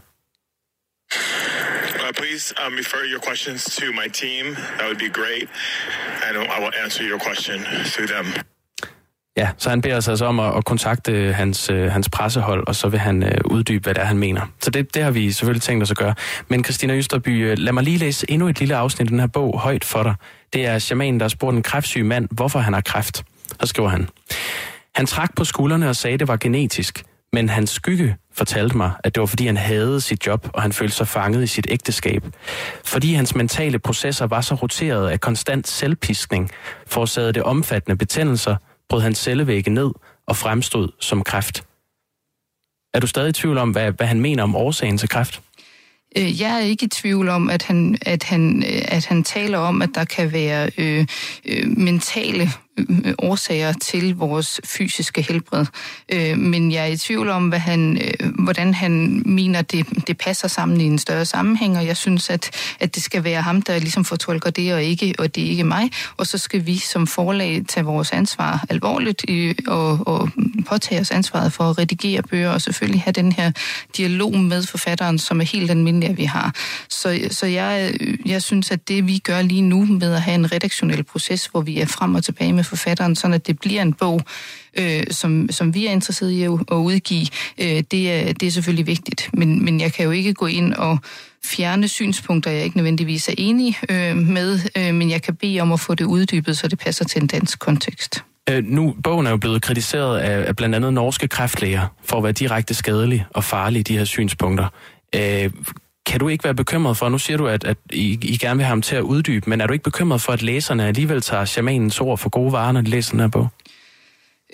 Uh, 2.03 2.13
please 2.15 2.53
um, 2.67 2.73
refer 2.73 3.03
your 3.13 3.21
questions 3.29 3.75
to 3.75 3.85
my 3.91 4.07
team. 4.09 4.55
That 4.77 4.85
would 4.85 4.99
be 4.99 5.09
great. 5.09 5.47
And 6.25 6.37
I 6.37 6.59
will 6.63 6.73
answer 6.83 7.03
your 7.03 7.19
question 7.19 7.57
through 7.93 8.09
them. 8.15 8.52
Ja, 9.37 9.49
så 9.57 9.69
han 9.69 9.81
beder 9.81 9.97
os 9.97 10.07
altså 10.07 10.25
om 10.25 10.39
at, 10.39 10.57
at 10.57 10.65
kontakte 10.65 11.33
hans, 11.33 11.69
øh, 11.69 11.91
hans 11.91 12.09
pressehold, 12.09 12.67
og 12.67 12.75
så 12.75 12.89
vil 12.89 12.99
han 12.99 13.23
øh, 13.23 13.37
uddybe, 13.45 13.83
hvad 13.83 13.93
det 13.93 14.01
er, 14.01 14.05
han 14.05 14.17
mener. 14.17 14.41
Så 14.61 14.69
det, 14.69 14.93
det 14.93 15.03
har 15.03 15.11
vi 15.11 15.31
selvfølgelig 15.31 15.61
tænkt 15.61 15.83
os 15.83 15.91
at 15.91 15.97
gøre. 15.97 16.15
Men 16.47 16.63
Christina 16.63 16.93
Østerby, 16.93 17.45
øh, 17.45 17.57
lad 17.57 17.73
mig 17.73 17.83
lige 17.83 17.97
læse 17.97 18.31
endnu 18.31 18.47
et 18.47 18.59
lille 18.59 18.75
afsnit 18.75 19.05
af 19.05 19.09
den 19.09 19.19
her 19.19 19.27
bog 19.27 19.59
højt 19.59 19.83
for 19.83 20.03
dig. 20.03 20.15
Det 20.53 20.65
er 20.65 20.79
shamanen, 20.79 21.19
der 21.19 21.23
har 21.23 21.29
spurgt 21.29 21.55
en 21.55 21.63
kræftsyg 21.63 22.05
mand, 22.05 22.27
hvorfor 22.31 22.59
han 22.59 22.73
har 22.73 22.81
kræft. 22.81 23.23
Så 23.61 23.67
skriver 23.67 23.89
han. 23.89 24.09
Han 24.95 25.05
trak 25.05 25.35
på 25.35 25.43
skuldrene 25.43 25.89
og 25.89 25.95
sagde, 25.95 26.13
at 26.13 26.19
det 26.19 26.27
var 26.27 26.37
genetisk. 26.37 27.03
Men 27.33 27.49
hans 27.49 27.69
skygge 27.69 28.15
fortalte 28.33 28.77
mig, 28.77 28.91
at 29.03 29.15
det 29.15 29.21
var 29.21 29.27
fordi 29.27 29.45
han 29.45 29.57
havde 29.57 30.01
sit 30.01 30.27
job, 30.27 30.49
og 30.53 30.61
han 30.61 30.73
følte 30.73 30.95
sig 30.95 31.07
fanget 31.07 31.43
i 31.43 31.47
sit 31.47 31.67
ægteskab. 31.69 32.23
Fordi 32.85 33.13
hans 33.13 33.35
mentale 33.35 33.79
processer 33.79 34.27
var 34.27 34.41
så 34.41 34.55
roteret 34.55 35.09
af 35.09 35.19
konstant 35.19 35.67
selvpiskning, 35.67 36.51
forårsagede 36.87 37.33
det 37.33 37.43
omfattende 37.43 37.97
betændelser, 37.97 38.55
brød 38.89 39.01
hans 39.01 39.17
cellevægge 39.17 39.69
ned 39.69 39.91
og 40.25 40.37
fremstod 40.37 40.89
som 40.99 41.23
kræft. 41.23 41.63
Er 42.93 42.99
du 42.99 43.07
stadig 43.07 43.29
i 43.29 43.33
tvivl 43.33 43.57
om, 43.57 43.71
hvad, 43.71 43.91
hvad 43.91 44.07
han 44.07 44.19
mener 44.19 44.43
om 44.43 44.55
årsagen 44.55 44.97
til 44.97 45.09
kræft? 45.09 45.41
Øh, 46.17 46.41
jeg 46.41 46.53
er 46.53 46.59
ikke 46.59 46.85
i 46.85 46.89
tvivl 46.89 47.29
om, 47.29 47.49
at 47.49 47.63
han, 47.63 47.97
at 48.01 48.23
han, 48.23 48.63
øh, 48.63 48.81
at 48.87 49.05
han 49.05 49.23
taler 49.23 49.57
om, 49.57 49.81
at 49.81 49.89
der 49.95 50.05
kan 50.05 50.31
være 50.33 50.69
øh, 50.77 51.07
øh, 51.45 51.77
mentale 51.77 52.49
Øh, 52.77 53.13
årsager 53.19 53.73
til 53.73 54.15
vores 54.15 54.61
fysiske 54.65 55.21
helbred. 55.21 55.65
Øh, 56.09 56.37
men 56.37 56.71
jeg 56.71 56.81
er 56.81 56.85
i 56.85 56.97
tvivl 56.97 57.29
om, 57.29 57.47
hvad 57.49 57.59
han, 57.59 57.97
øh, 58.01 58.31
hvordan 58.43 58.73
han 58.73 59.23
mener, 59.25 59.61
det, 59.61 59.85
det 60.07 60.17
passer 60.17 60.47
sammen 60.47 60.81
i 60.81 60.83
en 60.83 60.99
større 60.99 61.25
sammenhæng, 61.25 61.77
og 61.77 61.85
jeg 61.85 61.97
synes, 61.97 62.29
at, 62.29 62.51
at 62.79 62.95
det 62.95 63.03
skal 63.03 63.23
være 63.23 63.41
ham, 63.41 63.61
der 63.61 63.79
ligesom 63.79 64.05
fortolker 64.05 64.49
det, 64.49 64.73
og, 64.73 64.83
ikke, 64.83 65.15
og 65.19 65.35
det 65.35 65.45
er 65.45 65.49
ikke 65.49 65.63
mig. 65.63 65.91
Og 66.17 66.27
så 66.27 66.37
skal 66.37 66.65
vi 66.65 66.77
som 66.77 67.07
forlag 67.07 67.61
tage 67.67 67.85
vores 67.85 68.11
ansvar 68.11 68.65
alvorligt 68.69 69.25
øh, 69.29 69.55
og, 69.67 70.07
og 70.07 70.29
påtage 70.67 71.01
os 71.01 71.11
ansvaret 71.11 71.53
for 71.53 71.63
at 71.63 71.77
redigere 71.77 72.21
bøger, 72.21 72.49
og 72.49 72.61
selvfølgelig 72.61 73.01
have 73.01 73.13
den 73.13 73.31
her 73.31 73.51
dialog 73.97 74.35
med 74.35 74.63
forfatteren, 74.63 75.19
som 75.19 75.41
er 75.41 75.45
helt 75.45 75.71
almindelig, 75.71 76.09
at 76.09 76.17
vi 76.17 76.23
har. 76.23 76.55
Så, 76.89 77.27
så 77.31 77.45
jeg, 77.45 77.93
jeg 78.25 78.43
synes, 78.43 78.71
at 78.71 78.87
det 78.87 79.07
vi 79.07 79.17
gør 79.17 79.41
lige 79.41 79.61
nu 79.61 79.85
med 79.85 80.13
at 80.13 80.21
have 80.21 80.35
en 80.35 80.51
redaktionel 80.51 81.03
proces, 81.03 81.45
hvor 81.45 81.61
vi 81.61 81.79
er 81.79 81.85
frem 81.85 82.15
og 82.15 82.23
tilbage 82.23 82.53
med 82.53 82.62
med 82.63 82.67
forfatteren, 82.77 83.15
sådan 83.15 83.33
at 83.33 83.47
det 83.47 83.59
bliver 83.59 83.81
en 83.81 83.93
bog, 83.93 84.21
øh, 84.79 85.03
som, 85.11 85.49
som 85.51 85.73
vi 85.73 85.87
er 85.87 85.91
interesseret 85.91 86.31
i 86.31 86.43
at, 86.43 86.51
at 86.71 86.75
udgive. 86.75 87.27
Øh, 87.57 87.83
det, 87.91 88.11
er, 88.11 88.33
det 88.33 88.47
er 88.47 88.51
selvfølgelig 88.51 88.87
vigtigt, 88.87 89.29
men, 89.33 89.65
men 89.65 89.79
jeg 89.79 89.93
kan 89.93 90.05
jo 90.05 90.11
ikke 90.11 90.33
gå 90.33 90.45
ind 90.45 90.73
og 90.73 90.97
fjerne 91.45 91.87
synspunkter, 91.87 92.51
jeg 92.51 92.63
ikke 92.63 92.77
nødvendigvis 92.77 93.29
er 93.29 93.33
enig 93.37 93.77
øh, 93.89 94.17
med, 94.17 94.59
øh, 94.77 94.93
men 94.93 95.09
jeg 95.09 95.21
kan 95.21 95.35
bede 95.35 95.59
om 95.59 95.71
at 95.71 95.79
få 95.79 95.95
det 95.95 96.05
uddybet, 96.05 96.57
så 96.57 96.67
det 96.67 96.79
passer 96.79 97.05
til 97.05 97.21
en 97.21 97.27
dansk 97.27 97.59
kontekst. 97.59 98.23
Øh, 98.49 98.63
nu, 98.63 98.95
bogen 99.03 99.27
er 99.27 99.31
jo 99.31 99.37
blevet 99.37 99.61
kritiseret 99.61 100.19
af, 100.19 100.47
af 100.47 100.55
blandt 100.55 100.75
andet 100.75 100.93
norske 100.93 101.27
kræftlæger 101.27 101.87
for 102.05 102.17
at 102.17 102.23
være 102.23 102.31
direkte 102.31 102.73
skadelig 102.73 103.25
og 103.29 103.43
farlig, 103.43 103.87
de 103.87 103.97
her 103.97 104.05
synspunkter. 104.05 104.67
Øh, 105.15 105.51
kan 106.05 106.19
du 106.19 106.27
ikke 106.27 106.43
være 106.43 106.55
bekymret 106.55 106.97
for, 106.97 107.09
nu 107.09 107.17
siger 107.17 107.37
du, 107.37 107.47
at, 107.47 107.63
at 107.63 107.77
I, 107.93 108.19
I 108.21 108.37
gerne 108.37 108.57
vil 108.57 108.65
have 108.65 108.69
ham 108.69 108.81
til 108.81 108.95
at 108.95 109.01
uddybe, 109.01 109.49
men 109.49 109.61
er 109.61 109.67
du 109.67 109.73
ikke 109.73 109.83
bekymret 109.83 110.21
for, 110.21 110.33
at 110.33 110.41
læserne 110.41 110.87
alligevel 110.87 111.21
tager 111.21 111.45
shamanens 111.45 112.01
ord 112.01 112.17
for 112.17 112.29
gode 112.29 112.51
varer, 112.51 112.71
når 112.71 112.81
de 112.81 112.89
læser 112.89 113.11
den 113.11 113.19
her 113.19 113.27
bog? 113.27 113.47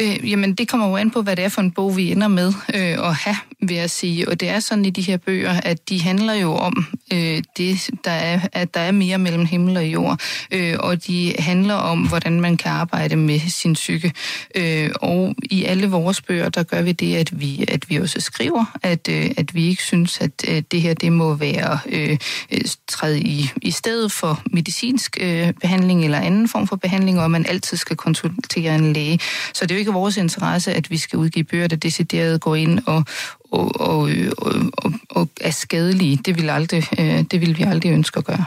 Øh, 0.01 0.29
jamen, 0.31 0.53
det 0.53 0.67
kommer 0.67 0.87
jo 0.87 0.95
an 0.95 1.11
på, 1.11 1.21
hvad 1.21 1.35
det 1.35 1.45
er 1.45 1.49
for 1.49 1.61
en 1.61 1.71
bog, 1.71 1.97
vi 1.97 2.11
ender 2.11 2.27
med 2.27 2.53
øh, 2.73 3.07
at 3.09 3.15
have, 3.15 3.35
vil 3.61 3.77
jeg 3.77 3.89
sige. 3.89 4.29
Og 4.29 4.39
det 4.39 4.49
er 4.49 4.59
sådan 4.59 4.85
i 4.85 4.89
de 4.89 5.01
her 5.01 5.17
bøger, 5.17 5.61
at 5.63 5.89
de 5.89 6.01
handler 6.01 6.33
jo 6.33 6.55
om 6.55 6.85
øh, 7.13 7.41
det, 7.57 7.89
der 8.05 8.11
er, 8.11 8.39
at 8.53 8.73
der 8.73 8.79
er 8.79 8.91
mere 8.91 9.17
mellem 9.17 9.45
himmel 9.45 9.77
og 9.77 9.85
jord. 9.85 10.19
Øh, 10.51 10.75
og 10.79 11.07
de 11.07 11.35
handler 11.39 11.73
om, 11.73 12.07
hvordan 12.07 12.41
man 12.41 12.57
kan 12.57 12.71
arbejde 12.71 13.15
med 13.15 13.39
sin 13.39 13.73
psyke. 13.73 14.13
Øh, 14.55 14.89
og 14.95 15.35
i 15.43 15.63
alle 15.63 15.87
vores 15.87 16.21
bøger, 16.21 16.49
der 16.49 16.63
gør 16.63 16.81
vi 16.81 16.91
det, 16.91 17.15
at 17.15 17.39
vi, 17.39 17.65
at 17.67 17.89
vi 17.89 17.95
også 17.95 18.19
skriver, 18.21 18.65
at, 18.83 19.09
øh, 19.09 19.31
at 19.37 19.55
vi 19.55 19.67
ikke 19.67 19.83
synes, 19.83 20.21
at 20.21 20.31
øh, 20.47 20.63
det 20.71 20.81
her 20.81 20.93
det 20.93 21.11
må 21.11 21.33
være 21.33 21.79
øh, 21.85 22.17
træde 22.87 23.19
i, 23.21 23.49
i 23.61 23.71
stedet 23.71 24.11
for 24.11 24.41
medicinsk 24.45 25.17
øh, 25.21 25.53
behandling 25.61 26.05
eller 26.05 26.19
anden 26.19 26.47
form 26.47 26.67
for 26.67 26.75
behandling, 26.75 27.19
og 27.19 27.25
at 27.25 27.31
man 27.31 27.45
altid 27.45 27.77
skal 27.77 27.95
konsultere 27.95 28.75
en 28.75 28.93
læge. 28.93 29.19
Så 29.53 29.65
det 29.65 29.71
er 29.71 29.75
jo 29.75 29.79
ikke 29.79 29.88
vores 29.91 30.17
interesse, 30.17 30.73
at 30.73 30.91
vi 30.91 30.97
skal 30.97 31.19
udgive 31.19 31.43
bøger, 31.43 31.67
der 31.67 31.75
decideret 31.75 32.41
går 32.41 32.55
ind 32.55 32.79
og, 32.85 33.03
og, 33.51 33.81
og, 33.81 34.09
og, 34.37 34.53
og, 34.77 34.93
og 35.09 35.29
er 35.41 35.51
skadelige. 35.51 36.17
Det 36.25 36.37
vil, 36.37 36.49
aldrig, 36.49 36.83
øh, 36.99 37.23
det 37.31 37.41
vil 37.41 37.57
vi 37.57 37.63
aldrig 37.63 37.91
ønske 37.91 38.17
at 38.17 38.25
gøre. 38.25 38.45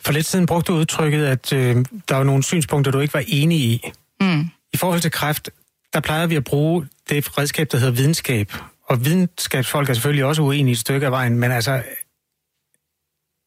For 0.00 0.12
lidt 0.12 0.26
siden 0.26 0.46
brugte 0.46 0.72
du 0.72 0.78
udtrykket, 0.78 1.26
at 1.26 1.52
øh, 1.52 1.76
der 2.08 2.14
var 2.14 2.24
nogle 2.24 2.42
synspunkter, 2.42 2.92
du 2.92 3.00
ikke 3.00 3.14
var 3.14 3.24
enig 3.26 3.58
i. 3.58 3.90
Mm. 4.20 4.50
I 4.72 4.76
forhold 4.76 5.00
til 5.00 5.10
kræft, 5.10 5.50
der 5.92 6.00
plejede 6.00 6.28
vi 6.28 6.36
at 6.36 6.44
bruge 6.44 6.88
det 7.08 7.38
redskab, 7.38 7.72
der 7.72 7.78
hedder 7.78 7.92
videnskab. 7.92 8.52
Og 8.88 9.04
videnskabsfolk 9.04 9.88
er 9.88 9.94
selvfølgelig 9.94 10.24
også 10.24 10.42
uenige 10.42 10.72
et 10.72 10.78
stykke 10.78 11.06
af 11.06 11.12
vejen, 11.12 11.38
men 11.38 11.52
altså, 11.52 11.82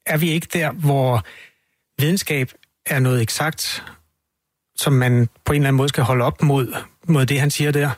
er 0.05 0.17
vi 0.17 0.31
ikke 0.31 0.47
der, 0.53 0.71
hvor 0.71 1.25
videnskab 2.01 2.51
er 2.85 2.99
noget 2.99 3.21
eksakt, 3.21 3.83
som 4.75 4.93
man 4.93 5.29
på 5.45 5.53
en 5.53 5.61
eller 5.61 5.67
anden 5.67 5.77
måde 5.77 5.89
skal 5.89 6.03
holde 6.03 6.23
op 6.23 6.41
mod, 6.41 6.75
mod 7.07 7.25
det, 7.25 7.39
han 7.39 7.51
siger 7.51 7.71
der? 7.71 7.89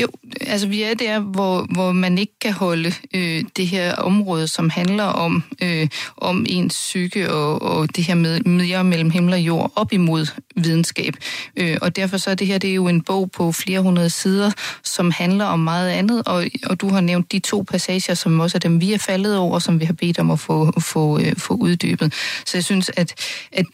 Jo, 0.00 0.08
altså 0.40 0.68
vi 0.68 0.82
er 0.82 0.94
der, 0.94 1.20
hvor, 1.20 1.66
hvor 1.74 1.92
man 1.92 2.18
ikke 2.18 2.32
kan 2.40 2.52
holde 2.52 2.92
øh, 3.14 3.44
det 3.56 3.66
her 3.66 3.94
område, 3.94 4.48
som 4.48 4.70
handler 4.70 5.04
om, 5.04 5.42
øh, 5.62 5.88
om 6.16 6.46
ens 6.48 6.74
psyke 6.74 7.32
og, 7.32 7.62
og 7.62 7.96
det 7.96 8.04
her 8.04 8.14
med 8.14 8.40
mere 8.40 8.84
mellem 8.84 9.10
himmel 9.10 9.34
og 9.34 9.40
jord, 9.40 9.72
op 9.76 9.92
imod 9.92 10.26
videnskab. 10.56 11.14
Øh, 11.56 11.76
og 11.82 11.96
derfor 11.96 12.16
så 12.16 12.30
er 12.30 12.34
det 12.34 12.46
her 12.46 12.58
det 12.58 12.70
er 12.70 12.74
jo 12.74 12.88
en 12.88 13.02
bog 13.02 13.30
på 13.30 13.52
flere 13.52 13.80
hundrede 13.80 14.10
sider, 14.10 14.50
som 14.82 15.10
handler 15.10 15.44
om 15.44 15.60
meget 15.60 15.90
andet, 15.90 16.22
og, 16.26 16.46
og 16.66 16.80
du 16.80 16.88
har 16.88 17.00
nævnt 17.00 17.32
de 17.32 17.38
to 17.38 17.62
passager, 17.62 18.14
som 18.14 18.40
også 18.40 18.56
er 18.56 18.60
dem, 18.60 18.80
vi 18.80 18.92
er 18.92 18.98
faldet 18.98 19.36
over, 19.36 19.58
som 19.58 19.80
vi 19.80 19.84
har 19.84 19.92
bedt 19.92 20.18
om 20.18 20.30
at 20.30 20.40
få, 20.40 20.80
få, 20.80 21.18
øh, 21.18 21.36
få 21.36 21.54
uddybet. 21.54 22.14
Så 22.46 22.56
jeg 22.56 22.64
synes, 22.64 22.90
at, 22.96 23.14
at 23.52 23.66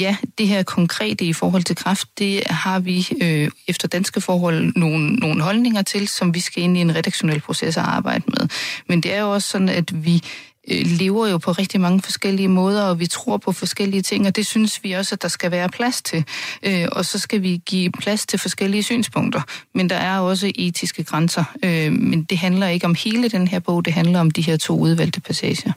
ja, 0.00 0.16
det 0.38 0.48
her 0.48 0.62
konkrete 0.62 1.24
i 1.24 1.32
forhold 1.32 1.62
til 1.62 1.76
kraft, 1.76 2.08
det 2.18 2.42
har 2.46 2.78
vi 2.78 3.08
øh, 3.22 3.50
efter 3.68 3.88
danske 3.88 4.20
forhold 4.20 4.72
nogle, 4.76 5.14
nogle 5.14 5.42
holdninger 5.42 5.63
til, 5.82 6.08
som 6.08 6.34
vi 6.34 6.40
skal 6.40 6.62
ind 6.62 6.76
i 6.76 6.80
en 6.80 6.96
redaktionel 6.96 7.40
proces 7.40 7.76
at 7.76 7.84
arbejde 7.84 8.24
med. 8.26 8.48
Men 8.88 9.00
det 9.00 9.14
er 9.14 9.20
jo 9.20 9.32
også 9.32 9.48
sådan, 9.48 9.68
at 9.68 10.04
vi 10.04 10.22
øh, 10.70 10.86
lever 10.86 11.26
jo 11.28 11.38
på 11.38 11.52
rigtig 11.52 11.80
mange 11.80 12.02
forskellige 12.02 12.48
måder, 12.48 12.82
og 12.82 13.00
vi 13.00 13.06
tror 13.06 13.36
på 13.36 13.52
forskellige 13.52 14.02
ting, 14.02 14.26
og 14.26 14.36
det 14.36 14.46
synes 14.46 14.84
vi 14.84 14.92
også, 14.92 15.14
at 15.14 15.22
der 15.22 15.28
skal 15.28 15.50
være 15.50 15.68
plads 15.68 16.02
til. 16.02 16.24
Øh, 16.62 16.88
og 16.92 17.04
så 17.04 17.18
skal 17.18 17.42
vi 17.42 17.60
give 17.66 17.90
plads 17.90 18.26
til 18.26 18.38
forskellige 18.38 18.82
synspunkter. 18.82 19.40
Men 19.74 19.90
der 19.90 19.96
er 19.96 20.18
også 20.18 20.52
etiske 20.54 21.04
grænser. 21.04 21.44
Øh, 21.64 21.92
men 21.92 22.22
det 22.22 22.38
handler 22.38 22.66
ikke 22.66 22.86
om 22.86 22.94
hele 23.04 23.28
den 23.28 23.48
her 23.48 23.58
bog, 23.58 23.84
det 23.84 23.92
handler 23.92 24.20
om 24.20 24.30
de 24.30 24.42
her 24.42 24.56
to 24.56 24.78
udvalgte 24.78 25.20
passager. 25.20 25.72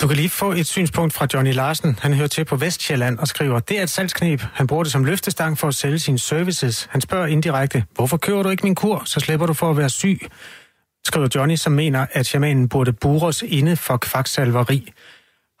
Du 0.00 0.06
kan 0.06 0.16
lige 0.16 0.28
få 0.28 0.52
et 0.52 0.66
synspunkt 0.66 1.14
fra 1.14 1.26
Johnny 1.34 1.52
Larsen. 1.52 1.98
Han 2.02 2.14
hører 2.14 2.28
til 2.28 2.44
på 2.44 2.56
Vestjylland 2.56 3.18
og 3.18 3.28
skriver, 3.28 3.60
det 3.60 3.78
er 3.78 3.82
et 3.82 3.90
salgsknep. 3.90 4.42
Han 4.52 4.66
bruger 4.66 4.82
det 4.82 4.92
som 4.92 5.04
løftestang 5.04 5.58
for 5.58 5.68
at 5.68 5.74
sælge 5.74 5.98
sine 5.98 6.18
services. 6.18 6.88
Han 6.90 7.00
spørger 7.00 7.26
indirekte, 7.26 7.84
hvorfor 7.94 8.16
kører 8.16 8.42
du 8.42 8.48
ikke 8.48 8.62
min 8.62 8.74
kur, 8.74 9.02
så 9.04 9.20
slipper 9.20 9.46
du 9.46 9.52
for 9.52 9.70
at 9.70 9.76
være 9.76 9.90
syg? 9.90 10.20
Skriver 11.04 11.28
Johnny, 11.34 11.56
som 11.56 11.72
mener, 11.72 12.06
at 12.12 12.26
shamanen 12.26 12.68
burde 12.68 12.92
bures 12.92 13.42
inde 13.42 13.76
for 13.76 13.96
kvaksalveri. 13.96 14.92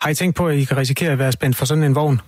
Har 0.00 0.10
I 0.10 0.14
tænkt 0.14 0.36
på, 0.36 0.48
at 0.48 0.56
I 0.56 0.64
kan 0.64 0.76
risikere 0.76 1.12
at 1.12 1.18
være 1.18 1.32
spændt 1.32 1.56
for 1.56 1.64
sådan 1.64 1.84
en 1.84 1.94
vogn? 1.94 2.20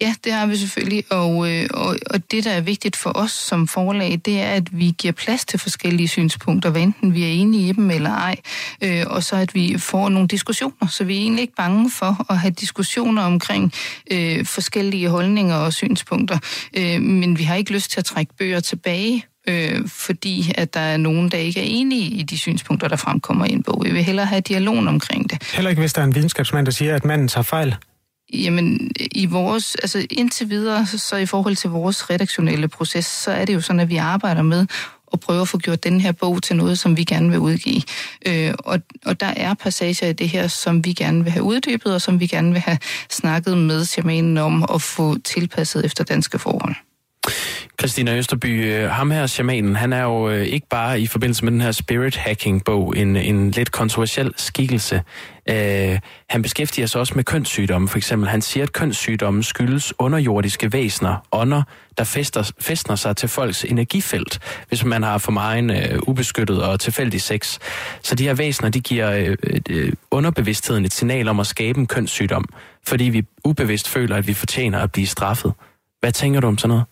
Ja, 0.00 0.14
det 0.24 0.32
har 0.32 0.46
vi 0.46 0.56
selvfølgelig, 0.56 1.04
og, 1.10 1.50
øh, 1.52 1.68
og, 1.74 1.96
og 2.10 2.30
det, 2.30 2.44
der 2.44 2.50
er 2.50 2.60
vigtigt 2.60 2.96
for 2.96 3.12
os 3.14 3.30
som 3.30 3.68
forlag, 3.68 4.20
det 4.24 4.40
er, 4.40 4.50
at 4.50 4.78
vi 4.78 4.94
giver 4.98 5.12
plads 5.12 5.44
til 5.44 5.58
forskellige 5.58 6.08
synspunkter, 6.08 6.70
hvad 6.70 6.82
enten 6.82 7.14
vi 7.14 7.22
er 7.22 7.28
enige 7.28 7.68
i 7.68 7.72
dem 7.72 7.90
eller 7.90 8.10
ej, 8.10 8.36
øh, 8.82 9.04
og 9.06 9.22
så 9.22 9.36
at 9.36 9.54
vi 9.54 9.78
får 9.78 10.08
nogle 10.08 10.28
diskussioner, 10.28 10.88
så 10.88 11.04
vi 11.04 11.16
er 11.16 11.20
egentlig 11.20 11.42
ikke 11.42 11.54
bange 11.56 11.90
for 11.90 12.26
at 12.32 12.38
have 12.38 12.50
diskussioner 12.50 13.22
omkring 13.22 13.72
øh, 14.10 14.44
forskellige 14.46 15.08
holdninger 15.08 15.56
og 15.56 15.72
synspunkter, 15.72 16.38
øh, 16.76 17.02
men 17.02 17.38
vi 17.38 17.44
har 17.44 17.54
ikke 17.54 17.72
lyst 17.72 17.90
til 17.90 18.00
at 18.00 18.04
trække 18.04 18.32
bøger 18.38 18.60
tilbage, 18.60 19.24
øh, 19.48 19.88
fordi 19.88 20.52
at 20.54 20.74
der 20.74 20.80
er 20.80 20.96
nogen, 20.96 21.30
der 21.30 21.38
ikke 21.38 21.60
er 21.60 21.66
enige 21.66 22.10
i 22.10 22.22
de 22.22 22.38
synspunkter, 22.38 22.88
der 22.88 22.96
fremkommer 22.96 23.44
i 23.44 23.52
en 23.52 23.62
bog. 23.62 23.82
Vi 23.84 23.92
vil 23.92 24.04
hellere 24.04 24.26
have 24.26 24.40
dialogen 24.40 24.88
omkring 24.88 25.30
det. 25.30 25.42
Heller 25.54 25.70
ikke, 25.70 25.80
hvis 25.80 25.92
der 25.92 26.00
er 26.00 26.06
en 26.06 26.14
videnskabsmand, 26.14 26.66
der 26.66 26.72
siger, 26.72 26.94
at 26.94 27.04
manden 27.04 27.28
tager 27.28 27.42
fejl. 27.42 27.76
Jamen, 28.32 28.90
i 29.12 29.26
vores, 29.26 29.74
altså 29.74 30.06
indtil 30.10 30.50
videre, 30.50 30.86
så 30.86 31.16
i 31.16 31.26
forhold 31.26 31.56
til 31.56 31.70
vores 31.70 32.10
redaktionelle 32.10 32.68
proces, 32.68 33.06
så 33.06 33.30
er 33.30 33.44
det 33.44 33.54
jo 33.54 33.60
sådan, 33.60 33.80
at 33.80 33.88
vi 33.88 33.96
arbejder 33.96 34.42
med 34.42 34.66
at 35.12 35.20
prøve 35.20 35.40
at 35.40 35.48
få 35.48 35.58
gjort 35.58 35.84
den 35.84 36.00
her 36.00 36.12
bog 36.12 36.42
til 36.42 36.56
noget, 36.56 36.78
som 36.78 36.96
vi 36.96 37.04
gerne 37.04 37.30
vil 37.30 37.38
udgive. 37.38 37.82
Øh, 38.26 38.54
og, 38.58 38.80
og 39.06 39.20
der 39.20 39.26
er 39.26 39.54
passager 39.54 40.08
i 40.08 40.12
det 40.12 40.28
her, 40.28 40.48
som 40.48 40.84
vi 40.84 40.92
gerne 40.92 41.24
vil 41.24 41.32
have 41.32 41.42
uddybet, 41.42 41.94
og 41.94 42.00
som 42.00 42.20
vi 42.20 42.26
gerne 42.26 42.52
vil 42.52 42.60
have 42.60 42.78
snakket 43.10 43.58
med 43.58 43.84
shamanen 43.84 44.38
om 44.38 44.66
at 44.74 44.82
få 44.82 45.18
tilpasset 45.18 45.84
efter 45.84 46.04
danske 46.04 46.38
forhold. 46.38 46.74
Christina 47.80 48.16
Østerby, 48.16 48.64
øh, 48.66 48.90
ham 48.90 49.10
her, 49.10 49.26
shamanen, 49.26 49.76
han 49.76 49.92
er 49.92 50.02
jo 50.02 50.30
øh, 50.30 50.46
ikke 50.46 50.66
bare 50.70 51.00
i 51.00 51.06
forbindelse 51.06 51.44
med 51.44 51.52
den 51.52 51.60
her 51.60 51.72
spirit 51.72 52.16
hacking 52.16 52.64
bog 52.64 52.96
en, 52.96 53.16
en 53.16 53.50
lidt 53.50 53.72
kontroversiel 53.72 54.32
skikkelse. 54.36 55.02
Uh, 55.50 55.54
han 56.30 56.42
beskæftiger 56.42 56.86
sig 56.86 57.00
også 57.00 57.12
med 57.16 57.24
kønssygdomme, 57.24 57.88
for 57.88 57.96
eksempel. 57.96 58.28
Han 58.28 58.42
siger, 58.42 58.64
at 58.64 58.72
kønssygdomme 58.72 59.42
skyldes 59.42 59.94
underjordiske 59.98 60.72
væsener, 60.72 61.16
ånder, 61.32 61.62
der 61.98 62.04
fester, 62.04 62.50
festner 62.60 62.96
sig 62.96 63.16
til 63.16 63.28
folks 63.28 63.64
energifelt, 63.64 64.38
hvis 64.68 64.84
man 64.84 65.02
har 65.02 65.18
for 65.18 65.32
meget 65.32 65.92
uh, 65.92 66.08
ubeskyttet 66.08 66.62
og 66.62 66.80
tilfældig 66.80 67.22
sex. 67.22 67.58
Så 68.02 68.14
de 68.14 68.24
her 68.24 68.34
væsener, 68.34 68.70
de 68.70 68.80
giver 68.80 69.28
uh, 69.28 69.34
uh, 69.70 69.88
underbevidstheden 70.10 70.84
et 70.84 70.92
signal 70.92 71.28
om 71.28 71.40
at 71.40 71.46
skabe 71.46 71.78
en 71.78 71.86
kønssygdom, 71.86 72.44
fordi 72.86 73.04
vi 73.04 73.24
ubevidst 73.44 73.88
føler, 73.88 74.16
at 74.16 74.26
vi 74.26 74.34
fortjener 74.34 74.78
at 74.78 74.92
blive 74.92 75.06
straffet. 75.06 75.52
Hvad 76.00 76.12
tænker 76.12 76.40
du 76.40 76.46
om 76.46 76.58
sådan 76.58 76.68
noget? 76.68 76.84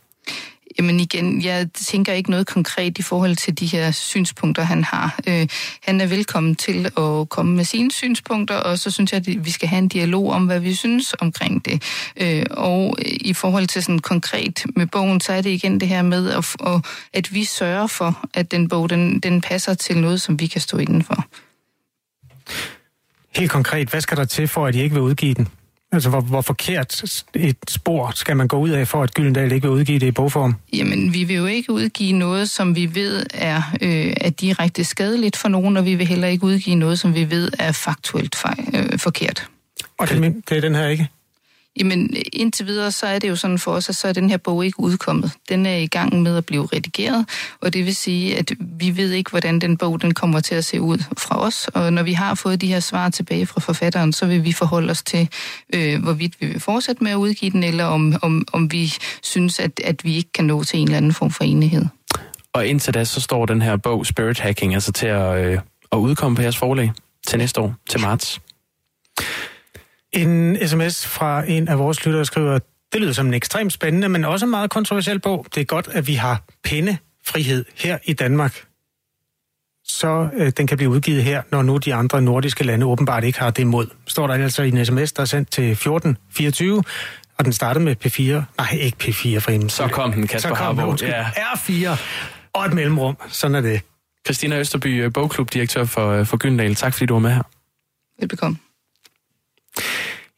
Jamen 0.79 1.01
igen, 1.01 1.43
jeg 1.45 1.69
tænker 1.75 2.13
ikke 2.13 2.31
noget 2.31 2.47
konkret 2.47 2.99
i 2.99 3.03
forhold 3.03 3.37
til 3.37 3.59
de 3.59 3.67
her 3.67 3.91
synspunkter, 3.91 4.63
han 4.63 4.85
har. 4.85 5.19
Øh, 5.29 5.49
han 5.83 6.01
er 6.01 6.07
velkommen 6.07 6.55
til 6.55 6.91
at 6.99 7.29
komme 7.29 7.57
med 7.57 7.65
sine 7.65 7.93
synspunkter, 7.93 8.55
og 8.55 8.79
så 8.79 8.91
synes 8.91 9.13
jeg, 9.13 9.29
at 9.29 9.45
vi 9.45 9.51
skal 9.51 9.69
have 9.69 9.79
en 9.79 9.89
dialog 9.89 10.31
om, 10.31 10.47
hvad 10.47 10.61
vi 10.61 10.75
synes 10.75 11.15
omkring 11.21 11.65
det. 11.65 11.83
Øh, 12.17 12.45
og 12.51 12.97
i 13.01 13.33
forhold 13.33 13.67
til 13.67 13.83
sådan 13.83 13.99
konkret 13.99 14.65
med 14.77 14.87
bogen, 14.87 15.21
så 15.21 15.33
er 15.33 15.41
det 15.41 15.51
igen 15.51 15.81
det 15.81 15.89
her 15.89 16.03
med, 16.03 16.31
at, 16.31 16.57
at 17.13 17.35
vi 17.35 17.45
sørger 17.45 17.87
for, 17.87 18.29
at 18.35 18.51
den 18.51 18.69
bog, 18.69 18.91
den, 18.91 19.21
den 19.21 19.41
passer 19.41 19.75
til 19.75 19.99
noget, 19.99 20.21
som 20.21 20.41
vi 20.41 20.47
kan 20.47 20.61
stå 20.61 20.79
indenfor. 20.79 21.27
Helt 23.37 23.51
konkret, 23.51 23.89
hvad 23.89 24.01
skal 24.01 24.17
der 24.17 24.25
til 24.25 24.49
for, 24.49 24.67
at 24.67 24.75
I 24.75 24.83
ikke 24.83 24.95
vil 24.95 25.03
udgive 25.03 25.35
den? 25.35 25.49
Altså, 25.93 26.11
hvor, 26.11 26.21
hvor 26.21 26.41
forkert 26.41 27.03
et 27.35 27.57
spor 27.69 28.13
skal 28.15 28.37
man 28.37 28.49
gå 28.49 28.59
ud 28.59 28.71
af, 28.71 28.89
for 28.89 29.03
at 29.03 29.15
Gyldendal 29.15 29.53
ikke 29.53 29.69
vil 29.69 29.77
udgive 29.77 29.99
det 29.99 30.07
i 30.07 30.11
bogform? 30.11 30.55
Jamen, 30.73 31.15
vi 31.15 31.25
vil 31.25 31.37
jo 31.37 31.47
ikke 31.47 31.73
udgive 31.73 32.13
noget, 32.13 32.51
som 32.51 32.77
vi 32.77 32.95
ved 32.95 33.27
er, 33.35 33.63
øh, 33.83 34.13
er 34.21 34.31
direkte 34.31 34.85
skadeligt 34.85 35.37
for 35.37 35.49
nogen, 35.49 35.77
og 35.77 35.85
vi 35.85 35.95
vil 35.95 36.07
heller 36.07 36.29
ikke 36.29 36.45
udgive 36.45 36.77
noget, 36.77 36.99
som 36.99 37.15
vi 37.15 37.31
ved 37.31 37.51
er 37.59 37.73
faktuelt 37.73 38.37
fejl, 38.37 38.69
øh, 38.75 38.99
forkert. 38.99 39.49
Og 39.99 40.09
det, 40.09 40.43
det 40.49 40.57
er 40.57 40.61
den 40.61 40.75
her 40.75 40.89
ikke? 40.89 41.09
Jamen, 41.77 42.17
indtil 42.33 42.67
videre, 42.67 42.93
så 42.93 43.07
er 43.07 43.19
det 43.19 43.29
jo 43.29 43.37
sådan 43.37 43.59
for 43.59 43.73
os, 43.73 43.89
at 43.89 43.97
så 43.97 44.09
er 44.09 44.13
den 44.13 44.31
her 44.31 44.37
bog 44.37 44.65
ikke 44.65 44.81
udkommet. 44.81 45.33
Den 45.49 45.67
er 45.67 45.77
i 45.77 45.87
gang 45.87 46.23
med 46.23 46.37
at 46.37 46.47
blive 46.47 46.69
redigeret, 46.73 47.29
og 47.61 47.73
det 47.73 47.85
vil 47.85 47.97
sige, 47.97 48.39
at 48.39 48.53
vi 48.61 48.97
ved 48.97 49.13
ikke, 49.13 49.31
hvordan 49.31 49.61
den 49.61 49.77
bog 49.77 50.03
den 50.03 50.15
kommer 50.15 50.41
til 50.41 50.55
at 50.55 50.65
se 50.65 50.81
ud 50.81 50.99
fra 51.19 51.41
os. 51.41 51.69
Og 51.69 51.93
når 51.93 52.03
vi 52.03 52.13
har 52.13 52.35
fået 52.35 52.61
de 52.61 52.67
her 52.67 52.81
svar 52.81 53.09
tilbage 53.09 53.47
fra 53.47 53.61
forfatteren, 53.61 54.13
så 54.13 54.27
vil 54.27 54.45
vi 54.45 54.53
forholde 54.53 54.91
os 54.91 55.03
til, 55.03 55.29
øh, 55.75 56.03
hvorvidt 56.03 56.41
vi 56.41 56.47
vil 56.47 56.61
fortsætte 56.61 57.05
med 57.05 57.13
at 57.13 57.17
udgive 57.17 57.51
den, 57.51 57.65
eller 57.65 57.85
om, 57.85 58.15
om, 58.23 58.45
om 58.53 58.73
vi 58.73 58.93
synes, 59.23 59.61
at, 59.61 59.81
at 59.85 60.05
vi 60.05 60.17
ikke 60.17 60.33
kan 60.33 60.45
nå 60.45 60.65
til 60.65 60.79
en 60.79 60.87
eller 60.87 60.97
anden 60.97 61.13
form 61.13 61.31
for 61.31 61.45
enighed. 61.45 61.85
Og 62.53 62.67
indtil 62.67 62.95
da, 62.95 63.05
så 63.05 63.21
står 63.21 63.47
den 63.47 63.63
her 63.63 63.77
bog, 63.77 64.07
Spirit 64.07 64.41
Hacking, 64.41 64.75
altså 64.75 64.93
til 64.93 65.07
at, 65.07 65.45
øh, 65.45 65.59
at 65.93 65.99
udkomme 65.99 66.37
på 66.37 66.43
jeres 66.43 66.57
forlag 66.57 66.93
til 67.27 67.39
næste 67.39 67.61
år, 67.61 67.75
til 67.91 68.01
marts. 68.01 68.41
En 70.17 70.59
sms 70.69 71.07
fra 71.07 71.43
en 71.49 71.69
af 71.69 71.79
vores 71.79 72.07
lyttere 72.07 72.25
skriver, 72.25 72.59
det 72.93 73.01
lyder 73.01 73.13
som 73.13 73.27
en 73.27 73.35
ekstremt 73.35 73.73
spændende, 73.73 74.09
men 74.09 74.25
også 74.25 74.47
en 74.47 74.51
meget 74.51 74.71
kontroversiel 74.71 75.19
bog. 75.21 75.47
Det 75.55 75.61
er 75.61 75.65
godt, 75.65 75.89
at 75.93 76.07
vi 76.07 76.15
har 76.15 76.43
pindefrihed 76.65 77.65
her 77.75 77.99
i 78.05 78.13
Danmark. 78.13 78.65
så 79.85 80.29
øh, 80.37 80.53
den 80.57 80.67
kan 80.67 80.77
blive 80.77 80.91
udgivet 80.91 81.25
her, 81.25 81.43
når 81.51 81.63
nu 81.63 81.77
de 81.77 81.95
andre 81.95 82.23
nordiske 82.23 82.65
lande 82.65 82.87
åbenbart 82.87 83.25
ikke 83.25 83.39
har 83.39 83.51
det 83.51 83.67
mod. 83.67 83.87
Står 84.07 84.27
der 84.27 84.35
altså 84.35 84.63
i 84.63 84.69
en 84.69 84.87
sms, 84.87 85.13
der 85.13 85.21
er 85.21 85.25
sendt 85.27 85.51
til 85.51 85.71
1424, 85.71 86.83
og 87.39 87.45
den 87.45 87.53
startede 87.53 87.85
med 87.85 87.97
P4. 88.07 88.23
Nej, 88.59 88.79
ikke 88.81 88.97
P4 89.03 89.39
for 89.39 89.51
hende. 89.51 89.71
Så 89.71 89.89
kom 89.89 90.13
den, 90.13 90.27
Kasper 90.27 90.49
Så 90.49 90.55
kom 90.55 90.67
den, 90.75 90.79
Harbo. 90.79 90.91
undskyld. 90.91 91.11
Ja. 91.11 91.25
R4 91.31 91.99
og 92.53 92.67
et 92.67 92.73
mellemrum. 92.73 93.17
Sådan 93.29 93.55
er 93.55 93.61
det. 93.61 93.81
Christina 94.27 94.59
Østerby, 94.59 95.05
øh, 95.05 95.13
bogklubdirektør 95.13 95.85
for, 95.85 96.11
øh, 96.11 96.27
for 96.27 96.37
Gyldendal. 96.37 96.75
Tak 96.75 96.93
fordi 96.95 97.07
du 97.07 97.15
var 97.15 97.21
med 97.21 97.31
her. 97.31 97.43
Velbekomme. 98.21 98.59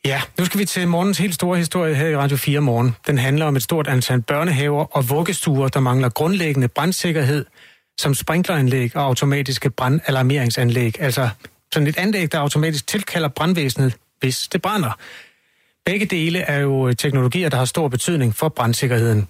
Ja, 0.09 0.23
nu 0.39 0.45
skal 0.45 0.61
vi 0.61 0.65
til 0.65 0.89
morgens 0.89 1.19
helt 1.19 1.35
store 1.35 1.59
historie 1.59 1.95
her 1.95 2.09
i 2.09 2.17
Radio 2.17 2.37
4 2.37 2.61
morgen. 2.61 2.97
Den 3.07 3.19
handler 3.19 3.47
om 3.47 3.57
et 3.57 3.63
stort 3.63 3.87
antal 3.89 4.23
børnehaver 4.23 4.97
og 4.97 5.11
vuggestuer, 5.11 5.69
der 5.69 5.81
mangler 5.81 6.09
grundlæggende 6.09 6.69
brandsikkerhed, 6.69 7.45
som 7.99 8.15
sprinkleranlæg 8.15 8.97
og 8.97 9.03
automatiske 9.03 9.71
brandalarmeringsanlæg. 9.71 11.01
Altså 11.01 11.29
sådan 11.73 11.87
et 11.87 11.99
anlæg, 11.99 12.33
der 12.33 12.39
automatisk 12.39 12.87
tilkalder 12.87 13.29
brandvæsenet, 13.29 13.97
hvis 14.21 14.49
det 14.53 14.63
brænder. 14.63 14.99
Begge 15.89 16.07
dele 16.07 16.39
er 16.39 16.59
jo 16.59 16.89
øh, 16.89 16.95
teknologier, 16.97 17.49
der 17.49 17.57
har 17.57 17.65
stor 17.65 17.89
betydning 17.89 18.35
for 18.37 18.49
brandsikkerheden. 18.49 19.29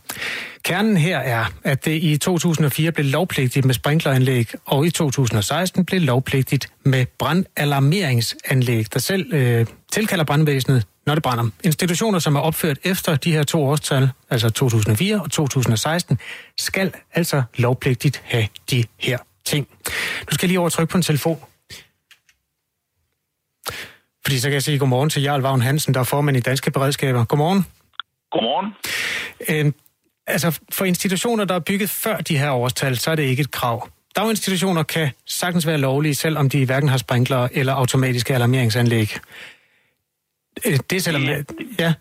Kernen 0.63 0.97
her 0.97 1.19
er, 1.19 1.45
at 1.65 1.85
det 1.85 2.03
i 2.03 2.17
2004 2.17 2.93
blev 2.93 3.07
lovpligtigt 3.07 3.67
med 3.67 3.75
sprinkleranlæg, 3.75 4.49
og 4.65 4.87
i 4.87 4.91
2016 4.91 5.85
blev 5.85 6.01
lovpligtigt 6.01 6.69
med 6.85 7.07
brandalarmeringsanlæg, 7.19 8.95
der 8.95 9.01
selv 9.01 9.35
øh, 9.35 9.67
tilkalder 9.93 10.25
brandvæsenet, 10.25 10.87
når 11.07 11.15
det 11.15 11.23
brænder. 11.23 11.51
Institutioner, 11.65 12.19
som 12.19 12.37
er 12.37 12.41
opført 12.41 12.79
efter 12.85 13.17
de 13.17 13.33
her 13.33 13.43
to 13.43 13.63
årstal, 13.63 14.11
altså 14.31 14.51
2004 14.51 15.21
og 15.21 15.31
2016, 15.31 16.19
skal 16.59 16.93
altså 17.15 17.43
lovpligtigt 17.57 18.23
have 18.25 18.47
de 18.71 18.85
her 18.99 19.19
ting. 19.45 19.69
Nu 20.21 20.35
skal 20.35 20.47
jeg 20.47 20.49
lige 20.49 20.61
over 20.61 20.69
trykke 20.69 20.91
på 20.91 20.99
en 20.99 21.03
telefon. 21.03 21.39
Fordi 24.25 24.39
så 24.39 24.49
kan 24.49 24.53
jeg 24.55 24.63
sige 24.63 24.79
godmorgen 24.79 25.11
til 25.11 25.23
Jarl 25.23 25.41
Vagn 25.41 25.63
Hansen, 25.63 25.95
der 25.95 26.01
er 26.01 26.05
formand 26.05 26.37
i 26.37 26.41
Danske 26.41 26.71
Beredskaber. 26.71 27.25
Godmorgen. 27.25 27.67
Godmorgen. 28.31 28.75
Øh, 29.49 29.73
altså, 30.27 30.61
for 30.73 30.85
institutioner, 30.85 31.45
der 31.45 31.55
er 31.55 31.59
bygget 31.59 31.91
før 31.91 32.17
de 32.17 32.39
her 32.39 32.51
årstal, 32.51 32.99
så 32.99 33.11
er 33.11 33.15
det 33.15 33.23
ikke 33.23 33.41
et 33.41 33.51
krav. 33.51 33.89
Daginstitutioner 34.17 34.83
kan 34.83 35.11
sagtens 35.27 35.67
være 35.67 35.79
lovlige, 35.79 36.15
selvom 36.15 36.51
de 36.51 36.67
hverken 36.67 36.89
har 36.89 36.97
sprinkler 36.97 37.49
eller 37.53 37.73
automatiske 37.75 38.35
alarmeringsanlæg. 38.35 39.19
Øh, 40.67 40.79
Det 40.91 40.97
er 40.97 41.01
selvom... 41.01 41.23
Ja, 41.23 41.43
Ja. 41.79 41.95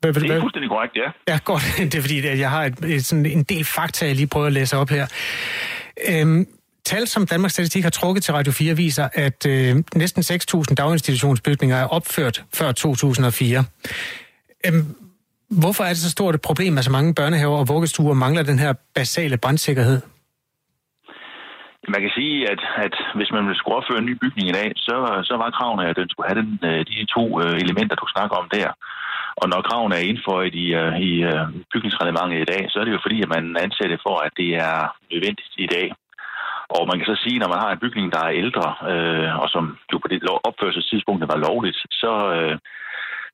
Hvad, 0.00 0.12
hvad, 0.12 0.22
Det 0.22 0.30
er 0.30 0.40
fuldstændig 0.40 0.70
korrekt, 0.70 0.96
ja. 0.96 1.32
Ja, 1.32 1.38
godt. 1.44 1.62
Det 1.92 1.94
er 1.94 2.00
fordi, 2.00 2.26
at 2.26 2.38
jeg 2.38 2.50
har 2.50 2.64
et, 2.64 2.84
et, 2.84 3.04
sådan 3.06 3.26
en 3.26 3.42
del 3.42 3.64
fakta, 3.64 4.06
jeg 4.06 4.16
lige 4.16 4.26
prøver 4.26 4.46
at 4.46 4.52
læse 4.52 4.76
op 4.76 4.90
her. 4.90 5.06
Øhm, 6.08 6.46
tal, 6.84 7.06
som 7.06 7.26
Danmarks 7.26 7.52
Statistik 7.52 7.82
har 7.82 7.90
trukket 7.90 8.22
til 8.24 8.34
Radio 8.34 8.52
4, 8.52 8.76
viser, 8.76 9.08
at 9.12 9.46
øh, 9.46 9.76
næsten 9.94 10.22
6.000 10.22 10.74
daginstitutionsbygninger 10.74 11.76
er 11.76 11.86
opført 11.86 12.44
før 12.54 12.72
2004. 12.72 13.64
Øhm, 14.66 14.96
hvorfor 15.60 15.84
er 15.84 15.88
det 15.88 15.98
så 15.98 16.10
stort 16.10 16.34
et 16.34 16.40
problem, 16.40 16.78
at 16.78 16.84
så 16.84 16.90
mange 16.90 17.14
børnehaver 17.14 17.58
og 17.58 17.68
vuggestuer 17.68 18.14
mangler 18.14 18.42
den 18.42 18.58
her 18.58 18.72
basale 18.94 19.36
brandsikkerhed? 19.36 20.00
Man 21.88 22.00
kan 22.00 22.12
sige, 22.18 22.50
at, 22.52 22.62
at 22.86 22.94
hvis 23.16 23.30
man 23.36 23.54
skulle 23.54 23.76
opføre 23.76 23.98
en 23.98 24.10
ny 24.10 24.14
bygning 24.22 24.48
i 24.48 24.56
dag, 24.60 24.72
så, 24.76 24.96
så 25.28 25.34
var 25.42 25.56
kravene, 25.58 25.88
at 25.90 25.96
den 25.96 26.08
skulle 26.08 26.28
have 26.28 26.40
den, 26.42 26.58
øh, 26.68 26.80
de 26.90 27.06
to 27.16 27.24
øh, 27.42 27.54
elementer, 27.64 27.96
du 27.96 28.06
snakker 28.14 28.36
om 28.36 28.48
der. 28.58 28.68
Og 29.40 29.46
når 29.48 29.66
kravene 29.68 29.94
er 29.96 30.08
indføjet 30.10 30.54
i, 30.64 30.66
øh, 30.80 30.92
i 31.08 31.12
bygningsreglementet 31.72 32.38
i 32.40 32.50
dag, 32.52 32.62
så 32.70 32.76
er 32.80 32.84
det 32.84 32.92
jo 32.96 33.04
fordi, 33.04 33.18
at 33.22 33.30
man 33.36 33.44
anser 33.64 33.86
det 33.92 34.00
for, 34.06 34.16
at 34.26 34.32
det 34.40 34.50
er 34.68 34.78
nødvendigt 35.12 35.52
i 35.66 35.68
dag. 35.76 35.88
Og 36.76 36.82
man 36.90 36.96
kan 36.98 37.08
så 37.12 37.16
sige, 37.24 37.36
at 37.36 37.42
når 37.42 37.52
man 37.52 37.62
har 37.64 37.70
en 37.72 37.82
bygning, 37.84 38.06
der 38.14 38.22
er 38.24 38.38
ældre, 38.42 38.66
øh, 38.92 39.32
og 39.42 39.48
som 39.54 39.64
jo 39.92 39.96
på 39.98 40.08
det 40.08 40.18
opførselstidspunkt 40.48 41.28
var 41.32 41.44
lovligt, 41.48 41.78
så, 42.02 42.12
øh, 42.36 42.56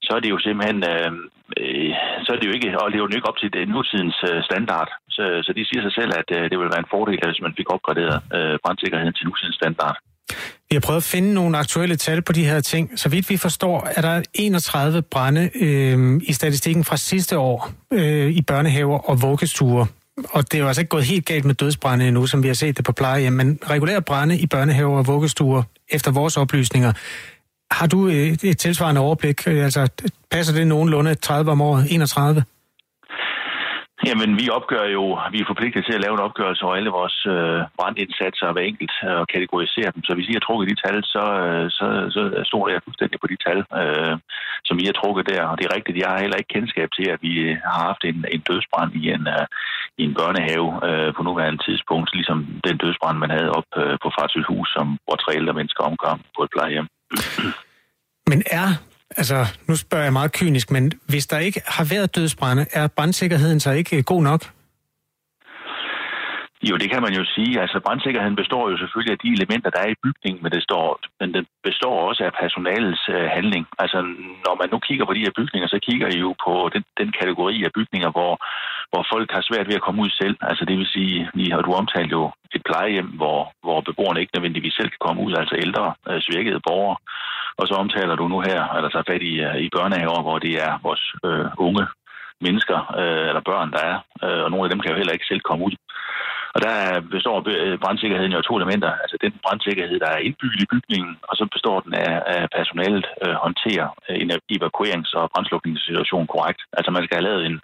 så 0.07 0.11
er 0.17 0.21
det 0.21 0.31
jo 0.35 0.39
simpelthen, 0.47 0.81
øh, 0.93 1.11
øh, 1.61 1.93
så 2.25 2.29
er 2.33 2.39
det 2.39 2.49
jo 2.49 2.55
ikke, 2.57 2.69
og 2.81 2.91
lever 2.91 3.09
jo 3.09 3.19
ikke 3.19 3.31
op 3.31 3.41
til 3.41 3.53
det 3.57 3.69
nutidens 3.69 4.19
øh, 4.31 4.39
standard. 4.49 4.91
Så, 5.17 5.25
så 5.47 5.51
de 5.57 5.69
siger 5.69 5.83
sig 5.83 5.95
selv, 5.99 6.13
at 6.21 6.29
øh, 6.37 6.43
det 6.51 6.57
ville 6.59 6.75
være 6.75 6.85
en 6.85 6.93
fordel, 6.95 7.19
hvis 7.25 7.47
man 7.47 7.57
fik 7.59 7.69
opgraderet 7.75 8.17
øh, 8.37 8.55
brandsikkerheden 8.65 9.15
til 9.15 9.27
nutidens 9.27 9.57
standard. 9.61 9.97
Vi 10.69 10.75
har 10.77 10.81
prøvet 10.87 11.03
at 11.05 11.11
finde 11.15 11.35
nogle 11.35 11.59
aktuelle 11.59 11.97
tal 11.97 12.23
på 12.23 12.33
de 12.33 12.45
her 12.45 12.61
ting. 12.61 12.99
Så 12.99 13.09
vidt 13.09 13.31
vi 13.31 13.37
forstår, 13.37 13.89
er 13.97 14.01
der 14.01 14.23
31 14.35 15.03
brænde 15.03 15.51
øh, 15.55 16.21
i 16.31 16.33
statistikken 16.33 16.85
fra 16.85 16.97
sidste 16.97 17.39
år 17.39 17.71
øh, 17.93 18.29
i 18.31 18.43
børnehaver 18.43 18.99
og 18.99 19.23
vuggestuer. 19.23 19.87
Og 20.25 20.53
det 20.53 20.59
er 20.59 20.63
jo 20.63 20.67
altså 20.67 20.81
ikke 20.81 20.89
gået 20.89 21.05
helt 21.05 21.27
galt 21.27 21.45
med 21.45 21.55
dødsbrænde 21.55 22.09
endnu, 22.09 22.27
som 22.27 22.43
vi 22.43 22.49
har 22.49 22.55
set 22.55 22.77
det 22.77 22.85
på 22.85 22.93
plejehjem, 22.93 23.33
men 23.33 23.59
regulære 23.71 24.03
brænde 24.03 24.39
i 24.39 24.47
børnehaver 24.47 24.99
og 24.99 25.07
vuggestuer, 25.07 25.63
efter 25.89 26.11
vores 26.11 26.37
oplysninger, 26.37 26.93
har 27.71 27.87
du 27.87 28.07
et, 28.07 28.45
et 28.45 28.59
tilsvarende 28.59 29.01
overblik? 29.01 29.47
Øh, 29.47 29.65
altså, 29.65 29.89
passer 30.31 30.55
det 30.55 30.67
nogenlunde 30.67 31.15
30 31.15 31.51
om 31.51 31.61
året? 31.61 31.87
31? 31.91 32.45
Jamen, 34.09 34.31
vi 34.41 34.47
opgør 34.59 34.85
jo, 34.97 35.05
vi 35.33 35.39
er 35.41 35.51
forpligtet 35.53 35.83
til 35.85 35.95
at 35.97 36.03
lave 36.05 36.15
en 36.15 36.27
opgørelse 36.29 36.63
over 36.65 36.75
alle 36.79 36.91
vores 36.99 37.19
øh, 37.35 37.61
brandindsatser 37.79 38.53
hver 38.53 38.69
enkelt 38.71 38.95
øh, 39.07 39.19
og 39.23 39.27
kategorisere 39.35 39.91
dem. 39.95 40.03
Så 40.05 40.13
hvis 40.15 40.29
I 40.29 40.37
har 40.37 40.45
trukket 40.45 40.71
de 40.71 40.83
tal, 40.85 40.99
så, 41.15 41.25
øh, 41.45 41.65
så, 41.77 41.87
så 42.15 42.21
stoler 42.51 42.73
jeg 42.73 42.85
fuldstændig 42.85 43.19
på 43.21 43.29
de 43.33 43.39
tal, 43.47 43.59
øh, 43.81 44.15
som 44.69 44.79
I 44.83 44.85
har 44.89 44.97
trukket 44.99 45.29
der. 45.33 45.43
Og 45.51 45.55
det 45.59 45.65
er 45.65 45.77
rigtigt, 45.77 46.01
jeg 46.03 46.09
har 46.11 46.21
heller 46.25 46.41
ikke 46.41 46.55
kendskab 46.57 46.89
til, 46.97 47.07
at 47.15 47.21
vi 47.27 47.35
har 47.69 47.81
haft 47.89 48.03
en, 48.11 48.19
en 48.35 48.43
dødsbrand 48.49 48.91
i 49.01 49.03
en, 49.17 49.25
øh, 49.37 49.47
i 50.01 50.03
en 50.09 50.15
børnehave 50.19 50.69
øh, 50.89 51.11
på 51.17 51.23
nuværende 51.23 51.63
tidspunkt, 51.67 52.09
ligesom 52.19 52.39
den 52.69 52.77
dødsbrand, 52.83 53.19
man 53.19 53.31
havde 53.37 53.51
op 53.59 53.71
øh, 53.83 53.95
på 54.03 54.09
Fartølhus, 54.17 54.69
som 54.77 54.87
hvor 55.07 55.17
tre 55.17 55.33
ældre 55.41 55.59
mennesker 55.59 55.83
omkom 55.91 56.21
på 56.37 56.41
et 56.45 56.51
plejehjem. 56.55 56.89
Men 58.31 58.41
er, 58.61 58.69
altså 59.11 59.47
nu 59.69 59.77
spørger 59.77 60.05
jeg 60.05 60.13
meget 60.13 60.33
kynisk, 60.33 60.71
men 60.71 60.93
hvis 61.09 61.27
der 61.27 61.39
ikke 61.39 61.61
har 61.67 61.87
været 61.95 62.17
dødsbrænde, 62.17 62.67
er 62.73 62.87
brandsikkerheden 62.87 63.61
så 63.61 63.71
ikke 63.71 63.97
øh, 63.97 64.03
god 64.05 64.23
nok? 64.23 64.43
Jo, 66.69 66.75
det 66.83 66.89
kan 66.91 67.03
man 67.03 67.15
jo 67.19 67.25
sige. 67.35 67.61
Altså, 67.65 67.81
brandsikkerheden 67.87 68.37
består 68.37 68.71
jo 68.71 68.77
selvfølgelig 68.79 69.13
af 69.13 69.23
de 69.25 69.35
elementer, 69.39 69.71
der 69.71 69.81
er 69.83 69.91
i 69.93 70.03
bygningen, 70.05 70.43
men, 70.43 70.53
det 70.53 70.63
står, 70.63 70.85
men 71.21 71.29
den 71.37 71.45
består 71.69 71.97
også 72.09 72.23
af 72.25 72.33
personalets 72.43 73.05
øh, 73.17 73.27
handling. 73.37 73.65
Altså, 73.79 73.99
når 74.47 74.55
man 74.61 74.69
nu 74.73 74.79
kigger 74.79 75.05
på 75.07 75.15
de 75.15 75.25
her 75.27 75.37
bygninger, 75.39 75.69
så 75.69 75.79
kigger 75.89 76.09
I 76.15 76.19
jo 76.27 76.31
på 76.47 76.71
den, 76.75 76.83
den 77.01 77.11
kategori 77.21 77.57
af 77.67 77.75
bygninger, 77.79 78.11
hvor, 78.17 78.33
hvor 78.91 79.03
folk 79.13 79.29
har 79.37 79.43
svært 79.49 79.69
ved 79.69 79.79
at 79.79 79.87
komme 79.87 80.03
ud 80.05 80.11
selv. 80.23 80.37
Altså, 80.41 80.65
det 80.65 80.77
vil 80.79 80.95
sige, 80.97 81.31
vi 81.35 81.45
har 81.53 81.63
du 81.63 81.73
omtalt 81.81 82.13
jo 82.19 82.23
et 82.57 82.63
plejehjem, 82.69 83.11
hvor, 83.21 83.41
hvor 83.65 83.81
beboerne 83.81 84.21
ikke 84.21 84.35
nødvendigvis 84.37 84.75
selv 84.75 84.91
kan 84.91 85.05
komme 85.07 85.23
ud, 85.27 85.33
altså 85.41 85.55
ældre, 85.67 85.87
øh, 86.09 86.21
svækkede 86.27 86.61
borgere. 86.69 86.97
Og 87.61 87.65
så 87.69 87.75
omtaler 87.75 88.15
du 88.17 88.29
nu 88.29 88.39
her, 88.41 88.61
eller 88.77 88.91
tager 88.91 89.11
fat 89.11 89.23
i, 89.33 89.35
øh, 89.47 89.57
i 89.67 89.69
børnehaver, 89.77 90.23
hvor 90.23 90.39
det 90.39 90.55
er 90.67 90.73
vores 90.83 91.05
øh, 91.27 91.47
unge 91.59 91.85
mennesker 92.41 92.79
øh, 93.01 93.27
eller 93.31 93.43
børn, 93.51 93.71
der 93.77 93.83
er. 93.93 93.97
Øh, 94.25 94.43
og 94.45 94.51
nogle 94.51 94.65
af 94.67 94.71
dem 94.71 94.81
kan 94.81 94.91
jo 94.91 95.01
heller 95.01 95.17
ikke 95.17 95.31
selv 95.31 95.43
komme 95.49 95.65
ud. 95.69 95.75
Og 96.55 96.63
der 96.67 96.77
består 97.17 97.37
øh, 97.47 97.79
brandsikkerheden 97.85 98.33
jo 98.33 98.39
af 98.39 98.45
to 98.45 98.55
elementer. 98.61 98.93
Altså 99.03 99.17
den 99.25 99.33
brandsikkerhed, 99.45 99.99
der 100.05 100.11
er 100.13 100.25
indbygget 100.27 100.63
i 100.63 100.71
bygningen, 100.73 101.13
og 101.29 101.35
så 101.37 101.45
består 101.55 101.79
den 101.81 101.95
af, 101.95 102.13
at 102.35 102.49
personalet 102.59 103.07
øh, 103.25 103.35
håndterer 103.45 103.89
øh, 104.09 104.17
en 104.23 104.31
evakuerings- 104.57 105.15
og 105.21 105.31
brandslukningssituation 105.33 106.27
korrekt. 106.35 106.61
Altså 106.79 106.91
man 106.91 107.05
skal 107.05 107.17
have 107.17 107.29
lavet 107.29 107.43
en, 107.47 107.57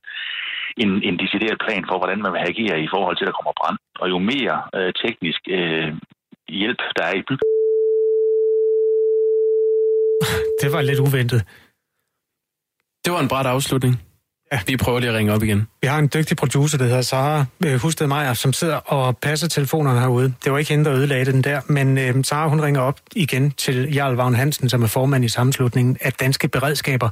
en, 0.82 0.90
en 1.08 1.16
decideret 1.22 1.58
plan 1.64 1.84
for, 1.88 1.96
hvordan 1.98 2.22
man 2.22 2.32
vil 2.32 2.46
agere 2.50 2.76
i 2.86 2.88
forhold 2.94 3.16
til, 3.16 3.24
at 3.24 3.30
der 3.30 3.38
kommer 3.38 3.58
brand. 3.60 3.78
Og 4.02 4.06
jo 4.12 4.18
mere 4.32 4.56
øh, 4.76 4.92
teknisk 5.04 5.42
øh, 5.58 5.90
hjælp, 6.60 6.80
der 6.96 7.04
er 7.10 7.14
i 7.18 7.26
bygningen, 7.28 7.51
Det 10.62 10.72
var 10.72 10.82
lidt 10.82 10.98
uventet. 10.98 11.44
Det 13.04 13.12
var 13.12 13.20
en 13.20 13.28
bræt 13.28 13.46
afslutning. 13.46 14.02
Ja. 14.52 14.60
Vi 14.66 14.76
prøver 14.76 15.00
lige 15.00 15.10
at 15.10 15.16
ringe 15.16 15.32
op 15.32 15.42
igen. 15.42 15.66
Vi 15.82 15.88
har 15.88 15.98
en 15.98 16.10
dygtig 16.14 16.36
producer, 16.36 16.78
der 16.78 16.84
hedder 16.84 17.02
Sara 17.02 17.44
øh, 17.66 17.80
Husted 17.80 18.06
Meier, 18.06 18.34
som 18.34 18.52
sidder 18.52 18.76
og 18.76 19.18
passer 19.18 19.48
telefonerne 19.48 20.00
herude. 20.00 20.34
Det 20.44 20.52
var 20.52 20.58
ikke 20.58 20.70
hende, 20.70 20.84
der 20.84 20.92
ødelagde 20.92 21.32
den 21.32 21.42
der, 21.42 21.60
men 21.66 21.98
øh, 21.98 22.24
Sara 22.24 22.48
hun 22.48 22.60
ringer 22.60 22.80
op 22.80 23.00
igen 23.16 23.50
til 23.50 23.94
Jarl 23.94 24.14
Vagn 24.14 24.34
Hansen, 24.34 24.68
som 24.68 24.82
er 24.82 24.86
formand 24.86 25.24
i 25.24 25.28
sammenslutningen 25.28 25.96
af 26.00 26.12
Danske 26.12 26.48
Beredskaber, 26.48 27.08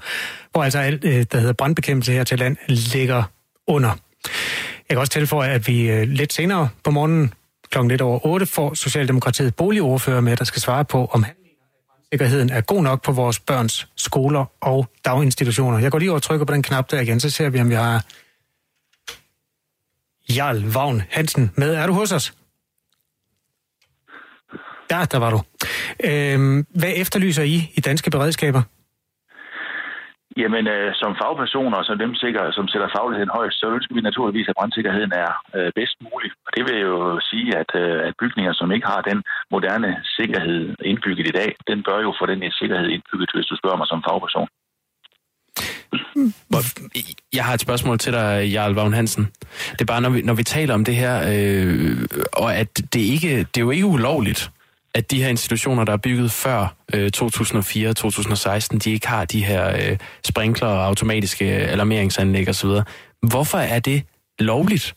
hvor 0.52 0.64
altså 0.64 0.78
alt, 0.78 1.04
øh, 1.04 1.26
der 1.32 1.38
hedder 1.38 1.52
brandbekæmpelse 1.52 2.12
her 2.12 2.24
til 2.24 2.38
land, 2.38 2.56
ligger 2.68 3.22
under. 3.66 3.88
Jeg 4.88 4.96
kan 4.96 4.98
også 4.98 5.12
tilføje, 5.12 5.50
at 5.50 5.68
vi 5.68 5.90
øh, 5.90 6.08
lidt 6.08 6.32
senere 6.32 6.68
på 6.84 6.90
morgenen 6.90 7.34
klokken 7.70 7.90
lidt 7.90 8.00
over 8.00 8.26
8 8.26 8.46
får 8.46 8.74
Socialdemokratiet 8.74 9.54
boligordfører 9.54 10.20
med, 10.20 10.36
der 10.36 10.44
skal 10.44 10.62
svare 10.62 10.84
på, 10.84 11.10
om 11.12 11.22
han 11.22 11.34
sikkerheden 12.12 12.50
er 12.50 12.60
god 12.60 12.82
nok 12.82 13.02
på 13.02 13.12
vores 13.12 13.40
børns 13.40 13.88
skoler 13.96 14.44
og 14.60 14.86
daginstitutioner. 15.04 15.78
Jeg 15.78 15.90
går 15.90 15.98
lige 15.98 16.10
over 16.10 16.18
og 16.18 16.22
trykker 16.22 16.46
på 16.46 16.52
den 16.52 16.62
knap 16.62 16.90
der 16.90 17.00
igen, 17.00 17.20
så 17.20 17.30
ser 17.30 17.48
vi, 17.48 17.60
om 17.60 17.68
vi 17.68 17.74
har 17.74 18.04
Jarl 20.36 20.64
Vagn 20.64 21.02
Hansen 21.10 21.50
med. 21.54 21.74
Er 21.74 21.86
du 21.86 21.92
hos 21.92 22.12
os? 22.12 22.34
Ja, 24.90 25.04
der 25.10 25.18
var 25.18 25.30
du. 25.30 25.42
Øhm, 26.04 26.66
hvad 26.74 26.92
efterlyser 26.96 27.42
I 27.42 27.72
i 27.74 27.80
danske 27.80 28.10
beredskaber? 28.10 28.62
Jamen, 30.36 30.64
øh, 30.74 30.90
som 31.00 31.12
fagpersoner, 31.22 31.76
og 31.78 31.84
som 31.84 31.98
dem 31.98 32.14
sikker, 32.14 32.42
som 32.56 32.68
sætter 32.68 32.88
fagligheden 32.96 33.36
højst, 33.38 33.56
så 33.60 33.66
ønsker 33.76 33.94
vi 33.94 34.00
naturligvis, 34.00 34.48
at 34.48 34.58
brandsikkerheden 34.58 35.12
er 35.24 35.30
øh, 35.56 35.70
bedst 35.78 35.96
mulig. 36.06 36.30
Og 36.46 36.50
det 36.56 36.62
vil 36.68 36.78
jo 36.88 36.96
sige, 37.30 37.48
at, 37.62 37.70
øh, 37.82 37.98
at 38.08 38.14
bygninger, 38.22 38.52
som 38.52 38.72
ikke 38.74 38.86
har 38.92 39.00
den 39.10 39.18
moderne 39.54 39.90
sikkerhed 40.18 40.60
indbygget 40.90 41.26
i 41.28 41.36
dag, 41.40 41.50
den 41.70 41.78
bør 41.86 41.98
jo 42.06 42.10
få 42.20 42.24
den 42.26 42.40
sikkerhed 42.60 42.88
indbygget, 42.96 43.30
hvis 43.34 43.50
du 43.50 43.56
spørger 43.56 43.78
mig 43.80 43.88
som 43.90 44.04
fagperson. 44.08 44.48
Jeg 47.32 47.44
har 47.44 47.54
et 47.54 47.60
spørgsmål 47.60 47.98
til 47.98 48.12
dig, 48.12 48.50
Jarl 48.54 48.74
Vagn 48.74 48.94
Hansen. 48.94 49.24
Det 49.72 49.80
er 49.80 49.92
bare, 49.92 50.00
når 50.00 50.10
vi, 50.10 50.22
når 50.22 50.34
vi 50.34 50.42
taler 50.42 50.74
om 50.74 50.84
det 50.84 50.96
her, 50.96 51.14
øh, 51.32 51.96
og 52.32 52.54
at 52.54 52.80
det, 52.94 53.00
ikke, 53.00 53.38
det 53.38 53.56
er 53.56 53.60
jo 53.60 53.70
ikke 53.70 53.86
ulovligt, 53.86 54.50
at 54.94 55.10
de 55.10 55.22
her 55.22 55.28
institutioner, 55.28 55.84
der 55.84 55.92
er 55.92 56.04
bygget 56.08 56.30
før 56.30 56.60
øh, 56.94 57.10
2004-2016, 57.16 58.78
de 58.78 58.90
ikke 58.90 59.08
har 59.08 59.24
de 59.24 59.44
her 59.44 59.64
øh, 59.68 59.96
sprinkler 60.24 60.68
og 60.68 60.86
automatiske 60.86 61.44
alarmeringsanlæg 61.44 62.48
osv. 62.48 62.70
Hvorfor 63.32 63.58
er 63.58 63.80
det 63.80 64.02
lovligt? 64.38 64.94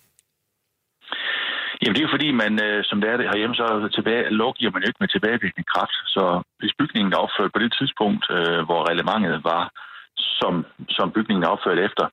Jamen 1.81 1.95
det 1.95 2.01
er 2.01 2.07
jo 2.07 2.15
fordi, 2.17 2.29
man 2.43 2.53
øh, 2.67 2.83
som 2.89 3.01
det 3.01 3.09
er 3.09 3.17
det 3.17 3.29
herhjemme, 3.31 3.55
så 3.55 3.65
tilbage, 3.97 4.23
lovgiver 4.43 4.71
man 4.71 4.81
jo 4.81 4.87
ikke 4.89 5.03
med 5.03 5.11
tilbagevirkende 5.11 5.71
kraft. 5.73 5.97
Så 6.15 6.23
hvis 6.59 6.73
bygningen 6.79 7.13
er 7.13 7.23
opført 7.25 7.53
på 7.53 7.59
det 7.63 7.71
tidspunkt, 7.79 8.23
øh, 8.37 8.61
hvor 8.67 8.81
reglementet 8.89 9.43
var 9.51 9.63
som, 10.18 10.66
som 10.89 11.11
bygningen 11.11 11.43
er 11.43 11.53
opført 11.55 11.80
efter, 11.80 12.05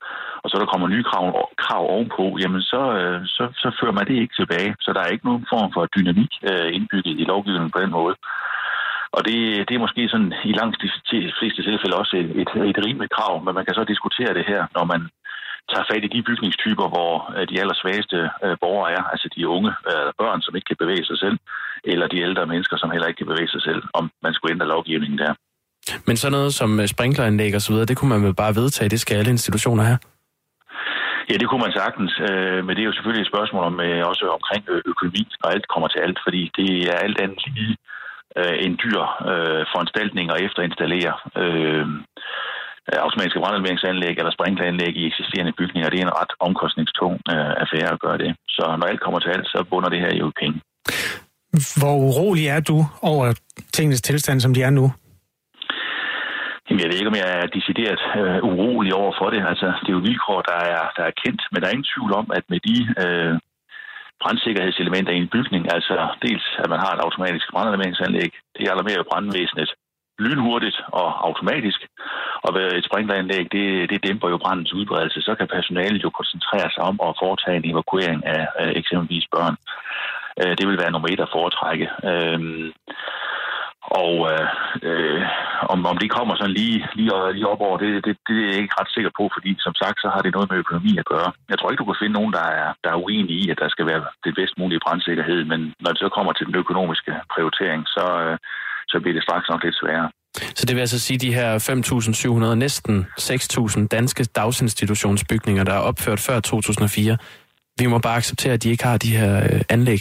og 0.43 0.51
så 0.51 0.57
der 0.59 0.67
kommer 0.73 0.89
nye 0.89 1.05
krav, 1.11 1.25
krav 1.65 1.85
ovenpå, 1.95 2.25
jamen 2.43 2.63
så, 2.63 2.83
øh, 3.01 3.21
så, 3.37 3.45
så 3.63 3.69
fører 3.81 3.97
man 3.99 4.07
det 4.07 4.17
ikke 4.23 4.39
tilbage. 4.41 4.75
Så 4.81 4.93
der 4.93 5.01
er 5.03 5.15
ikke 5.15 5.29
nogen 5.31 5.47
form 5.53 5.73
for 5.75 5.83
dynamik 5.97 6.33
øh, 6.51 6.69
indbygget 6.77 7.15
i 7.23 7.25
lovgivningen 7.33 7.71
på 7.71 7.81
den 7.81 7.91
måde. 7.99 8.15
Og 9.17 9.21
det, 9.29 9.39
det 9.69 9.75
er 9.75 9.85
måske 9.87 10.09
sådan 10.09 10.33
i 10.51 10.53
langt 10.61 10.77
de 10.83 11.33
fleste 11.39 11.63
tilfælde 11.63 12.01
også 12.03 12.15
et, 12.17 12.31
et, 12.43 12.51
et 12.71 12.85
rimeligt 12.87 13.17
krav, 13.17 13.35
men 13.45 13.55
man 13.55 13.65
kan 13.65 13.75
så 13.75 13.85
diskutere 13.85 14.35
det 14.35 14.45
her, 14.51 14.63
når 14.77 14.85
man 14.93 15.01
tager 15.73 15.89
fat 15.91 16.05
i 16.05 16.15
de 16.15 16.23
bygningstyper, 16.23 16.87
hvor 16.95 17.13
øh, 17.37 17.49
de 17.51 17.61
allersvageste 17.63 18.31
borgere 18.63 18.93
er, 18.97 19.03
altså 19.13 19.29
de 19.37 19.49
unge 19.49 19.73
børn, 20.21 20.41
som 20.43 20.57
ikke 20.57 20.71
kan 20.71 20.83
bevæge 20.83 21.05
sig 21.11 21.19
selv, 21.19 21.37
eller 21.85 22.07
de 22.09 22.23
ældre 22.27 22.47
mennesker, 22.47 22.77
som 22.77 22.91
heller 22.91 23.09
ikke 23.09 23.19
kan 23.19 23.33
bevæge 23.33 23.55
sig 23.55 23.63
selv, 23.63 23.83
om 23.95 24.11
man 24.23 24.35
skulle 24.35 24.53
ændre 24.55 24.73
lovgivningen 24.75 25.19
der. 25.19 25.35
Men 26.07 26.17
sådan 26.17 26.33
noget 26.33 26.55
som 26.55 26.87
sprinkleranlæg 26.87 27.55
og 27.55 27.63
så 27.63 27.73
videre, 27.73 27.87
det 27.91 27.97
kunne 27.97 28.13
man 28.15 28.25
vel 28.27 28.35
bare 28.35 28.55
vedtage, 28.61 28.89
det 28.95 29.01
skal 29.01 29.17
alle 29.17 29.31
institutioner 29.31 29.85
have? 29.91 29.99
Ja, 31.31 31.35
det 31.41 31.49
kunne 31.49 31.65
man 31.67 31.79
sagtens, 31.83 32.13
men 32.65 32.73
det 32.75 32.83
er 32.83 32.91
jo 32.91 32.97
selvfølgelig 32.97 33.25
et 33.25 33.33
spørgsmål 33.33 33.65
om 33.71 33.77
også 34.11 34.25
omkring 34.39 34.63
økonomi, 34.93 35.23
når 35.41 35.49
alt 35.55 35.67
kommer 35.73 35.89
til 35.89 36.01
alt, 36.07 36.19
fordi 36.27 36.43
det 36.59 36.71
er 36.93 36.97
alt 37.07 37.19
andet 37.25 37.43
lige 37.57 37.75
en 38.67 38.75
dyr 38.85 39.01
foranstaltning 39.73 40.27
at 40.33 40.43
efterinstallere 40.47 41.13
automatiske 43.07 43.41
brandalarmeringsanlæg 43.43 44.15
eller 44.19 44.33
sprinkleranlæg 44.39 44.93
i 45.01 45.07
eksisterende 45.11 45.53
bygninger. 45.59 45.91
Det 45.91 45.99
er 45.99 46.07
en 46.07 46.19
ret 46.21 46.33
omkostningstung 46.47 47.15
affære 47.63 47.93
at 47.97 48.01
gøre 48.05 48.19
det. 48.19 48.31
Så 48.57 48.65
når 48.79 48.87
alt 48.87 49.01
kommer 49.05 49.21
til 49.21 49.31
alt, 49.37 49.47
så 49.47 49.59
bunder 49.71 49.89
det 49.89 50.01
her 50.05 50.13
jo 50.21 50.29
i 50.29 50.39
penge. 50.43 50.57
Hvor 51.81 51.95
urolig 52.07 52.47
er 52.47 52.61
du 52.61 52.79
over 53.03 53.25
tingens 53.73 54.03
tilstand, 54.03 54.41
som 54.41 54.55
de 54.55 54.63
er 54.63 54.71
nu? 54.71 54.93
Jeg 56.81 56.89
ved 56.89 56.99
ikke, 56.99 57.13
om 57.13 57.21
jeg 57.23 57.31
er 57.41 57.47
decideret 57.57 58.03
øh, 58.21 58.39
urolig 58.51 58.93
over 58.95 59.13
for 59.19 59.29
det. 59.35 59.41
Altså, 59.51 59.67
det 59.83 59.89
er 59.89 59.99
jo 59.99 60.09
vilkår, 60.11 60.41
der 60.51 60.59
er, 60.75 60.83
der 60.97 61.05
er 61.11 61.19
kendt, 61.23 61.43
men 61.51 61.59
der 61.59 61.67
er 61.67 61.77
ingen 61.77 61.93
tvivl 61.93 62.13
om, 62.21 62.27
at 62.39 62.45
med 62.53 62.61
de 62.69 62.77
øh, 63.05 63.35
brandsikkerhedselementer 64.23 65.13
i 65.13 65.23
en 65.25 65.33
bygning, 65.37 65.63
altså 65.75 65.97
dels, 66.27 66.47
at 66.63 66.69
man 66.73 66.81
har 66.85 66.93
et 66.93 67.05
automatisk 67.07 67.47
brandalarmeringsanlæg, 67.53 68.31
det 68.57 68.71
alarmerer 68.73 69.09
brandvæsenet 69.11 69.71
lynhurtigt 70.25 70.79
og 71.01 71.09
automatisk, 71.29 71.81
og 72.45 72.51
ved 72.55 72.67
et 72.79 72.85
sprinkleranlæg, 72.89 73.45
det, 73.57 73.91
det 73.91 74.05
dæmper 74.07 74.29
jo 74.29 74.37
brandens 74.45 74.73
udbredelse. 74.73 75.21
Så 75.23 75.35
kan 75.35 75.49
personalet 75.57 76.05
jo 76.05 76.11
koncentrere 76.11 76.69
sig 76.75 76.83
om 76.91 76.97
at 77.07 77.17
foretage 77.23 77.57
en 77.57 77.71
evakuering 77.73 78.21
af, 78.27 78.43
øh, 78.61 78.73
eksempelvis 78.81 79.27
børn. 79.35 79.57
Øh, 80.41 80.53
det 80.59 80.65
vil 80.69 80.81
være 80.83 80.91
nummer 80.93 81.09
et 81.09 81.21
at 81.21 81.33
foretrække. 81.37 81.87
Øh, 82.11 82.41
og 84.03 84.13
øh, 84.33 84.47
øh, 84.89 85.23
om, 85.73 85.87
om 85.93 85.97
det 86.03 86.11
kommer 86.17 86.35
sådan 86.37 86.57
lige, 86.61 86.79
lige, 86.99 87.11
lige 87.37 87.51
op 87.53 87.61
over, 87.67 87.77
det, 87.83 87.91
det, 88.07 88.15
det 88.29 88.37
er 88.39 88.51
jeg 88.53 88.63
ikke 88.63 88.79
ret 88.81 88.95
sikker 88.97 89.13
på, 89.19 89.25
fordi 89.37 89.51
som 89.67 89.75
sagt, 89.83 89.99
så 90.01 90.09
har 90.15 90.23
det 90.23 90.33
noget 90.35 90.51
med 90.51 90.63
økonomi 90.65 90.93
at 90.99 91.11
gøre. 91.13 91.31
Jeg 91.51 91.59
tror 91.59 91.71
ikke, 91.71 91.83
du 91.83 91.89
kan 91.89 92.01
finde 92.03 92.19
nogen, 92.19 92.33
der 92.39 92.47
er, 92.61 92.69
der 92.85 92.91
er 92.93 93.03
uenige 93.05 93.41
i, 93.43 93.51
at 93.53 93.59
der 93.63 93.69
skal 93.69 93.87
være 93.91 94.03
det 94.25 94.33
bedst 94.39 94.55
mulige 94.61 94.85
brandsikkerhed, 94.87 95.41
men 95.53 95.61
når 95.83 95.91
det 95.93 96.01
så 96.05 96.09
kommer 96.17 96.33
til 96.33 96.47
den 96.49 96.57
økonomiske 96.63 97.13
prioritering, 97.35 97.81
så, 97.97 98.05
øh, 98.25 98.37
så 98.93 98.97
bliver 99.01 99.17
det 99.17 99.27
straks 99.29 99.47
nok 99.53 99.63
lidt 99.65 99.81
sværere. 99.81 100.09
Så 100.59 100.63
det 100.67 100.75
vil 100.77 100.81
altså 100.81 101.01
sige, 101.07 101.19
de 101.19 101.35
her 101.35 101.51
5.700, 102.51 102.55
næsten 102.55 103.07
6.000 103.21 103.87
danske 103.87 104.25
dagsinstitutionsbygninger, 104.25 105.65
der 105.65 105.75
er 105.75 105.87
opført 105.91 106.21
før 106.21 106.41
2004, 106.41 107.17
vi 107.79 107.87
må 107.87 107.99
bare 107.99 108.17
acceptere, 108.17 108.53
at 108.53 108.63
de 108.63 108.71
ikke 108.71 108.85
har 108.85 108.97
de 108.97 109.17
her 109.17 109.33
øh, 109.45 109.61
anlæg? 109.69 110.01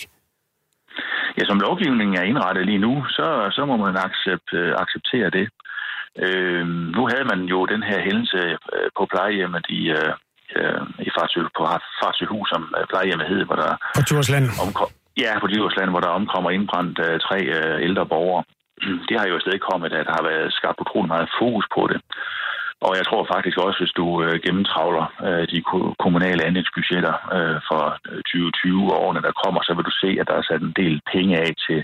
Ja, 1.39 1.45
som 1.45 1.59
lovgivningen 1.59 2.15
er 2.17 2.29
indrettet 2.31 2.65
lige 2.65 2.83
nu, 2.87 2.93
så, 3.17 3.27
så 3.51 3.65
må 3.65 3.75
man 3.77 3.95
accept, 4.07 4.49
øh, 4.53 4.71
acceptere 4.83 5.29
det. 5.37 5.47
Øh, 6.25 6.67
nu 6.95 7.01
havde 7.11 7.27
man 7.31 7.41
jo 7.53 7.65
den 7.65 7.83
her 7.89 7.99
hændelse 8.07 8.41
øh, 8.73 8.89
på 8.97 9.03
plejehjemmet 9.11 9.65
i, 9.69 9.81
øh, 9.99 10.11
øh 10.57 10.81
i 11.07 11.09
Farsø, 11.15 11.39
på 11.57 11.63
Farsøhus, 12.01 12.49
som 12.53 12.61
plejehjemmet 12.91 13.27
hed, 13.31 13.41
hvor 13.45 13.55
der... 13.63 13.71
På 13.97 14.01
Djursland? 14.07 14.45
Omkom, 14.63 14.89
ja, 15.23 15.31
på 15.43 15.47
Djursland, 15.47 15.89
hvor 15.91 16.03
der 16.05 16.17
omkommer 16.19 16.49
indbrændt 16.51 16.99
øh, 17.05 17.19
tre 17.27 17.39
øh, 17.57 17.75
ældre 17.87 18.05
borgere. 18.13 18.43
Det 19.09 19.15
har 19.19 19.27
jo 19.27 19.39
stadig 19.39 19.61
kommet, 19.69 19.93
at 19.93 20.05
der 20.07 20.15
har 20.19 20.25
været 20.31 20.53
skabt 20.53 20.81
utrolig 20.83 21.09
meget 21.15 21.29
fokus 21.39 21.65
på 21.75 21.81
det. 21.91 21.99
Og 22.81 22.91
jeg 22.97 23.05
tror 23.05 23.27
faktisk 23.33 23.57
også, 23.57 23.79
hvis 23.79 23.97
du 23.99 24.23
øh, 24.23 24.35
gennemtravler 24.45 25.05
øh, 25.27 25.47
de 25.53 25.59
kommunale 26.03 26.45
anlægsbudgetter 26.47 27.15
øh, 27.37 27.59
for 27.69 27.83
øh, 28.09 28.21
2020 28.23 28.93
årene, 29.01 29.21
der 29.21 29.39
kommer, 29.43 29.61
så 29.63 29.73
vil 29.73 29.85
du 29.89 29.95
se, 30.03 30.09
at 30.19 30.27
der 30.27 30.35
er 30.37 30.45
sat 30.49 30.61
en 30.61 30.77
del 30.81 31.01
penge 31.13 31.37
af 31.37 31.51
til 31.67 31.79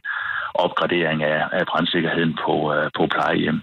opgradering 0.66 1.24
af, 1.24 1.40
af 1.52 1.64
brandsikkerheden 1.72 2.38
på, 2.46 2.74
øh, 2.74 2.90
på 2.98 3.04
plejehjem. 3.14 3.62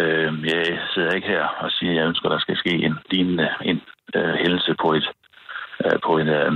Øh, 0.00 0.32
jeg 0.52 0.62
sidder 0.92 1.12
ikke 1.12 1.28
her 1.28 1.44
og 1.64 1.70
siger, 1.70 1.92
at 1.92 1.96
jeg 1.96 2.08
ønsker, 2.08 2.28
at 2.28 2.32
der 2.34 2.44
skal 2.44 2.56
ske 2.56 2.74
en 2.86 2.98
lignende 3.10 3.48
en, 3.70 3.80
øh, 4.14 4.34
hændelse 4.42 4.74
på 4.82 4.88
et 4.98 5.06
øh, 5.84 5.98
på 6.06 6.18
en, 6.18 6.28
øh, 6.28 6.52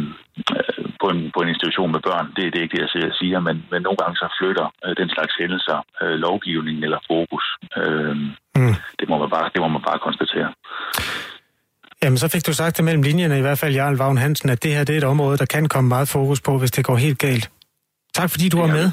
på, 1.01 1.07
en, 1.13 1.21
på 1.35 1.39
en 1.43 1.49
institution 1.53 1.91
med 1.95 2.03
børn. 2.09 2.27
Det, 2.37 2.45
det 2.53 2.59
er 2.59 2.65
ikke 2.67 2.77
det, 2.77 3.05
jeg 3.09 3.17
siger, 3.21 3.39
men, 3.49 3.57
men 3.73 3.81
nogle 3.87 3.99
gange 4.03 4.17
så 4.23 4.27
flytter 4.39 4.67
øh, 4.85 4.93
den 5.01 5.09
slags 5.15 5.33
hændelser 5.41 5.79
øh, 6.03 6.15
lovgivningen 6.27 6.83
eller 6.87 7.01
fokus. 7.13 7.45
Øh, 7.81 8.17
mm. 8.61 8.75
det, 8.99 9.07
må 9.11 9.17
man 9.23 9.31
bare, 9.35 9.47
det 9.55 9.61
må 9.65 9.69
man 9.77 9.83
bare 9.89 9.99
konstatere. 10.07 10.49
Jamen, 12.03 12.19
så 12.19 12.29
fik 12.29 12.47
du 12.47 12.53
sagt 12.53 12.77
det 12.77 12.85
mellem 12.85 13.03
linjerne, 13.03 13.39
i 13.39 13.41
hvert 13.41 13.59
fald 13.59 13.75
Jarl 13.75 13.97
Vagn 13.97 14.19
Hansen, 14.19 14.49
at 14.51 14.63
det 14.63 14.71
her 14.75 14.85
det 14.85 14.93
er 14.95 14.99
et 14.99 15.05
område, 15.15 15.37
der 15.39 15.47
kan 15.55 15.69
komme 15.69 15.89
meget 15.89 16.09
fokus 16.09 16.41
på, 16.41 16.59
hvis 16.59 16.71
det 16.71 16.85
går 16.85 16.97
helt 16.97 17.19
galt. 17.19 17.51
Tak 18.15 18.31
fordi 18.31 18.49
du 18.49 18.59
var 18.59 18.67
med 18.67 18.91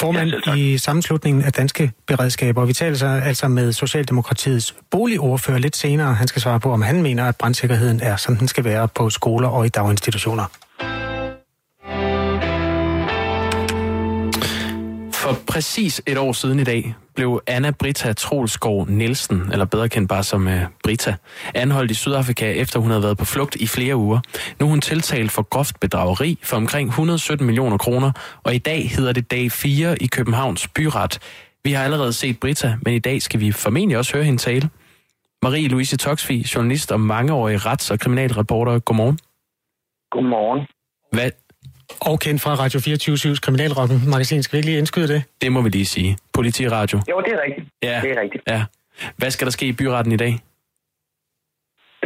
formand 0.00 0.32
ja, 0.46 0.54
i 0.54 0.78
sammenslutningen 0.78 1.42
af 1.42 1.52
danske 1.52 1.92
beredskaber. 2.06 2.64
Vi 2.64 2.72
taler 2.72 2.96
så 2.96 3.06
altså 3.06 3.48
med 3.48 3.72
Socialdemokratiets 3.72 4.74
boligordfører 4.90 5.58
lidt 5.58 5.76
senere. 5.76 6.14
Han 6.14 6.28
skal 6.28 6.42
svare 6.42 6.60
på, 6.60 6.72
om 6.72 6.82
han 6.82 7.02
mener, 7.02 7.28
at 7.28 7.36
brandsikkerheden 7.36 8.00
er, 8.02 8.16
som 8.16 8.36
den 8.36 8.48
skal 8.48 8.64
være 8.64 8.88
på 8.88 9.10
skoler 9.10 9.48
og 9.48 9.66
i 9.66 9.68
daginstitutioner. 9.68 10.44
For 15.28 15.36
præcis 15.52 16.02
et 16.06 16.18
år 16.18 16.32
siden 16.32 16.60
i 16.60 16.64
dag 16.64 16.94
blev 17.14 17.42
Anna 17.46 17.70
Brita 17.70 18.12
Trolskov 18.12 18.86
Nielsen, 18.88 19.52
eller 19.52 19.64
bedre 19.64 19.88
kendt 19.88 20.08
bare 20.08 20.22
som 20.22 20.46
uh, 20.46 20.52
Brita, 20.84 21.14
anholdt 21.54 21.90
i 21.90 21.94
Sydafrika, 21.94 22.52
efter 22.52 22.80
hun 22.80 22.90
havde 22.90 23.02
været 23.02 23.18
på 23.18 23.24
flugt 23.24 23.56
i 23.56 23.66
flere 23.66 23.96
uger. 23.96 24.20
Nu 24.60 24.66
er 24.66 24.70
hun 24.70 24.80
tiltalt 24.80 25.30
for 25.30 25.42
groft 25.42 25.80
bedrageri 25.80 26.38
for 26.42 26.56
omkring 26.56 26.88
117 26.88 27.46
millioner 27.46 27.76
kroner, 27.76 28.12
og 28.42 28.54
i 28.54 28.58
dag 28.58 28.90
hedder 28.90 29.12
det 29.12 29.30
dag 29.30 29.52
4 29.52 30.02
i 30.02 30.06
Københavns 30.06 30.68
byret. 30.68 31.18
Vi 31.64 31.72
har 31.72 31.84
allerede 31.84 32.12
set 32.12 32.40
Brita, 32.40 32.76
men 32.82 32.94
i 32.94 32.98
dag 32.98 33.22
skal 33.22 33.40
vi 33.40 33.52
formentlig 33.52 33.98
også 33.98 34.12
høre 34.14 34.24
hende 34.24 34.38
tale. 34.38 34.70
Marie-Louise 35.46 35.96
Toxvi, 35.96 36.46
journalist 36.54 36.92
og 36.92 37.00
mangeårig 37.00 37.66
rets- 37.66 37.90
og 37.90 37.98
kriminalreporter. 37.98 38.78
Godmorgen. 38.78 39.18
Godmorgen. 40.10 40.66
Hvad, 41.12 41.30
og 42.10 42.20
kendt 42.24 42.40
fra 42.44 42.52
Radio 42.62 42.78
24-7's 42.78 43.40
Kriminalrocken 43.44 43.98
magasin. 44.14 44.42
Skal 44.42 44.52
vi 44.54 44.58
ikke 44.58 44.68
lige 44.70 44.78
indskyde 44.78 45.08
det? 45.14 45.20
Det 45.42 45.52
må 45.52 45.60
vi 45.62 45.68
lige 45.68 45.90
sige. 45.96 46.10
Politiradio. 46.34 46.98
Jo, 47.10 47.16
det 47.26 47.32
er 47.36 47.40
rigtigt. 47.46 47.66
Ja. 47.82 48.00
Det 48.04 48.10
er 48.14 48.20
rigtigt. 48.24 48.42
Ja. 48.54 48.60
Hvad 49.20 49.30
skal 49.30 49.44
der 49.48 49.54
ske 49.58 49.66
i 49.66 49.76
byretten 49.80 50.12
i 50.12 50.20
dag? 50.24 50.32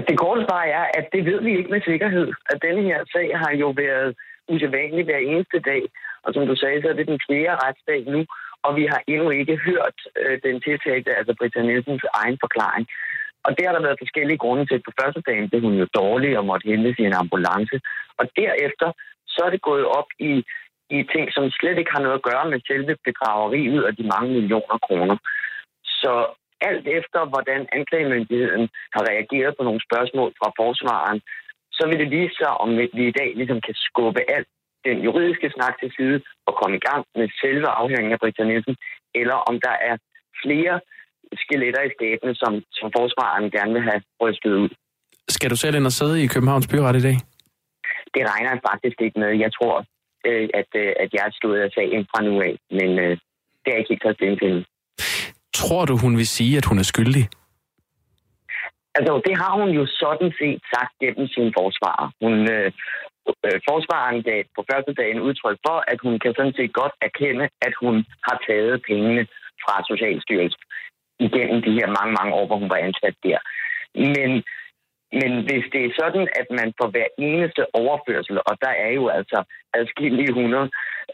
Det 0.09 0.17
korte 0.23 0.41
svar 0.49 0.63
er, 0.79 0.85
at 0.99 1.07
det 1.15 1.23
ved 1.31 1.41
vi 1.47 1.51
ikke 1.59 1.71
med 1.75 1.83
sikkerhed. 1.91 2.29
At 2.53 2.59
denne 2.67 2.83
her 2.89 3.01
sag 3.15 3.29
har 3.43 3.53
jo 3.63 3.69
været 3.85 4.11
usædvanlig 4.53 5.05
hver 5.05 5.21
eneste 5.33 5.59
dag. 5.71 5.83
Og 6.25 6.31
som 6.35 6.47
du 6.51 6.55
sagde, 6.57 6.83
så 6.83 6.89
er 6.89 6.97
det 6.99 7.07
den 7.13 7.21
fjerde 7.27 7.61
retsdag 7.65 8.01
nu, 8.15 8.21
og 8.67 8.71
vi 8.79 8.85
har 8.93 9.01
endnu 9.13 9.31
ikke 9.41 9.57
hørt 9.69 9.99
øh, 10.21 10.37
den 10.47 10.57
tiltalte, 10.67 11.11
altså 11.19 11.33
Britta 11.39 11.61
Nielsens 11.63 12.05
egen 12.21 12.39
forklaring. 12.45 12.87
Og 13.47 13.51
det 13.57 13.65
har 13.67 13.73
der 13.75 13.87
været 13.87 14.03
forskellige 14.05 14.43
grunde 14.45 14.65
til. 14.67 14.79
På 14.87 14.93
første 15.01 15.21
dagen 15.29 15.49
blev 15.51 15.63
hun 15.67 15.77
jo 15.83 15.87
dårlig 16.01 16.31
og 16.39 16.45
måtte 16.51 16.69
hentes 16.71 16.99
i 16.99 17.09
en 17.11 17.21
ambulance. 17.23 17.77
Og 18.21 18.25
derefter 18.41 18.89
så 19.35 19.41
er 19.47 19.51
det 19.51 19.69
gået 19.71 19.87
op 19.99 20.09
i, 20.31 20.33
i 20.97 20.99
ting, 21.13 21.25
som 21.37 21.45
slet 21.59 21.79
ikke 21.79 21.95
har 21.95 22.03
noget 22.05 22.19
at 22.19 22.27
gøre 22.31 22.47
med 22.53 22.61
selve 22.71 22.95
bedrageriet 23.07 23.83
og 23.87 23.93
de 23.99 24.11
mange 24.15 24.31
millioner 24.39 24.79
kroner. 24.87 25.17
Så 26.01 26.13
alt 26.71 26.87
efter, 26.99 27.21
hvordan 27.33 27.61
anklagemyndigheden 27.79 28.65
har 28.95 29.03
reageret 29.11 29.53
på 29.57 29.63
nogle 29.69 29.83
spørgsmål 29.89 30.31
fra 30.41 30.49
forsvaren, 30.61 31.19
så 31.77 31.83
vil 31.89 31.99
det 32.03 32.11
vise 32.19 32.35
sig, 32.41 32.53
om 32.65 32.69
vi 32.99 33.05
i 33.13 33.17
dag 33.21 33.31
ligesom 33.41 33.61
kan 33.67 33.77
skubbe 33.87 34.21
alt 34.37 34.49
den 34.89 34.99
juridiske 35.07 35.49
snak 35.57 35.75
til 35.81 35.91
side 35.97 36.19
og 36.47 36.53
komme 36.61 36.77
i 36.77 36.85
gang 36.89 37.03
med 37.19 37.29
selve 37.43 37.69
afhøringen 37.81 38.13
af 38.13 38.21
Britta 38.23 38.45
Nielsen, 38.45 38.77
eller 39.21 39.37
om 39.51 39.55
der 39.67 39.77
er 39.91 39.97
flere 40.43 40.75
skeletter 41.45 41.83
i 41.89 41.95
skabene, 41.97 42.35
som, 42.43 42.53
som 42.79 42.89
forsvaren 42.97 43.51
gerne 43.57 43.73
vil 43.77 43.83
have 43.91 44.01
rystet 44.23 44.53
ud. 44.63 44.71
Skal 45.29 45.51
du 45.51 45.57
selv 45.57 45.77
ind 45.77 45.87
og 45.87 45.93
sidde 45.93 46.23
i 46.25 46.27
Københavns 46.27 46.69
Byret 46.69 46.97
i 46.97 47.03
dag? 47.09 47.17
Det 48.15 48.23
regner 48.31 48.51
jeg 48.51 48.61
faktisk 48.71 48.99
ikke 49.01 49.19
med. 49.21 49.31
Jeg 49.45 49.53
tror, 49.59 49.77
øh, 50.27 50.49
at, 50.61 50.71
øh, 50.83 50.93
at 51.03 51.09
jeg 51.15 51.23
er 51.27 51.39
stået 51.41 51.61
af 51.61 51.71
sagen 51.77 52.07
fra 52.11 52.23
nu 52.27 52.41
af, 52.49 52.55
men 52.79 52.91
øh, 53.05 53.15
det 53.63 53.69
er 53.71 53.79
ikke 53.79 53.93
helt 53.93 54.03
taget 54.03 54.17
stilling 54.17 54.39
til. 54.41 54.67
Tror 55.55 55.85
du, 55.85 55.95
hun 56.05 56.17
vil 56.17 56.29
sige, 56.37 56.57
at 56.57 56.65
hun 56.71 56.79
er 56.79 56.89
skyldig? 56.93 57.25
Altså, 58.95 59.13
det 59.27 59.35
har 59.43 59.53
hun 59.61 59.71
jo 59.79 59.85
sådan 60.03 60.33
set 60.41 60.61
sagt 60.73 60.93
gennem 61.03 61.27
sin 61.35 61.53
forsvarer. 61.59 62.07
Hun, 62.23 62.35
øh, 62.57 62.69
øh, 63.47 63.59
forsvaren 63.69 64.23
gav 64.29 64.41
på 64.57 64.61
første 64.71 64.93
dagen 65.01 65.21
udtryk 65.29 65.59
for, 65.67 65.79
at 65.93 65.99
hun 66.05 66.15
kan 66.23 66.33
sådan 66.37 66.57
set 66.59 66.73
godt 66.81 66.95
erkende, 67.09 67.47
at 67.67 67.75
hun 67.83 67.95
har 68.27 68.37
taget 68.47 68.83
pengene 68.89 69.23
fra 69.63 69.75
Socialstyrelsen 69.91 70.63
igennem 71.27 71.59
de 71.67 71.73
her 71.79 71.89
mange, 71.99 72.13
mange 72.19 72.33
år, 72.39 72.47
hvor 72.47 72.59
hun 72.63 72.71
var 72.75 72.81
ansat 72.89 73.17
der. 73.27 73.39
Men, 73.95 74.31
men 75.21 75.33
hvis 75.47 75.67
det 75.73 75.81
er 75.85 75.99
sådan, 76.03 76.29
at 76.41 76.47
man 76.59 76.69
for 76.81 76.89
hver 76.91 77.09
eneste 77.19 77.63
overførsel, 77.83 78.37
og 78.49 78.55
der 78.65 78.75
er 78.87 78.93
jo 78.99 79.09
altså 79.09 79.39
adskillige 79.75 80.33
hundrede, 80.33 80.71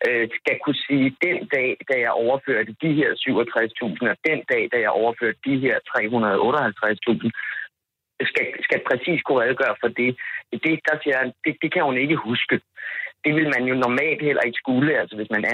øh, 0.06 0.28
skal 0.38 0.56
kunne 0.64 0.80
sige, 0.88 1.16
den 1.26 1.38
dag, 1.56 1.70
da 1.90 1.94
jeg 2.04 2.12
overførte 2.24 2.76
de 2.82 2.92
her 2.98 3.10
67.000, 3.24 4.10
og 4.12 4.16
den 4.28 4.40
dag, 4.52 4.62
da 4.72 4.78
jeg 4.84 4.90
overførte 4.90 5.38
de 5.48 5.56
her 5.64 5.76
358.000, 5.88 7.30
skal, 8.30 8.46
skal 8.66 8.80
præcis 8.90 9.22
kunne 9.22 9.42
redegøre 9.42 9.76
for 9.82 9.88
det. 10.00 10.10
Det, 10.64 10.74
der 10.88 10.96
siger, 11.02 11.18
det, 11.44 11.56
det 11.62 11.72
kan 11.72 11.82
hun 11.82 11.98
ikke 11.98 12.16
huske. 12.16 12.60
Det 13.24 13.32
vil 13.34 13.48
man 13.56 13.64
jo 13.70 13.74
normalt 13.74 14.22
heller 14.22 14.42
ikke 14.46 14.62
skulle. 14.64 15.00
Altså 15.00 15.16
hvis 15.16 15.30
man 15.30 15.44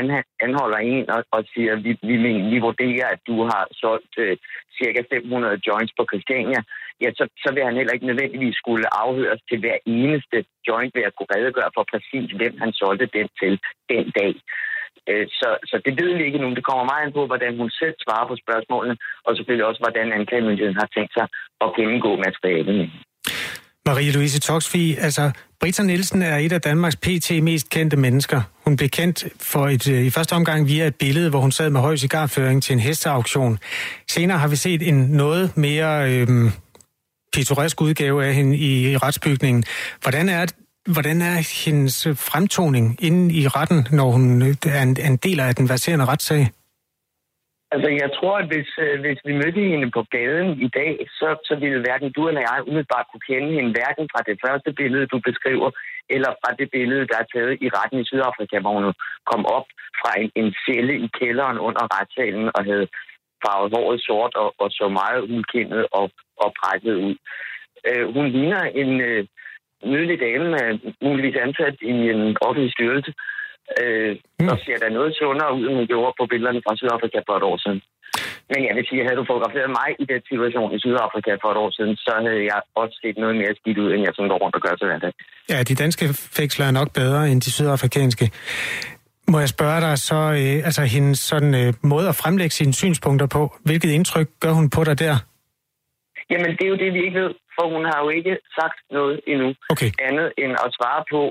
anholder 0.46 0.78
en 0.78 1.10
og, 1.10 1.24
og 1.30 1.44
siger, 1.54 1.74
vi, 1.76 1.90
vi, 2.02 2.16
vi 2.52 2.58
vurderer, 2.58 3.06
at 3.14 3.20
du 3.26 3.36
har 3.42 3.64
solgt 3.72 4.14
øh, 4.18 4.36
cirka 4.78 5.00
500 5.10 5.60
joints 5.66 5.92
på 5.98 6.04
Christiania, 6.10 6.60
ja, 7.02 7.08
så, 7.18 7.24
så 7.42 7.48
vil 7.54 7.64
han 7.68 7.76
heller 7.78 7.94
ikke 7.94 8.10
nødvendigvis 8.10 8.56
skulle 8.62 8.86
afhøres 9.04 9.40
til 9.48 9.58
hver 9.62 9.78
eneste 9.96 10.36
joint 10.68 10.92
ved 10.96 11.04
at 11.08 11.14
kunne 11.16 11.34
redegøre 11.36 11.70
for 11.76 11.84
præcis, 11.92 12.28
hvem 12.38 12.54
han 12.62 12.72
solgte 12.80 13.06
den 13.16 13.28
til 13.40 13.52
den 13.92 14.06
dag. 14.20 14.34
Øh, 15.10 15.26
så, 15.40 15.48
så 15.70 15.76
det 15.84 15.94
ved 16.00 16.10
vi 16.16 16.24
ikke 16.24 16.42
nu. 16.42 16.48
Det 16.58 16.64
kommer 16.68 16.84
meget 16.84 17.04
an 17.06 17.16
på, 17.18 17.22
hvordan 17.26 17.52
hun 17.60 17.70
selv 17.80 17.94
svarer 18.04 18.26
på 18.28 18.36
spørgsmålene, 18.44 18.96
og 19.26 19.36
selvfølgelig 19.36 19.66
også, 19.70 19.80
hvordan 19.84 20.06
anklagemyndigheden 20.18 20.80
har 20.82 20.88
tænkt 20.96 21.12
sig 21.18 21.26
at 21.64 21.68
gennemgå 21.76 22.10
materialet. 22.26 22.90
Marie-Louise 23.88 24.40
Toxvi, 24.40 24.94
altså 25.06 25.30
Britta 25.60 25.82
Nielsen 25.82 26.22
er 26.22 26.36
et 26.36 26.52
af 26.52 26.60
Danmarks 26.60 26.96
PT 26.96 27.42
mest 27.42 27.70
kendte 27.70 27.96
mennesker. 27.96 28.40
Hun 28.64 28.76
blev 28.76 28.88
kendt 28.88 29.24
for 29.40 29.66
et, 29.66 29.88
øh, 29.90 30.06
i 30.06 30.10
første 30.10 30.32
omgang 30.32 30.68
via 30.68 30.86
et 30.86 30.94
billede, 30.94 31.30
hvor 31.30 31.38
hun 31.38 31.52
sad 31.52 31.70
med 31.70 31.80
høj 31.80 31.96
cigarføring 31.96 32.62
til 32.62 32.72
en 32.72 32.80
hesteauktion. 32.80 33.58
Senere 34.08 34.38
har 34.38 34.48
vi 34.48 34.56
set 34.56 34.88
en 34.88 34.94
noget 34.94 35.56
mere 35.56 36.12
øhm, 36.12 36.50
pittoresk 37.34 37.80
udgave 37.80 38.18
af 38.26 38.32
hende 38.34 38.56
i 38.56 38.96
retsbygningen. 38.96 39.64
Hvordan 40.02 40.28
er 40.28 40.44
Hvordan 40.96 41.18
er 41.32 41.36
hendes 41.64 41.96
fremtoning 42.28 42.86
inde 43.08 43.24
i 43.40 43.42
retten, 43.56 43.80
når 43.98 44.08
hun 44.14 44.24
øh, 44.48 44.76
er 44.78 44.82
en, 44.88 44.94
en 45.10 45.16
del 45.26 45.38
af 45.40 45.54
den 45.60 45.66
verserende 45.72 46.06
retssag? 46.12 46.42
Altså, 47.74 47.88
jeg 48.02 48.10
tror, 48.16 48.34
at 48.42 48.46
hvis, 48.52 48.70
øh, 48.86 48.94
hvis 49.04 49.20
vi 49.28 49.32
mødte 49.42 49.62
hende 49.72 49.88
på 49.96 50.02
gaden 50.16 50.50
i 50.66 50.68
dag, 50.80 50.92
så, 51.18 51.28
så 51.48 51.54
ville 51.62 51.80
hverken 51.86 52.10
du 52.16 52.22
eller 52.28 52.42
jeg 52.48 52.66
umiddelbart 52.68 53.06
kunne 53.08 53.26
kende 53.30 53.50
hende, 53.56 53.74
hverken 53.76 54.06
fra 54.12 54.20
det 54.28 54.36
første 54.44 54.70
billede, 54.80 55.12
du 55.14 55.18
beskriver, 55.28 55.68
eller 56.14 56.30
fra 56.40 56.50
det 56.60 56.68
billede, 56.76 57.08
der 57.10 57.18
er 57.22 57.30
taget 57.34 57.54
i 57.64 57.68
retten 57.76 57.98
i 58.00 58.08
Sydafrika, 58.10 58.56
hvor 58.60 58.74
hun 58.78 58.86
kom 59.30 59.42
op 59.56 59.66
fra 60.00 60.10
en, 60.22 60.30
en 60.40 60.48
celle 60.64 60.94
i 61.06 61.08
kælderen 61.18 61.58
under 61.68 61.84
retssalen 61.96 62.46
og 62.56 62.62
havde 62.70 62.86
farvet 63.44 63.72
håret 63.76 64.00
sort 64.08 64.34
og, 64.42 64.48
og 64.62 64.68
så 64.78 64.86
meget 65.00 65.22
udkendet 65.34 65.82
og, 65.98 66.06
og 66.42 66.48
brækket 66.58 66.94
ud. 67.06 67.16
Øh, 67.88 68.04
hun 68.14 68.26
ligner 68.36 68.62
en, 68.82 68.90
øh, 69.00 69.24
nydelig 69.92 70.16
dame, 70.26 70.46
er 70.64 70.70
muligvis 71.06 71.36
ansat 71.46 71.76
i 71.92 71.94
en 72.14 72.22
offentlig 72.46 72.72
styrelse, 72.76 73.12
øh, 73.80 74.12
mm. 74.40 74.48
og 74.52 74.56
ser 74.64 74.78
da 74.82 74.88
noget 74.88 75.12
sundere 75.20 75.54
ud, 75.58 75.64
end 75.68 75.76
hun 75.80 75.90
gjorde 75.92 76.14
på 76.18 76.24
billederne 76.30 76.62
fra 76.66 76.76
Sydafrika 76.76 77.18
for 77.28 77.36
et 77.36 77.48
år 77.50 77.58
siden. 77.64 77.80
Men 78.50 78.60
jeg 78.68 78.74
vil 78.76 78.86
sige, 78.88 79.00
at 79.00 79.06
havde 79.06 79.20
du 79.20 79.26
fotograferet 79.30 79.70
mig 79.80 79.88
i 80.02 80.04
den 80.12 80.22
situation 80.30 80.68
i 80.76 80.78
Sydafrika 80.84 81.32
for 81.42 81.50
et 81.54 81.58
år 81.64 81.70
siden, 81.76 81.94
så 81.96 82.12
havde 82.26 82.44
jeg 82.52 82.60
også 82.82 82.96
set 83.02 83.16
noget 83.22 83.36
mere 83.40 83.54
skidt 83.60 83.78
ud, 83.84 83.90
end 83.92 84.02
jeg 84.06 84.12
sådan 84.14 84.30
går 84.32 84.42
rundt 84.44 84.56
og 84.58 84.62
gør 84.66 84.74
til 84.76 84.86
hverdag. 84.88 85.12
Ja, 85.52 85.58
de 85.70 85.74
danske 85.84 86.04
fængsler 86.38 86.66
er 86.66 86.74
nok 86.80 86.90
bedre 87.00 87.22
end 87.30 87.40
de 87.40 87.50
sydafrikanske. 87.56 88.26
Må 89.32 89.38
jeg 89.44 89.48
spørge 89.56 89.80
dig 89.86 89.98
så, 89.98 90.20
øh, 90.40 90.56
altså 90.68 90.82
hendes 90.94 91.18
sådan, 91.30 91.54
øh, 91.62 91.68
måde 91.82 92.08
at 92.08 92.16
fremlægge 92.22 92.54
sine 92.60 92.74
synspunkter 92.74 93.26
på, 93.36 93.42
hvilket 93.66 93.90
indtryk 93.98 94.28
gør 94.40 94.52
hun 94.58 94.70
på 94.76 94.80
dig 94.88 94.96
der? 95.04 95.16
Jamen, 96.30 96.50
det 96.56 96.64
er 96.64 96.72
jo 96.74 96.82
det, 96.84 96.90
vi 96.96 97.00
ikke 97.06 97.20
ved, 97.20 97.32
for 97.56 97.64
hun 97.74 97.84
har 97.90 97.98
jo 98.04 98.08
ikke 98.18 98.34
sagt 98.58 98.78
noget 98.96 99.20
endnu. 99.32 99.48
Okay. 99.72 99.90
Andet 100.08 100.28
end 100.42 100.52
at 100.64 100.70
svare 100.78 101.02
på, 101.14 101.22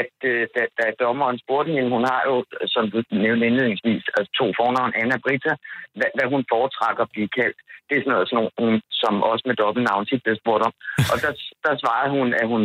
at 0.00 0.14
øh, 0.32 0.42
da, 0.54 0.62
da 0.78 0.84
dommeren 1.04 1.38
spurgte 1.44 1.70
hende, 1.76 1.90
hun 1.96 2.04
har 2.12 2.22
jo, 2.30 2.36
som 2.74 2.84
du 2.92 2.98
nævnte 3.24 3.46
indledningsvis, 3.46 4.04
altså 4.16 4.30
to 4.40 4.46
fornavn, 4.58 4.92
Anna 5.02 5.16
Britta, 5.24 5.52
hvad, 5.98 6.10
hvad 6.16 6.26
hun 6.32 6.42
foretrækker 6.52 7.02
at 7.04 7.12
blive 7.14 7.30
kaldt. 7.38 7.58
Det 7.86 7.94
er 7.94 8.02
sådan 8.02 8.12
noget, 8.14 8.28
sådan 8.28 8.48
nogle, 8.58 8.80
som 9.02 9.14
også 9.30 9.44
med 9.48 9.56
dobbeltnavn 9.62 10.06
tit 10.06 10.22
bliver 10.22 10.40
spurgt 10.42 10.62
om. 10.68 10.72
Og 11.12 11.16
der, 11.24 11.32
der 11.64 11.72
svarede 11.82 12.10
hun, 12.16 12.28
at 12.40 12.46
hun 12.52 12.62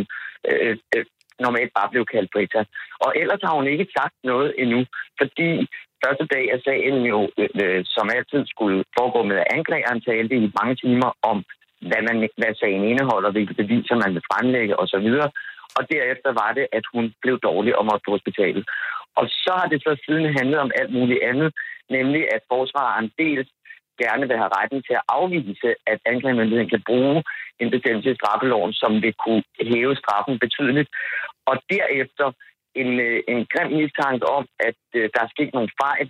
øh, 0.50 0.76
øh, 0.96 1.04
normalt 1.40 1.72
bare 1.78 1.92
blev 1.92 2.04
kaldt 2.12 2.30
Britta. 2.34 2.64
Og 3.04 3.10
ellers 3.20 3.42
har 3.44 3.54
hun 3.58 3.66
ikke 3.66 3.86
sagt 3.98 4.16
noget 4.24 4.54
endnu, 4.62 4.80
fordi 5.20 5.50
første 6.04 6.26
dag 6.34 6.44
af 6.54 6.60
sagen 6.66 7.02
jo, 7.12 7.20
øh, 7.38 7.80
som 7.94 8.06
altid 8.16 8.42
skulle 8.46 8.84
foregå 8.98 9.20
med 9.22 9.38
anklageren, 9.56 10.00
talte 10.00 10.34
i 10.36 10.52
mange 10.58 10.74
timer 10.84 11.10
om 11.30 11.38
hvad, 11.88 12.02
man, 12.08 12.16
hvad 12.40 12.54
sagen 12.54 12.84
indeholder, 12.84 13.30
hvilke 13.30 13.54
beviser 13.54 13.96
man 14.02 14.14
vil 14.14 14.28
fremlægge 14.30 14.80
osv. 14.80 15.08
Og 15.76 15.82
derefter 15.94 16.30
var 16.42 16.50
det, 16.58 16.66
at 16.78 16.84
hun 16.94 17.04
blev 17.22 17.36
dårlig 17.48 17.78
og 17.78 17.84
måtte 17.84 18.04
på 18.06 18.10
hospitalet. 18.16 18.64
Og 19.18 19.26
så 19.28 19.52
har 19.60 19.68
det 19.72 19.80
så 19.82 19.92
siden 20.06 20.26
handlet 20.38 20.58
om 20.64 20.70
alt 20.80 20.92
muligt 20.98 21.22
andet, 21.30 21.50
nemlig 21.96 22.22
at 22.34 22.42
forsvareren 22.52 23.08
dels 23.18 23.48
gerne 24.02 24.24
vil 24.28 24.36
have 24.42 24.54
retten 24.58 24.80
til 24.82 24.94
at 25.00 25.06
afvise, 25.18 25.68
at 25.86 25.98
anklagemyndigheden 26.12 26.70
kan 26.74 26.82
bruge 26.86 27.22
en 27.62 27.70
bestemmelse 27.70 28.10
i 28.10 28.18
straffeloven, 28.20 28.72
som 28.72 28.92
vil 29.02 29.14
kunne 29.24 29.42
hæve 29.70 29.96
straffen 29.96 30.38
betydeligt. 30.38 30.88
Og 31.50 31.56
derefter 31.72 32.26
en, 32.74 33.00
øh, 33.00 33.20
en 33.28 33.46
grim 33.52 33.70
mistanke 33.80 34.26
om, 34.38 34.44
at 34.68 34.80
øh, 34.94 35.10
der 35.14 35.20
er 35.22 35.34
sket 35.34 35.50
nogle 35.54 35.70
fejl, 35.84 36.08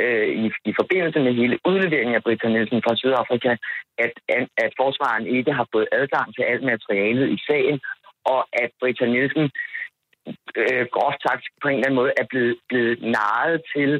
øh, 0.00 0.28
i, 0.44 0.46
i 0.70 0.72
forbindelse 0.80 1.20
med 1.20 1.32
hele 1.40 1.58
udleveringen 1.68 2.14
af 2.14 2.22
Britta 2.22 2.48
Nielsen 2.48 2.82
fra 2.84 2.96
Sydafrika, 2.96 3.52
at, 4.04 4.14
at, 4.36 4.48
at 4.64 4.72
forsvaren 4.80 5.26
ikke 5.26 5.52
har 5.52 5.66
fået 5.72 5.88
adgang 5.92 6.34
til 6.34 6.42
alt 6.42 6.64
materialet 6.72 7.26
i 7.36 7.38
sagen, 7.48 7.80
og 8.24 8.40
at 8.62 8.70
Britta 8.80 9.06
Nielsen 9.06 9.50
øh, 10.60 10.86
groft 10.94 11.20
sagt 11.26 11.44
på 11.62 11.68
en 11.68 11.74
eller 11.74 11.86
anden 11.86 12.00
måde 12.00 12.12
er 12.20 12.26
blevet, 12.30 12.56
blevet 12.68 13.02
naret 13.02 13.62
til 13.74 13.90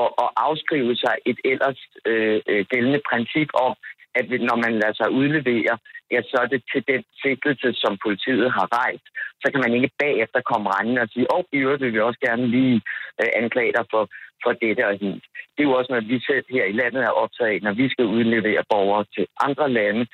at, 0.00 0.08
at 0.24 0.28
afskrive 0.46 0.94
sig 0.96 1.14
et 1.30 1.38
ellers 1.52 1.80
øh, 2.10 2.40
øh 2.50 2.64
gældende 2.72 3.00
princip 3.10 3.50
om, 3.66 3.74
at 4.18 4.26
når 4.48 4.56
man 4.64 4.72
lader 4.80 4.94
sig 5.00 5.10
udlevere, 5.20 5.74
ja, 6.12 6.20
så 6.30 6.36
er 6.44 6.48
det 6.54 6.62
til 6.72 6.82
den 6.92 7.02
sigtelse, 7.22 7.68
som 7.82 7.92
politiet 8.04 8.48
har 8.56 8.66
rejst. 8.80 9.06
Så 9.42 9.46
kan 9.52 9.60
man 9.64 9.74
ikke 9.76 9.90
bagefter 10.04 10.40
komme 10.50 10.70
rendende 10.74 11.02
og 11.04 11.08
sige, 11.12 11.26
åh, 11.34 11.38
oh, 11.38 11.44
i 11.52 11.56
øvrigt 11.64 11.82
vil 11.82 11.94
vi 11.94 12.00
også 12.00 12.20
gerne 12.28 12.46
lige 12.56 12.78
øh, 13.20 13.30
anklage 13.40 13.72
dig 13.78 13.84
for, 13.92 14.02
for 14.42 14.52
dette 14.62 14.82
og 14.90 14.94
hit. 15.02 15.24
Det 15.52 15.60
er 15.60 15.68
jo 15.70 15.78
også 15.78 15.92
noget, 15.92 16.08
vi 16.12 16.18
selv 16.30 16.44
her 16.56 16.64
i 16.64 16.78
landet 16.80 17.02
er 17.02 17.18
optaget 17.22 17.50
af, 17.50 17.58
når 17.62 17.74
vi 17.80 17.86
skal 17.88 18.06
udlevere 18.16 18.62
borgere 18.72 19.04
til 19.14 19.26
andre 19.46 19.66
lande, 19.78 20.06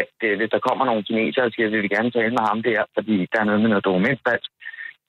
at 0.00 0.14
øh, 0.26 0.36
hvis 0.38 0.50
der 0.54 0.66
kommer 0.68 0.84
nogle 0.84 1.06
kinesere 1.08 1.44
og 1.44 1.52
siger, 1.52 1.66
at 1.66 1.72
vi 1.72 1.80
vil 1.80 1.94
gerne 1.96 2.10
tale 2.10 2.34
med 2.36 2.44
ham 2.50 2.62
der, 2.62 2.80
fordi 2.96 3.16
der 3.32 3.38
er 3.40 3.48
noget 3.48 3.60
med 3.60 3.70
noget 3.70 3.88
dokumentfalsk, 3.88 4.50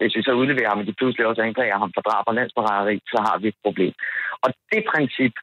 hvis 0.04 0.18
vi 0.18 0.24
så 0.28 0.34
udleverer 0.41 0.70
ham, 0.72 0.82
og 0.82 0.88
de 0.88 0.99
pludselig 0.99 1.26
også 1.28 1.41
anklager 1.47 1.78
ham 1.84 1.91
for 1.95 2.01
drab 2.08 2.26
og 2.28 2.36
landsforræderi, 2.39 2.95
så 3.14 3.20
har 3.28 3.36
vi 3.41 3.47
et 3.47 3.60
problem. 3.66 3.93
Og 4.43 4.49
det 4.72 4.82
princip 4.93 5.34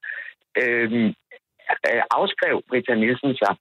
øhm, 0.63 1.09
øh, 1.89 2.03
afskrev 2.19 2.57
Britta 2.69 2.95
Nielsen 2.95 3.33
sig, 3.43 3.53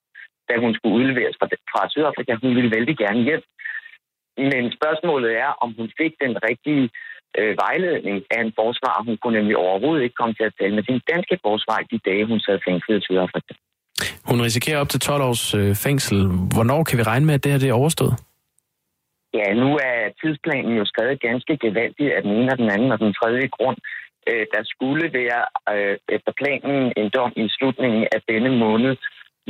da 0.49 0.53
hun 0.63 0.71
skulle 0.75 0.95
udleveres 0.99 1.35
fra, 1.39 1.47
fra 1.71 1.81
Sydafrika. 1.93 2.33
Hun 2.43 2.55
ville 2.57 2.71
vældig 2.75 2.95
gerne 3.03 3.21
hjem. 3.27 3.43
Men 4.51 4.63
spørgsmålet 4.77 5.31
er, 5.45 5.51
om 5.63 5.69
hun 5.79 5.87
fik 5.99 6.13
den 6.25 6.33
rigtige 6.47 6.85
øh, 7.39 7.53
vejledning 7.63 8.17
af 8.35 8.39
en 8.45 8.53
forsvar. 8.61 8.95
Hun 9.07 9.17
kunne 9.17 9.37
nemlig 9.39 9.57
overhovedet 9.65 10.03
ikke 10.03 10.19
komme 10.21 10.35
til 10.39 10.45
at 10.49 10.55
tale 10.59 10.75
med 10.75 10.83
sin 10.89 10.99
danske 11.11 11.35
forsvar 11.47 11.77
de 11.91 11.99
dage, 12.09 12.29
hun 12.31 12.39
sad 12.45 12.57
fængslet 12.67 12.97
i 12.99 13.05
Sydafrika. 13.07 13.53
Hun 14.29 14.41
risikerer 14.47 14.79
op 14.81 14.89
til 14.89 14.99
12 14.99 15.23
års 15.29 15.53
øh, 15.53 15.75
fængsel. 15.85 16.17
Hvornår 16.55 16.83
kan 16.83 16.97
vi 16.97 17.03
regne 17.03 17.25
med, 17.25 17.33
at 17.33 17.43
det 17.43 17.51
her 17.51 17.59
det 17.59 17.69
er 17.69 17.81
overstået? 17.83 18.28
Ja, 19.33 19.53
nu 19.53 19.69
er 19.89 19.99
tidsplanen 20.21 20.73
jo 20.77 20.85
skrevet 20.85 21.21
ganske 21.27 21.57
gevaldigt 21.57 22.13
af 22.15 22.21
den 22.23 22.31
ene 22.31 22.51
og 22.53 22.57
den 22.57 22.69
anden 22.75 22.91
og 22.91 22.99
den 22.99 23.13
tredje 23.19 23.47
grund. 23.47 23.77
Øh, 24.29 24.45
der 24.53 24.61
skulle 24.73 25.05
være 25.19 25.41
øh, 25.73 25.97
efter 26.15 26.31
planen 26.41 26.93
en 26.97 27.09
dom 27.15 27.33
i 27.35 27.45
slutningen 27.57 28.03
af 28.15 28.19
denne 28.29 28.51
måned, 28.63 28.95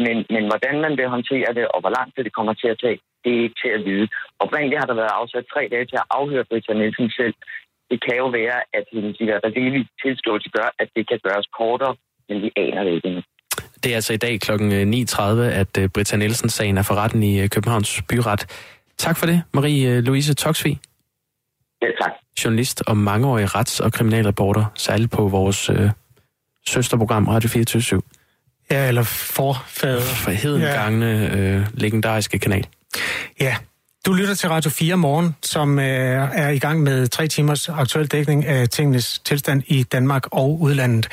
Men, 0.06 0.18
men 0.36 0.44
hvordan 0.50 0.76
man 0.86 0.94
vil 1.00 1.14
håndtere 1.16 1.50
det, 1.58 1.66
og 1.74 1.80
hvor 1.82 1.94
lang 1.98 2.08
tid 2.12 2.24
det 2.24 2.38
kommer 2.38 2.54
til 2.54 2.70
at 2.74 2.80
tage, 2.84 3.00
det 3.24 3.32
er 3.34 3.44
ikke 3.46 3.62
til 3.64 3.72
at 3.78 3.86
vide. 3.90 4.08
Oprindeligt 4.44 4.80
har 4.82 4.88
der 4.90 5.02
været 5.02 5.18
afsat 5.20 5.46
tre 5.54 5.62
dage 5.74 5.86
til 5.86 6.00
at 6.04 6.10
afhøre 6.20 6.50
Britta 6.50 6.74
Nielsen 6.74 7.10
selv. 7.20 7.36
Det 7.92 8.00
kan 8.06 8.18
jo 8.24 8.28
være, 8.40 8.58
at 8.78 8.86
hendes 8.94 9.18
delvis 9.60 9.88
tilståelse 10.04 10.50
gør, 10.58 10.70
at 10.82 10.90
det 10.96 11.04
kan 11.10 11.20
gøres 11.28 11.48
kortere, 11.60 11.96
men 12.30 12.42
vi 12.44 12.50
aner 12.56 12.84
det 12.84 12.94
ikke 12.94 13.08
endnu. 13.08 13.24
Det 13.84 13.92
er 13.92 13.96
altså 13.96 14.14
i 14.14 14.24
dag 14.26 14.40
kl. 14.46 14.52
9.30, 14.52 14.58
øh, 15.46 15.60
at 15.62 15.74
øh, 15.82 15.90
Britta 15.94 16.18
Nielsen-sagen 16.18 16.78
er 16.78 16.86
for 16.90 16.96
retten 16.96 17.24
i 17.24 17.34
øh, 17.42 17.50
Københavns 17.50 18.02
Byret. 18.10 18.42
Tak 19.00 19.18
for 19.18 19.26
det, 19.26 19.42
Marie-Louise 19.58 20.34
Toksvig. 20.34 20.80
Ja, 21.82 21.88
tak. 22.02 22.12
Journalist 22.44 22.82
og 22.88 22.98
mangeårig 22.98 23.56
rets- 23.56 23.80
og 23.84 23.94
kriminalreporter, 23.94 24.66
særligt 24.76 25.12
på 25.12 25.28
vores 25.28 25.70
øh, 25.70 25.90
søsterprogram 26.68 27.28
Radio 27.28 27.50
24 27.50 28.02
Ja, 28.72 28.88
eller 28.88 29.04
forfader. 29.04 30.02
For 30.02 30.32
hedengangne, 30.32 31.06
ja. 31.06 31.38
øh, 31.38 31.68
legendariske 31.74 32.40
kanal. 32.40 32.68
Ja, 33.40 33.56
du 34.06 34.14
lytter 34.14 34.34
til 34.34 34.50
Radio 34.50 34.70
4 34.70 34.98
morgen, 34.98 35.36
som 35.44 35.80
øh, 35.80 35.86
er 36.34 36.50
i 36.50 36.60
gang 36.60 36.84
med 36.84 37.08
tre 37.08 37.28
timers 37.28 37.70
aktuel 37.70 38.08
dækning 38.08 38.46
af 38.46 38.70
tingenes 38.70 39.20
tilstand 39.20 39.64
i 39.68 39.84
Danmark 39.84 40.24
og 40.32 40.62
udlandet. 40.62 41.08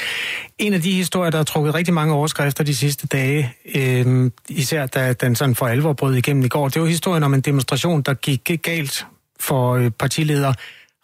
En 0.58 0.74
af 0.74 0.82
de 0.82 0.92
historier, 0.92 1.30
der 1.30 1.38
har 1.38 1.44
trukket 1.44 1.74
rigtig 1.74 1.94
mange 1.94 2.14
overskrifter 2.14 2.64
de 2.64 2.76
sidste 2.76 3.06
dage, 3.06 3.54
øh, 3.74 4.30
især 4.48 4.86
da 4.86 5.12
den 5.12 5.36
sådan 5.36 5.54
for 5.54 5.66
alvor 5.66 5.92
brød 5.92 6.14
igennem 6.14 6.44
i 6.44 6.48
går, 6.48 6.68
det 6.68 6.82
var 6.82 6.88
historien 6.88 7.22
om 7.22 7.34
en 7.34 7.40
demonstration, 7.40 8.02
der 8.02 8.14
gik 8.14 8.62
galt 8.62 9.06
for 9.40 9.74
øh, 9.74 9.90
partileder 9.90 10.52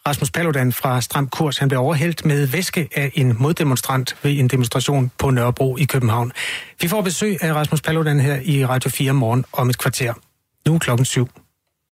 Rasmus 0.07 0.31
Paludan 0.31 0.73
fra 0.73 1.01
Stram 1.01 1.27
Kurs. 1.27 1.57
Han 1.57 1.67
blev 1.67 1.79
overhældt 1.79 2.25
med 2.25 2.47
væske 2.47 2.89
af 2.95 3.11
en 3.13 3.35
moddemonstrant 3.39 4.15
ved 4.23 4.39
en 4.39 4.47
demonstration 4.47 5.11
på 5.17 5.29
Nørrebro 5.29 5.77
i 5.77 5.83
København. 5.83 6.31
Vi 6.81 6.87
får 6.87 7.01
besøg 7.01 7.37
af 7.41 7.53
Rasmus 7.53 7.81
Paludan 7.81 8.19
her 8.19 8.39
i 8.43 8.65
Radio 8.65 8.89
4 8.89 9.13
morgen 9.13 9.45
om 9.51 9.69
et 9.69 9.77
kvarter. 9.77 10.13
Nu 10.67 10.79
klokken 10.79 11.05
syv. 11.05 11.29